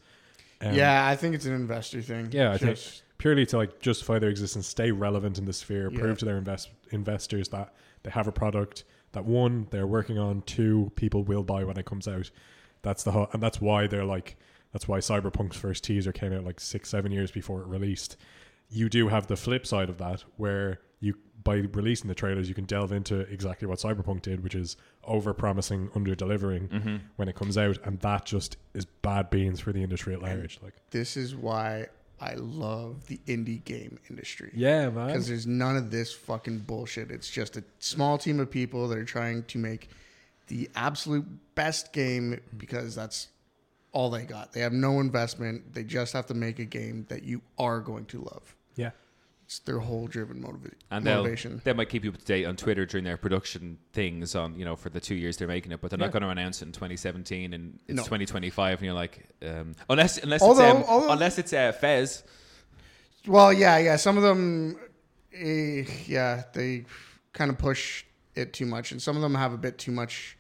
Um, 0.60 0.74
yeah, 0.74 1.06
I 1.08 1.16
think 1.16 1.34
it's 1.34 1.46
an 1.46 1.54
investor 1.54 2.02
thing. 2.02 2.28
Yeah, 2.32 2.52
I 2.52 2.58
think- 2.58 2.78
purely 3.18 3.46
to 3.46 3.56
like 3.56 3.78
justify 3.78 4.18
their 4.18 4.30
existence, 4.30 4.66
stay 4.66 4.90
relevant 4.90 5.38
in 5.38 5.44
the 5.44 5.52
sphere, 5.52 5.88
Yeah. 5.92 5.98
prove 6.00 6.18
to 6.18 6.24
their 6.24 6.38
invest- 6.38 6.70
investors 6.90 7.48
that 7.50 7.72
they 8.02 8.10
have 8.10 8.26
a 8.26 8.32
product 8.32 8.82
that 9.12 9.24
one 9.24 9.66
they're 9.70 9.86
working 9.86 10.18
on, 10.18 10.42
two 10.42 10.90
people 10.96 11.22
will 11.22 11.42
buy 11.42 11.64
when 11.64 11.76
it 11.76 11.86
comes 11.86 12.08
out. 12.08 12.30
That's 12.82 13.02
the 13.04 13.12
whole, 13.12 13.28
and 13.32 13.42
that's 13.42 13.60
why 13.60 13.86
they're 13.86 14.04
like 14.04 14.36
that's 14.72 14.88
why 14.88 14.98
Cyberpunk's 14.98 15.56
first 15.56 15.84
teaser 15.84 16.12
came 16.12 16.32
out 16.32 16.44
like 16.44 16.58
six 16.58 16.88
seven 16.88 17.12
years 17.12 17.30
before 17.30 17.60
it 17.60 17.66
released. 17.66 18.16
You 18.70 18.88
do 18.88 19.08
have 19.08 19.26
the 19.26 19.36
flip 19.36 19.66
side 19.66 19.90
of 19.90 19.98
that 19.98 20.24
where 20.36 20.80
you 21.00 21.14
by 21.44 21.56
releasing 21.56 22.06
the 22.08 22.14
trailers 22.14 22.48
you 22.48 22.54
can 22.54 22.64
delve 22.64 22.92
into 22.92 23.20
exactly 23.20 23.66
what 23.66 23.78
Cyberpunk 23.80 24.22
did, 24.22 24.42
which 24.44 24.54
is 24.54 24.76
over 25.04 25.34
promising, 25.34 25.90
under 25.94 26.14
delivering 26.14 26.68
Mm-hmm. 26.68 26.96
when 27.16 27.28
it 27.28 27.34
comes 27.34 27.58
out, 27.58 27.78
and 27.84 27.98
that 28.00 28.24
just 28.24 28.56
is 28.74 28.84
bad 28.84 29.28
beans 29.28 29.58
for 29.60 29.72
the 29.72 29.82
industry 29.82 30.14
at 30.14 30.22
large. 30.22 30.58
Like 30.62 30.74
this 30.90 31.16
is 31.16 31.34
why 31.34 31.88
I 32.22 32.34
love 32.34 33.08
the 33.08 33.18
indie 33.26 33.64
game 33.64 33.98
industry. 34.08 34.52
yeah, 34.54 34.88
man. 34.90 35.08
because 35.08 35.26
there's 35.26 35.46
none 35.46 35.76
of 35.76 35.90
this 35.90 36.12
fucking 36.12 36.60
bullshit. 36.60 37.10
It's 37.10 37.28
just 37.28 37.56
a 37.56 37.64
small 37.80 38.16
team 38.16 38.38
of 38.38 38.48
people 38.48 38.86
that 38.88 38.96
are 38.96 39.04
trying 39.04 39.42
to 39.44 39.58
make 39.58 39.90
the 40.46 40.70
absolute 40.76 41.26
best 41.56 41.92
game 41.92 42.40
because 42.56 42.94
that's 42.94 43.26
all 43.90 44.08
they 44.08 44.22
got. 44.22 44.52
They 44.52 44.60
have 44.60 44.72
no 44.72 45.00
investment. 45.00 45.74
They 45.74 45.82
just 45.82 46.12
have 46.12 46.26
to 46.26 46.34
make 46.34 46.60
a 46.60 46.64
game 46.64 47.06
that 47.08 47.24
you 47.24 47.42
are 47.58 47.80
going 47.80 48.04
to 48.06 48.20
love. 48.20 48.54
Yeah. 48.76 48.90
It's 49.52 49.58
their 49.58 49.80
whole 49.80 50.06
driven 50.06 50.42
motiva- 50.42 50.72
And 50.90 51.04
motivation. 51.04 51.60
they 51.62 51.74
might 51.74 51.90
keep 51.90 52.04
you 52.04 52.10
up 52.10 52.16
to 52.16 52.24
date 52.24 52.46
on 52.46 52.56
Twitter 52.56 52.86
during 52.86 53.04
their 53.04 53.18
production 53.18 53.76
things 53.92 54.34
on, 54.34 54.58
you 54.58 54.64
know, 54.64 54.76
for 54.76 54.88
the 54.88 54.98
two 54.98 55.14
years 55.14 55.36
they're 55.36 55.46
making 55.46 55.72
it, 55.72 55.80
but 55.82 55.90
they're 55.90 55.98
not 55.98 56.10
going 56.10 56.22
to 56.22 56.30
announce 56.30 56.62
it 56.62 56.66
in 56.68 56.72
2017 56.72 57.52
and 57.52 57.78
it's 57.86 57.96
No. 57.98 58.02
2025 58.02 58.78
and 58.78 58.86
you're 58.86 58.94
like, 58.94 59.28
um, 59.46 59.74
unless, 59.90 60.16
unless 60.16 60.40
Although- 60.40 60.78
it's, 60.78 60.78
um, 60.78 60.84
although- 60.88 61.12
unless 61.12 61.36
it's 61.38 61.52
uh, 61.52 61.72
Fez. 61.72 62.22
Well, 63.26 63.52
yeah, 63.52 63.76
yeah. 63.76 63.96
Some 63.96 64.16
of 64.16 64.22
them, 64.22 64.78
eh, 65.34 65.84
yeah, 66.06 66.44
they 66.54 66.86
kind 67.34 67.50
of 67.50 67.58
push 67.58 68.04
it 68.34 68.54
too 68.54 68.64
much, 68.64 68.90
and 68.90 69.02
some 69.02 69.16
of 69.16 69.22
them 69.22 69.34
have 69.34 69.52
a 69.52 69.58
bit 69.58 69.76
too 69.76 69.92
much 69.92 70.38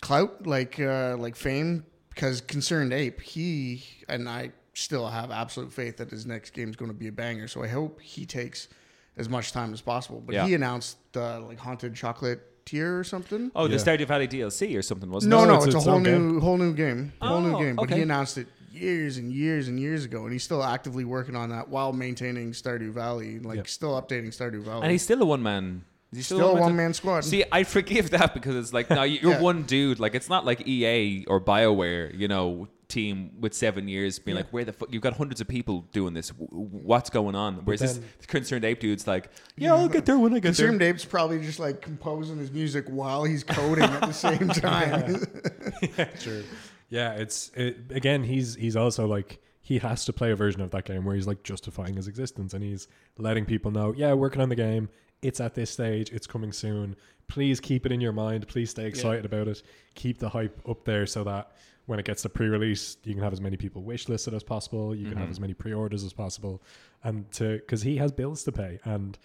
clout, 0.00 0.46
like 0.46 0.78
uh, 0.78 1.16
like 1.18 1.34
fame. 1.34 1.84
Because 2.10 2.40
concerned 2.40 2.92
ape, 2.94 3.20
he 3.20 3.84
and 4.08 4.28
I 4.28 4.52
still 4.76 5.06
have 5.08 5.30
absolute 5.30 5.72
faith 5.72 5.96
that 5.96 6.10
his 6.10 6.26
next 6.26 6.50
game 6.50 6.68
is 6.68 6.76
going 6.76 6.90
to 6.90 6.96
be 6.96 7.08
a 7.08 7.12
banger. 7.12 7.48
So 7.48 7.62
I 7.62 7.68
hope 7.68 8.00
he 8.00 8.26
takes 8.26 8.68
as 9.16 9.28
much 9.28 9.52
time 9.52 9.72
as 9.72 9.80
possible. 9.80 10.22
But 10.24 10.34
Yeah. 10.34 10.46
he 10.46 10.54
announced 10.54 10.98
uh, 11.16 11.40
like 11.40 11.58
haunted 11.58 11.94
chocolate 11.94 12.40
tier 12.66 12.98
or 12.98 13.04
something. 13.04 13.50
Oh, 13.56 13.68
the 13.68 13.76
Stardew 13.76 14.06
Valley 14.06 14.28
DLC 14.28 14.76
or 14.76 14.82
something, 14.82 15.10
wasn't 15.10 15.30
No, 15.30 15.44
it? 15.44 15.46
no, 15.46 15.54
it's 15.56 15.66
it's, 15.66 15.74
a 15.76 15.80
whole 15.80 15.94
own 15.94 16.02
new, 16.02 16.40
whole 16.40 16.58
new 16.58 16.74
game, 16.74 17.12
whole 17.22 17.40
new 17.40 17.54
Oh, 17.56 17.58
game. 17.60 17.76
But 17.76 17.84
okay. 17.84 17.96
he 17.96 18.02
announced 18.02 18.36
it 18.38 18.48
years 18.70 19.16
and 19.16 19.32
years 19.32 19.68
and 19.68 19.80
years 19.80 20.04
ago, 20.04 20.24
and 20.24 20.32
he's 20.32 20.42
still 20.44 20.62
actively 20.62 21.04
working 21.04 21.34
on 21.36 21.48
that 21.50 21.68
while 21.68 21.92
maintaining 21.94 22.52
Stardew 22.52 22.90
Valley, 22.92 23.38
like 23.38 23.56
Yeah. 23.56 23.62
still 23.66 24.00
updating 24.00 24.28
Stardew 24.28 24.62
Valley. 24.62 24.82
And 24.82 24.90
he's 24.92 25.02
still 25.02 25.22
a 25.22 25.24
one 25.24 25.42
man. 25.42 25.84
Is 26.12 26.18
he 26.18 26.22
still, 26.22 26.40
a 26.40 26.46
one-man 26.48 26.60
one 26.62 26.76
man 26.76 26.94
squad. 26.94 27.24
See, 27.24 27.44
I 27.50 27.64
forgive 27.64 28.10
that 28.10 28.32
because 28.34 28.54
it's 28.56 28.72
like, 28.72 28.88
now 28.90 29.02
you're 29.04 29.32
Yeah. 29.32 29.40
one 29.40 29.62
dude. 29.64 29.98
Like, 29.98 30.14
it's 30.14 30.28
not 30.28 30.44
like 30.44 30.66
EA 30.66 31.24
or 31.26 31.40
BioWare, 31.40 32.16
you 32.16 32.28
know, 32.28 32.68
team 32.88 33.32
with 33.40 33.52
seven 33.54 33.88
years 33.88 34.18
being 34.18 34.36
like, 34.36 34.48
where 34.50 34.64
the 34.64 34.72
fuck? 34.72 34.92
You've 34.92 35.02
got 35.02 35.16
hundreds 35.16 35.40
of 35.40 35.48
people 35.48 35.82
doing 35.92 36.14
this. 36.14 36.28
W- 36.28 36.48
w- 36.48 36.68
What's 36.84 37.10
going 37.10 37.34
on? 37.34 37.56
Whereas 37.64 37.80
then- 37.80 38.04
this 38.18 38.26
concerned 38.26 38.64
ape 38.64 38.80
dude's 38.80 39.06
like, 39.06 39.28
yeah, 39.56 39.74
I'll 39.74 39.88
get 39.88 40.06
there 40.06 40.18
when 40.18 40.32
I 40.32 40.36
get 40.36 40.42
there. 40.56 40.66
Concerned 40.66 40.82
Ape's 40.82 41.04
probably 41.04 41.40
just 41.40 41.58
like 41.58 41.80
composing 41.82 42.38
his 42.38 42.50
music 42.52 42.86
while 42.88 43.24
he's 43.24 43.42
coding 43.44 43.84
at 43.84 44.00
the 44.02 44.12
same 44.12 44.48
time. 44.48 45.16
yeah 45.96 46.04
True. 46.20 46.44
Yeah, 46.88 47.14
it's 47.14 47.50
it, 47.56 47.78
again. 47.90 48.22
He's 48.22 48.54
he's 48.54 48.76
also 48.76 49.06
like 49.06 49.40
he 49.60 49.78
has 49.78 50.04
to 50.04 50.12
play 50.12 50.30
a 50.30 50.36
version 50.36 50.60
of 50.60 50.70
that 50.70 50.84
game 50.84 51.04
where 51.04 51.16
he's 51.16 51.26
like 51.26 51.42
justifying 51.42 51.96
his 51.96 52.06
existence 52.06 52.54
and 52.54 52.62
he's 52.62 52.86
letting 53.18 53.44
people 53.44 53.72
know, 53.72 53.92
yeah, 53.96 54.12
working 54.12 54.40
on 54.40 54.48
the 54.48 54.54
game 54.54 54.88
it's 55.22 55.40
at 55.40 55.54
this 55.54 55.70
stage. 55.70 56.10
It's 56.12 56.26
coming 56.26 56.52
soon. 56.52 56.96
Please 57.28 57.58
keep 57.60 57.86
it 57.86 57.92
in 57.92 58.00
your 58.00 58.12
mind. 58.12 58.46
Please 58.48 58.70
stay 58.70 58.86
excited 58.86 59.24
about 59.24 59.48
it. 59.48 59.62
Keep 59.94 60.18
the 60.18 60.28
hype 60.28 60.60
up 60.68 60.84
there 60.84 61.06
so 61.06 61.24
that 61.24 61.52
when 61.86 61.98
it 61.98 62.04
gets 62.04 62.22
to 62.22 62.28
pre-release, 62.28 62.96
you 63.04 63.14
can 63.14 63.22
have 63.22 63.32
as 63.32 63.40
many 63.40 63.56
people 63.56 63.82
wishlisted 63.82 64.32
as 64.34 64.42
possible. 64.42 64.94
You 64.94 65.08
can 65.08 65.16
have 65.18 65.28
Mhm. 65.28 65.32
as 65.32 65.40
many 65.40 65.54
pre-orders 65.54 66.04
as 66.04 66.12
possible, 66.12 66.62
and 67.04 67.30
to 67.32 67.58
because 67.58 67.82
he 67.82 67.96
has 67.96 68.12
bills 68.12 68.44
to 68.44 68.52
pay 68.52 68.78
and. 68.84 69.18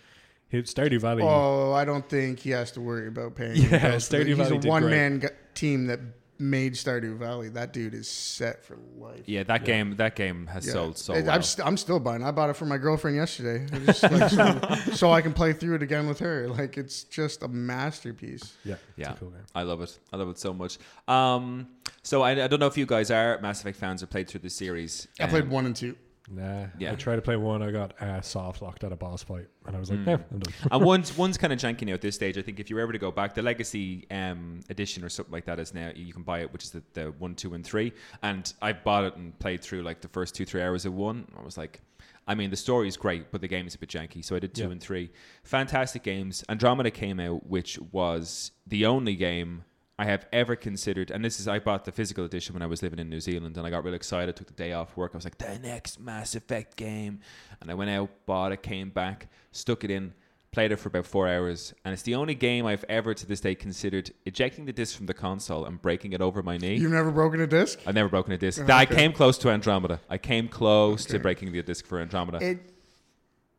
his 0.48 0.66
Stardew 0.74 1.00
Valley, 1.00 1.24
Oh, 1.24 1.72
I 1.72 1.86
don't 1.86 2.10
think 2.10 2.40
he 2.40 2.50
has 2.50 2.72
to 2.74 2.82
worry 2.82 3.08
about 3.08 3.36
paying. 3.36 3.56
Yeah, 3.56 3.62
the 3.70 3.70
bills 3.70 4.08
for 4.08 4.18
that. 4.18 4.26
Stardew 4.26 4.28
He's 4.28 4.38
Valley 4.38 4.58
a 4.58 4.68
one-man 4.70 5.22
g- 5.22 5.28
team 5.54 5.88
that 5.88 6.00
made 6.42 6.74
Stardew 6.74 7.18
Valley. 7.18 7.50
That 7.50 7.72
dude 7.72 7.94
is 7.94 8.10
set 8.10 8.66
for 8.66 8.78
life. 8.98 9.22
Yeah, 9.28 9.44
that 9.44 9.64
game 9.64 9.96
that 9.98 10.16
game 10.16 10.48
has 10.48 10.66
Yeah. 10.66 10.74
sold 10.74 10.98
so 10.98 11.14
It- 11.14 11.26
well. 11.26 11.36
I'm, 11.36 11.44
st- 11.44 11.66
I'm 11.66 11.78
still 11.78 12.00
buying. 12.00 12.24
I 12.24 12.32
bought 12.32 12.50
it 12.50 12.56
for 12.58 12.66
my 12.66 12.78
girlfriend 12.78 13.16
yesterday, 13.16 13.68
just 13.86 14.04
like, 14.04 14.30
so, 14.32 14.92
so 14.94 15.12
I 15.12 15.22
can 15.22 15.34
play 15.34 15.54
through 15.54 15.76
it 15.76 15.84
again 15.84 16.08
with 16.08 16.20
her. 16.20 16.48
Like 16.50 16.78
it's 16.78 17.04
just 17.04 17.44
a 17.44 17.48
masterpiece. 17.48 18.54
yeah, 18.66 18.76
Yeah. 18.98 19.12
a 19.12 19.16
cool 19.16 19.30
game. 19.30 19.42
I 19.56 19.64
love 19.64 19.82
it. 19.82 19.98
I 20.12 20.18
love 20.18 20.30
it 20.30 20.40
so 20.40 20.54
much. 20.54 20.78
Um, 21.08 21.68
so 22.04 22.22
I, 22.24 22.32
I 22.32 22.48
don't 22.48 22.60
know 22.60 22.68
if 22.68 22.78
you 22.78 22.86
guys 22.86 23.12
are 23.12 23.40
Mass 23.42 23.62
Effect 23.62 23.78
fans 23.78 24.02
or 24.02 24.08
played 24.08 24.28
through 24.28 24.42
the 24.42 24.50
series. 24.50 25.08
I 25.20 25.28
played 25.28 25.44
Um, 25.44 25.50
one 25.52 25.66
and 25.68 25.76
two. 25.76 25.96
Nah, 26.34 26.68
Yeah. 26.80 26.94
I 26.94 26.96
tried 26.96 27.18
to 27.18 27.22
play 27.22 27.36
one. 27.36 27.62
I 27.62 27.72
got 27.72 28.02
uh, 28.02 28.22
soft 28.22 28.62
locked 28.62 28.84
at 28.86 28.92
a 28.92 28.96
boss 28.96 29.22
fight, 29.22 29.48
and 29.66 29.76
I 29.76 29.80
was 29.80 29.90
like, 29.90 30.00
Mm. 30.00 30.08
"Yeah, 30.08 30.18
I'm 30.32 30.40
done." 30.40 30.54
and 30.72 30.84
one's 30.86 31.18
one's 31.18 31.38
kind 31.38 31.52
of 31.52 31.60
janky 31.60 31.86
now 31.86 31.94
at 31.94 32.02
this 32.02 32.16
stage. 32.16 32.38
I 32.38 32.42
think 32.42 32.60
if 32.60 32.70
you 32.70 32.78
were 32.78 32.82
ever 32.82 32.94
to 32.94 32.98
go 33.00 33.12
back, 33.12 33.34
the 33.36 33.42
Legacy 33.42 34.08
um, 34.10 34.62
edition 34.70 35.04
or 35.04 35.10
something 35.10 35.34
like 35.34 35.46
that 35.46 35.60
is 35.60 35.74
now 35.74 35.92
you 35.96 36.14
can 36.14 36.24
buy 36.24 36.40
it, 36.40 36.54
which 36.54 36.64
is 36.64 36.72
the, 36.72 36.84
the 36.94 37.06
one, 37.20 37.36
two, 37.36 37.54
and 37.54 37.66
three. 37.66 37.92
And 38.24 38.52
I 38.62 38.72
bought 38.74 39.04
it 39.04 39.16
and 39.18 39.38
played 39.40 39.62
through 39.62 39.82
like 39.84 40.00
the 40.02 40.08
first 40.08 40.34
two, 40.36 40.46
three 40.46 40.62
hours 40.62 40.86
of 40.86 40.94
one. 40.94 41.28
I 41.38 41.44
was 41.44 41.58
like, 41.58 41.82
I 42.28 42.36
mean, 42.36 42.50
the 42.50 42.56
story 42.56 42.88
is 42.88 42.96
great, 42.98 43.32
but 43.32 43.42
the 43.42 43.48
game 43.48 43.68
is 43.68 43.76
a 43.76 43.80
bit 43.80 43.90
janky. 43.90 44.24
So 44.24 44.36
I 44.36 44.40
did 44.40 44.54
two 44.54 44.64
Yeah. 44.64 44.70
and 44.72 44.82
three. 44.82 45.12
Fantastic 45.44 46.04
games. 46.04 46.44
Andromeda 46.50 46.92
came 46.92 47.20
out, 47.20 47.46
which 47.48 47.78
was 47.92 48.52
the 48.68 48.86
only 48.86 49.16
game 49.16 49.64
I 50.02 50.06
have 50.06 50.26
ever 50.34 50.56
considered. 50.56 51.12
And 51.12 51.24
this 51.24 51.40
is 51.40 51.48
I 51.48 51.60
bought 51.60 51.86
the 51.86 51.92
physical 51.92 52.26
edition 52.26 52.54
when 52.56 52.64
I 52.64 52.66
was 52.66 52.82
living 52.82 52.98
in 52.98 53.08
New 53.08 53.20
Zealand, 53.20 53.56
and 53.56 53.68
I 53.68 53.70
got 53.70 53.84
really 53.84 53.98
excited. 53.98 54.36
Took 54.36 54.48
the 54.48 54.54
day 54.54 54.74
off 54.74 54.98
work. 54.98 55.12
I 55.14 55.18
was 55.18 55.26
like, 55.26 55.38
the 55.38 55.60
next 55.60 56.00
Mass 56.00 56.34
Effect 56.34 56.76
game, 56.76 57.20
and 57.62 57.70
I 57.70 57.76
went 57.76 57.92
out, 57.92 58.10
bought 58.26 58.52
it, 58.52 58.64
came 58.64 58.90
back, 58.90 59.30
stuck 59.52 59.84
it 59.84 59.92
in. 59.92 60.14
Played 60.52 60.72
it 60.72 60.78
for 60.78 60.90
about 60.90 61.06
four 61.06 61.30
hours, 61.30 61.74
and 61.86 61.94
it's 61.94 62.02
the 62.02 62.16
only 62.16 62.34
game 62.36 62.66
I've 62.66 62.84
ever 62.90 63.14
to 63.14 63.26
this 63.26 63.40
day 63.40 63.56
considered 63.56 64.12
ejecting 64.26 64.66
the 64.66 64.74
disc 64.74 64.98
from 64.98 65.06
the 65.06 65.14
console 65.14 65.64
and 65.64 65.82
breaking 65.82 66.12
it 66.12 66.20
over 66.20 66.44
my 66.44 66.58
knee. 66.58 66.76
You've 66.76 66.92
never 66.92 67.12
broken 67.12 67.40
a 67.40 67.48
disc? 67.48 67.80
I've 67.86 67.96
never 67.96 68.10
broken 68.10 68.34
a 68.34 68.38
disc. 68.38 68.60
Okay. 68.60 68.74
I 68.74 68.86
came 68.86 69.14
close 69.14 69.38
to 69.38 69.50
Andromeda. 69.50 70.02
I 70.10 70.18
came 70.18 70.50
close 70.50 71.06
to 71.06 71.20
breaking 71.20 71.54
the 71.54 71.62
disc 71.62 71.86
for 71.86 72.02
Andromeda. 72.02 72.44
It 72.46 72.74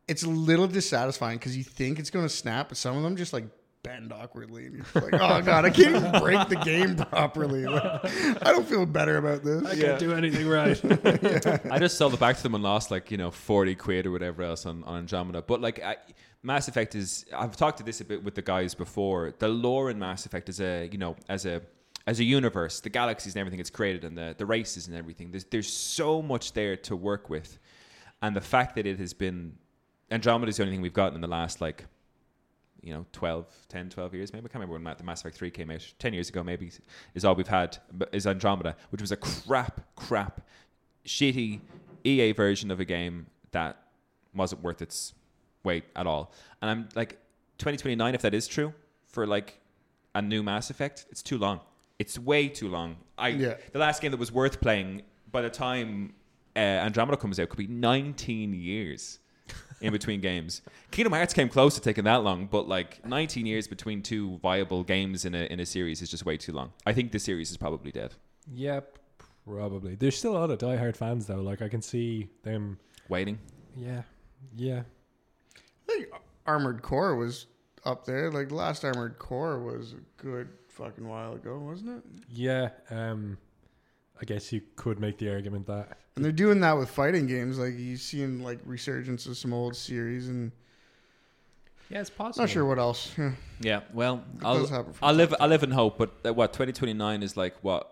it's 0.07 0.23
a 0.23 0.29
little 0.29 0.67
dissatisfying 0.67 1.39
because 1.39 1.57
you 1.57 1.63
think 1.63 1.97
it's 1.97 2.09
going 2.09 2.25
to 2.25 2.29
snap, 2.29 2.67
but 2.67 2.77
some 2.77 2.95
of 2.97 3.01
them 3.01 3.15
just 3.15 3.33
like 3.33 3.45
bend 3.83 4.13
awkwardly, 4.13 4.65
and 4.65 4.75
you're 4.75 4.83
just 4.83 4.95
like, 4.95 5.13
oh 5.13 5.41
god, 5.41 5.65
I 5.65 5.69
can't 5.69 5.95
even 5.95 6.21
break 6.21 6.47
the 6.47 6.55
game 6.55 6.95
properly. 6.95 7.65
Like, 7.65 8.05
I 8.45 8.51
don't 8.51 8.67
feel 8.67 8.85
better 8.85 9.17
about 9.17 9.43
this. 9.43 9.63
I 9.65 9.75
can't 9.75 9.99
do 9.99 10.13
anything 10.13 10.47
right. 10.47 10.79
I 11.71 11.79
just 11.79 11.97
sold 11.97 12.13
it 12.13 12.19
back 12.19 12.37
to 12.37 12.43
them 12.43 12.55
and 12.55 12.63
lost 12.63 12.89
like 12.89 13.11
you 13.11 13.17
know 13.17 13.29
forty 13.29 13.75
quid 13.75 14.05
or 14.05 14.11
whatever 14.11 14.43
else 14.43 14.65
on, 14.65 14.83
on 14.85 14.99
Andromeda. 14.99 15.41
But 15.41 15.61
like 15.61 15.83
I, 15.83 15.97
Mass 16.41 16.67
Effect 16.67 16.95
is, 16.95 17.25
I've 17.35 17.55
talked 17.55 17.77
to 17.77 17.83
this 17.83 18.01
a 18.01 18.05
bit 18.05 18.23
with 18.23 18.35
the 18.35 18.41
guys 18.41 18.73
before. 18.73 19.33
The 19.37 19.47
lore 19.47 19.89
in 19.89 19.99
Mass 19.99 20.25
Effect 20.25 20.49
is 20.49 20.59
a 20.59 20.89
you 20.91 20.97
know 20.97 21.15
as 21.29 21.45
a 21.45 21.61
as 22.07 22.19
a 22.19 22.23
universe, 22.23 22.79
the 22.79 22.89
galaxies 22.89 23.33
and 23.33 23.39
everything 23.39 23.59
it's 23.59 23.69
created, 23.69 24.03
and 24.03 24.17
the 24.17 24.33
the 24.37 24.45
races 24.45 24.87
and 24.87 24.95
everything. 24.95 25.31
There's 25.31 25.45
there's 25.45 25.71
so 25.71 26.21
much 26.21 26.53
there 26.53 26.77
to 26.77 26.95
work 26.95 27.29
with, 27.29 27.59
and 28.21 28.35
the 28.35 28.41
fact 28.41 28.75
that 28.75 28.85
it 28.87 28.97
has 28.99 29.13
been 29.13 29.57
Andromeda 30.11 30.49
is 30.49 30.57
the 30.57 30.63
only 30.63 30.75
thing 30.75 30.81
we've 30.81 30.93
gotten 30.93 31.15
in 31.15 31.21
the 31.21 31.27
last 31.27 31.59
like 31.59 31.85
you 32.83 32.93
know 32.93 33.05
12 33.13 33.47
10 33.69 33.89
12 33.89 34.13
years 34.13 34.33
maybe. 34.33 34.45
I 34.45 34.47
can't 34.49 34.55
remember 34.55 34.73
when 34.73 34.97
the 34.97 35.03
mass 35.03 35.21
effect 35.21 35.37
3 35.37 35.49
came 35.51 35.71
out. 35.71 35.93
10 35.99 36.13
years 36.13 36.29
ago 36.29 36.43
maybe 36.43 36.69
is 37.15 37.23
all 37.25 37.33
we've 37.35 37.47
had 37.47 37.77
is 38.11 38.27
andromeda 38.27 38.75
which 38.89 39.01
was 39.01 39.11
a 39.11 39.17
crap 39.17 39.81
crap 39.95 40.41
shitty 41.05 41.59
ea 42.05 42.31
version 42.33 42.69
of 42.71 42.79
a 42.79 42.85
game 42.85 43.27
that 43.51 43.77
wasn't 44.35 44.61
worth 44.61 44.81
its 44.81 45.13
weight 45.63 45.85
at 45.95 46.05
all. 46.07 46.31
And 46.61 46.69
i'm 46.69 46.89
like 46.95 47.11
2029 47.59 48.15
if 48.15 48.21
that 48.21 48.33
is 48.33 48.47
true 48.47 48.73
for 49.07 49.25
like 49.25 49.59
a 50.15 50.21
new 50.21 50.43
mass 50.43 50.69
effect 50.69 51.05
it's 51.09 51.21
too 51.23 51.37
long. 51.37 51.59
It's 51.99 52.19
way 52.19 52.49
too 52.49 52.67
long. 52.69 52.97
I 53.17 53.29
Yeah. 53.29 53.55
the 53.71 53.79
last 53.79 54.01
game 54.01 54.11
that 54.11 54.19
was 54.19 54.31
worth 54.31 54.59
playing 54.59 55.03
by 55.31 55.41
the 55.41 55.49
time 55.49 56.13
uh, 56.55 56.59
andromeda 56.59 57.17
comes 57.17 57.39
out 57.39 57.49
could 57.49 57.57
be 57.57 57.67
19 57.67 58.53
years 58.53 59.19
in 59.83 59.91
between 59.91 60.21
games. 60.21 60.61
Kingdom 60.91 61.13
Hearts 61.13 61.33
came 61.33 61.49
close 61.49 61.75
to 61.75 61.81
taking 61.81 62.05
that 62.05 62.23
long, 62.23 62.47
but 62.47 62.67
like 62.67 63.05
19 63.05 63.45
years 63.45 63.67
between 63.67 64.01
two 64.01 64.37
viable 64.41 64.83
games 64.83 65.25
in 65.25 65.35
a 65.35 65.43
in 65.45 65.59
a 65.59 65.65
series 65.65 66.01
is 66.01 66.09
just 66.09 66.25
way 66.25 66.37
too 66.37 66.53
long. 66.53 66.71
I 66.85 66.93
think 66.93 67.11
the 67.11 67.19
series 67.19 67.51
is 67.51 67.57
probably 67.57 67.91
dead. 67.91 68.15
yep, 68.51 68.97
probably. 69.45 69.95
There's 69.95 70.17
still 70.17 70.35
a 70.37 70.39
lot 70.39 70.49
of 70.49 70.57
diehard 70.59 70.95
fans 70.95 71.27
though. 71.27 71.41
Like 71.41 71.61
I 71.61 71.69
can 71.69 71.81
see 71.81 72.29
them. 72.43 72.79
Waiting. 73.09 73.37
Yeah, 73.75 74.03
yeah. 74.55 74.83
I 75.57 75.91
think 75.91 76.07
Armored 76.47 76.81
Core 76.81 77.15
was 77.15 77.47
up 77.85 78.05
there. 78.05 78.31
Like 78.31 78.49
the 78.49 78.55
last 78.55 78.85
Armored 78.85 79.19
Core 79.19 79.59
was 79.59 79.93
a 79.93 80.21
good 80.21 80.47
fucking 80.69 81.07
while 81.07 81.33
ago, 81.33 81.59
wasn't 81.59 81.89
it? 81.97 82.03
Yeah, 82.29 82.69
um, 82.89 83.37
I 84.21 84.25
guess 84.25 84.51
you 84.53 84.61
could 84.75 84.99
make 84.99 85.17
the 85.17 85.29
argument 85.29 85.67
that 85.67 85.97
And 86.15 86.23
they're 86.23 86.31
doing 86.31 86.59
that 86.61 86.77
with 86.77 86.89
fighting 86.89 87.25
games. 87.27 87.57
Like 87.57 87.77
you 87.77 87.97
seeing 87.97 88.43
like 88.43 88.59
resurgence 88.65 89.25
of 89.25 89.35
some 89.37 89.51
old 89.53 89.75
series, 89.75 90.27
and 90.29 90.51
yeah, 91.89 92.01
it's 92.01 92.09
possible. 92.09 92.43
not 92.43 92.49
sure 92.49 92.65
what 92.65 92.77
else. 92.79 93.11
Yeah, 93.17 93.31
Yeah. 93.61 93.81
Well, 93.93 94.23
it 94.39 94.45
I'll 94.45 94.59
does 94.59 94.69
happen. 94.69 94.93
from 94.93 95.07
I'll 95.07 95.13
live 95.15 95.33
I 95.39 95.47
live 95.47 95.63
in 95.63 95.71
hope, 95.71 95.97
but 95.97 96.11
uh, 96.25 96.33
what 96.33 96.53
2029 96.53 97.23
is 97.23 97.35
like 97.35 97.55
what 97.63 97.89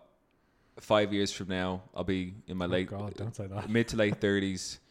five 0.79 1.11
years 1.13 1.31
from 1.31 1.47
now 1.49 1.81
I'll 1.95 2.03
be 2.03 2.33
in 2.47 2.57
my 2.57 2.65
Oh 2.65 2.69
late 2.69 2.87
God, 2.89 3.13
don't 3.15 3.35
say 3.35 3.47
that. 3.47 3.69
mid 3.69 3.87
to 3.89 3.97
late 3.97 4.19
30s. 4.19 4.77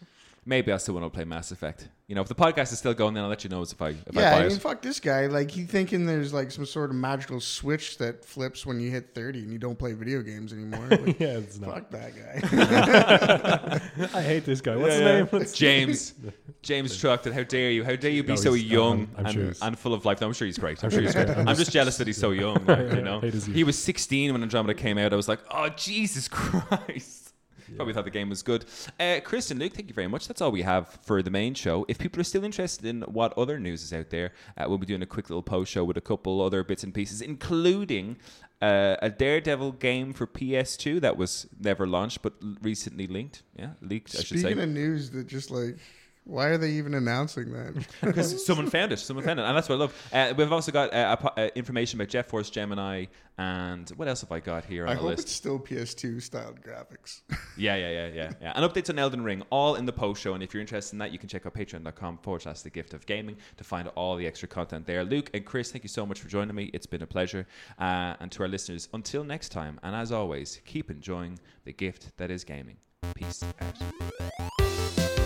Maybe 0.47 0.73
I 0.73 0.79
still 0.79 0.95
want 0.95 1.05
to 1.05 1.11
play 1.11 1.25
Mass 1.25 1.53
Effect. 1.53 1.89
You 2.09 2.15
know, 2.17 2.23
if 2.23 2.29
the 2.29 2.35
podcast 2.35 2.73
is 2.73 2.79
still 2.79 2.95
going, 2.95 3.15
then 3.15 3.23
I'll 3.23 3.29
let 3.31 3.45
you 3.45 3.51
know 3.51 3.63
if 3.63 3.81
I 3.81 3.91
if 3.91 3.99
yeah, 4.13 4.35
I 4.35 4.39
I 4.39 4.43
mean, 4.49 4.53
it. 4.57 4.61
fuck 4.63 4.81
this 4.83 4.99
guy. 4.99 5.27
Like 5.27 5.51
he 5.51 5.63
thinking 5.65 6.07
there's 6.07 6.33
like 6.33 6.51
some 6.51 6.65
sort 6.67 6.91
of 6.91 6.97
magical 6.97 7.41
switch 7.41 7.99
that 7.99 8.25
flips 8.25 8.65
when 8.67 8.81
you 8.81 8.91
hit 8.91 9.15
30 9.15 9.41
and 9.41 9.53
you 9.53 9.59
don't 9.59 9.79
play 9.79 9.93
video 9.93 10.23
games 10.23 10.53
anymore. 10.53 10.87
Like, 10.91 11.21
yeah, 11.21 11.37
it's 11.39 11.61
not. 11.61 11.71
fuck 11.75 11.91
that 11.91 12.13
guy. 12.17 13.81
I 14.19 14.23
hate 14.23 14.45
this 14.45 14.61
guy. 14.61 14.77
What's 14.77 14.95
Yeah, 14.95 15.01
yeah. 15.01 15.07
his 15.07 15.19
name? 15.19 15.27
What's- 15.41 15.53
James, 15.53 16.15
James 16.63 16.97
Truckton. 16.99 17.33
How 17.33 17.43
dare 17.45 17.71
you? 17.71 17.85
How 17.85 17.95
dare 17.95 18.11
you 18.11 18.23
be 18.23 18.31
No, 18.31 18.37
so 18.37 18.55
young 18.55 19.01
I'm- 19.01 19.11
I'm 19.19 19.27
and, 19.27 19.35
sure 19.35 19.53
and 19.63 19.79
full 19.79 19.95
of 19.95 20.05
life? 20.05 20.21
No, 20.21 20.27
I'm 20.27 20.33
sure 20.33 20.47
he's 20.47 20.59
great. 20.59 20.83
I'm 20.83 20.91
sure 20.91 21.03
he's 21.03 21.13
great. 21.15 21.29
I'm 21.31 21.49
I'm 21.49 21.57
just 21.57 21.71
jealous 21.71 21.97
that 21.99 22.07
he's 22.07 22.19
so 22.19 22.31
young. 22.31 22.57
Yeah, 22.67 22.75
Like, 22.75 22.93
you 22.95 23.03
know, 23.03 23.21
hate 23.21 23.35
his 23.35 23.47
youth. 23.47 23.57
he 23.57 23.63
was 23.65 23.79
16 23.79 24.33
when 24.33 24.43
Andromeda 24.43 24.75
came 24.75 24.99
out. 24.99 25.13
I 25.13 25.17
was 25.17 25.29
like, 25.29 25.41
oh 25.51 25.69
Jesus 25.71 26.27
Christ. 26.29 27.30
Probably 27.77 27.95
thought 27.95 28.05
the 28.05 28.11
game 28.11 28.29
was 28.29 28.43
good. 28.43 28.65
Uh, 28.99 29.21
Chris 29.23 29.51
and 29.51 29.61
Luke, 29.61 29.73
thank 29.75 29.89
you 29.89 29.95
very 29.95 30.09
much. 30.09 30.29
That's 30.29 30.41
all 30.41 30.51
we 30.51 30.63
have 30.63 30.99
for 31.03 31.23
the 31.23 31.31
main 31.31 31.55
show. 31.55 31.85
If 31.89 31.99
people 31.99 32.21
are 32.21 32.25
still 32.25 32.45
interested 32.45 32.85
in 32.87 33.03
what 33.03 33.37
other 33.39 33.59
news 33.59 33.83
is 33.83 33.93
out 33.93 34.11
there, 34.11 34.33
uh, 34.57 34.65
we'll 34.69 34.79
be 34.79 34.87
doing 34.87 35.03
a 35.03 35.07
quick 35.07 35.31
little 35.31 35.43
post 35.43 35.71
show 35.73 35.85
with 35.85 35.97
a 35.97 36.01
couple 36.01 36.41
other 36.43 36.63
bits 36.65 36.83
and 36.83 36.93
pieces, 36.93 37.21
including 37.21 38.17
uh, 38.63 38.97
a 39.01 39.11
Daredevil 39.11 39.73
game 39.73 40.13
for 40.13 40.27
PS2 40.27 41.01
that 41.01 41.17
was 41.17 41.47
never 41.59 41.87
launched 41.87 42.23
but 42.23 42.35
recently 42.63 43.07
linked. 43.07 43.43
Yeah, 43.57 43.71
leaked, 43.81 44.15
I 44.15 44.19
should 44.19 44.39
say. 44.39 44.43
Speaking 44.43 44.61
of 44.61 44.69
news, 44.69 45.11
that 45.11 45.27
just 45.27 45.51
like, 45.51 45.79
why 46.25 46.47
are 46.49 46.59
they 46.59 46.71
even 46.73 46.95
announcing 46.95 47.53
that? 47.53 47.87
because 48.03 48.45
someone 48.45 48.69
found 48.71 48.93
it. 48.93 48.99
Someone 48.99 49.25
found 49.25 49.41
it, 49.41 49.45
and 49.45 49.57
that's 49.57 49.69
what 49.69 49.77
I 49.77 49.79
love. 49.79 50.09
Uh, 50.13 50.35
we've 50.37 50.53
also 50.53 50.71
got 50.71 50.93
uh, 50.95 51.17
uh, 51.37 51.49
information 51.55 51.99
about 52.01 52.09
Jet 52.09 52.29
Force 52.29 52.51
Gemini, 52.51 53.07
and 53.39 53.89
what 53.91 54.07
else 54.07 54.21
have 54.21 54.31
I 54.31 54.39
got 54.41 54.65
here 54.65 54.85
on 54.85 54.91
I 54.91 54.95
the 54.95 55.01
hope 55.01 55.11
list? 55.11 55.23
it's 55.23 55.33
still 55.33 55.59
PS2 55.59 56.23
styled 56.23 56.61
graphics. 56.61 57.23
Yeah, 57.57 57.77
yeah, 57.77 57.91
yeah, 57.91 58.07
yeah, 58.07 58.31
yeah. 58.41 58.53
And 58.55 58.65
updates 58.65 58.89
on 58.89 58.99
Elden 58.99 59.23
Ring, 59.23 59.43
all 59.51 59.75
in 59.75 59.85
the 59.85 59.93
post 59.93 60.23
show. 60.23 60.33
And 60.33 60.43
if 60.43 60.55
you're 60.55 60.63
interested 60.63 60.95
in 60.95 60.99
that, 61.01 61.13
you 61.13 61.19
can 61.19 61.29
check 61.29 61.45
out 61.45 61.53
patreon.com 61.53 62.19
forward 62.23 62.41
slash 62.41 62.63
the 62.63 62.71
gift 62.71 62.95
of 62.95 63.05
gaming 63.05 63.37
to 63.59 63.65
find 63.65 63.89
all 63.97 64.17
the 64.17 64.27
extra 64.27 64.49
content 64.49 64.87
there. 64.87 65.05
Luke 65.05 65.29
and 65.35 65.45
Chris, 65.45 65.71
thank 65.71 65.85
you 65.85 65.89
so 65.89 66.07
much 66.07 66.21
for 66.21 66.29
joining 66.29 66.55
me. 66.55 66.71
It's 66.73 66.87
been 66.87 67.03
a 67.03 67.07
pleasure. 67.07 67.47
Uh, 67.79 68.15
and 68.21 68.33
to 68.33 68.45
our 68.45 68.49
listeners, 68.49 68.89
until 68.95 69.25
next 69.25 69.51
time, 69.51 69.79
and 69.83 69.95
as 69.95 70.11
always, 70.11 70.61
keep 70.65 70.91
enjoying 70.91 71.39
the 71.65 71.73
gift 71.73 72.17
that 72.17 72.31
is 72.31 72.45
gaming. 72.45 72.77
Peace 73.15 73.45
out. 73.61 75.20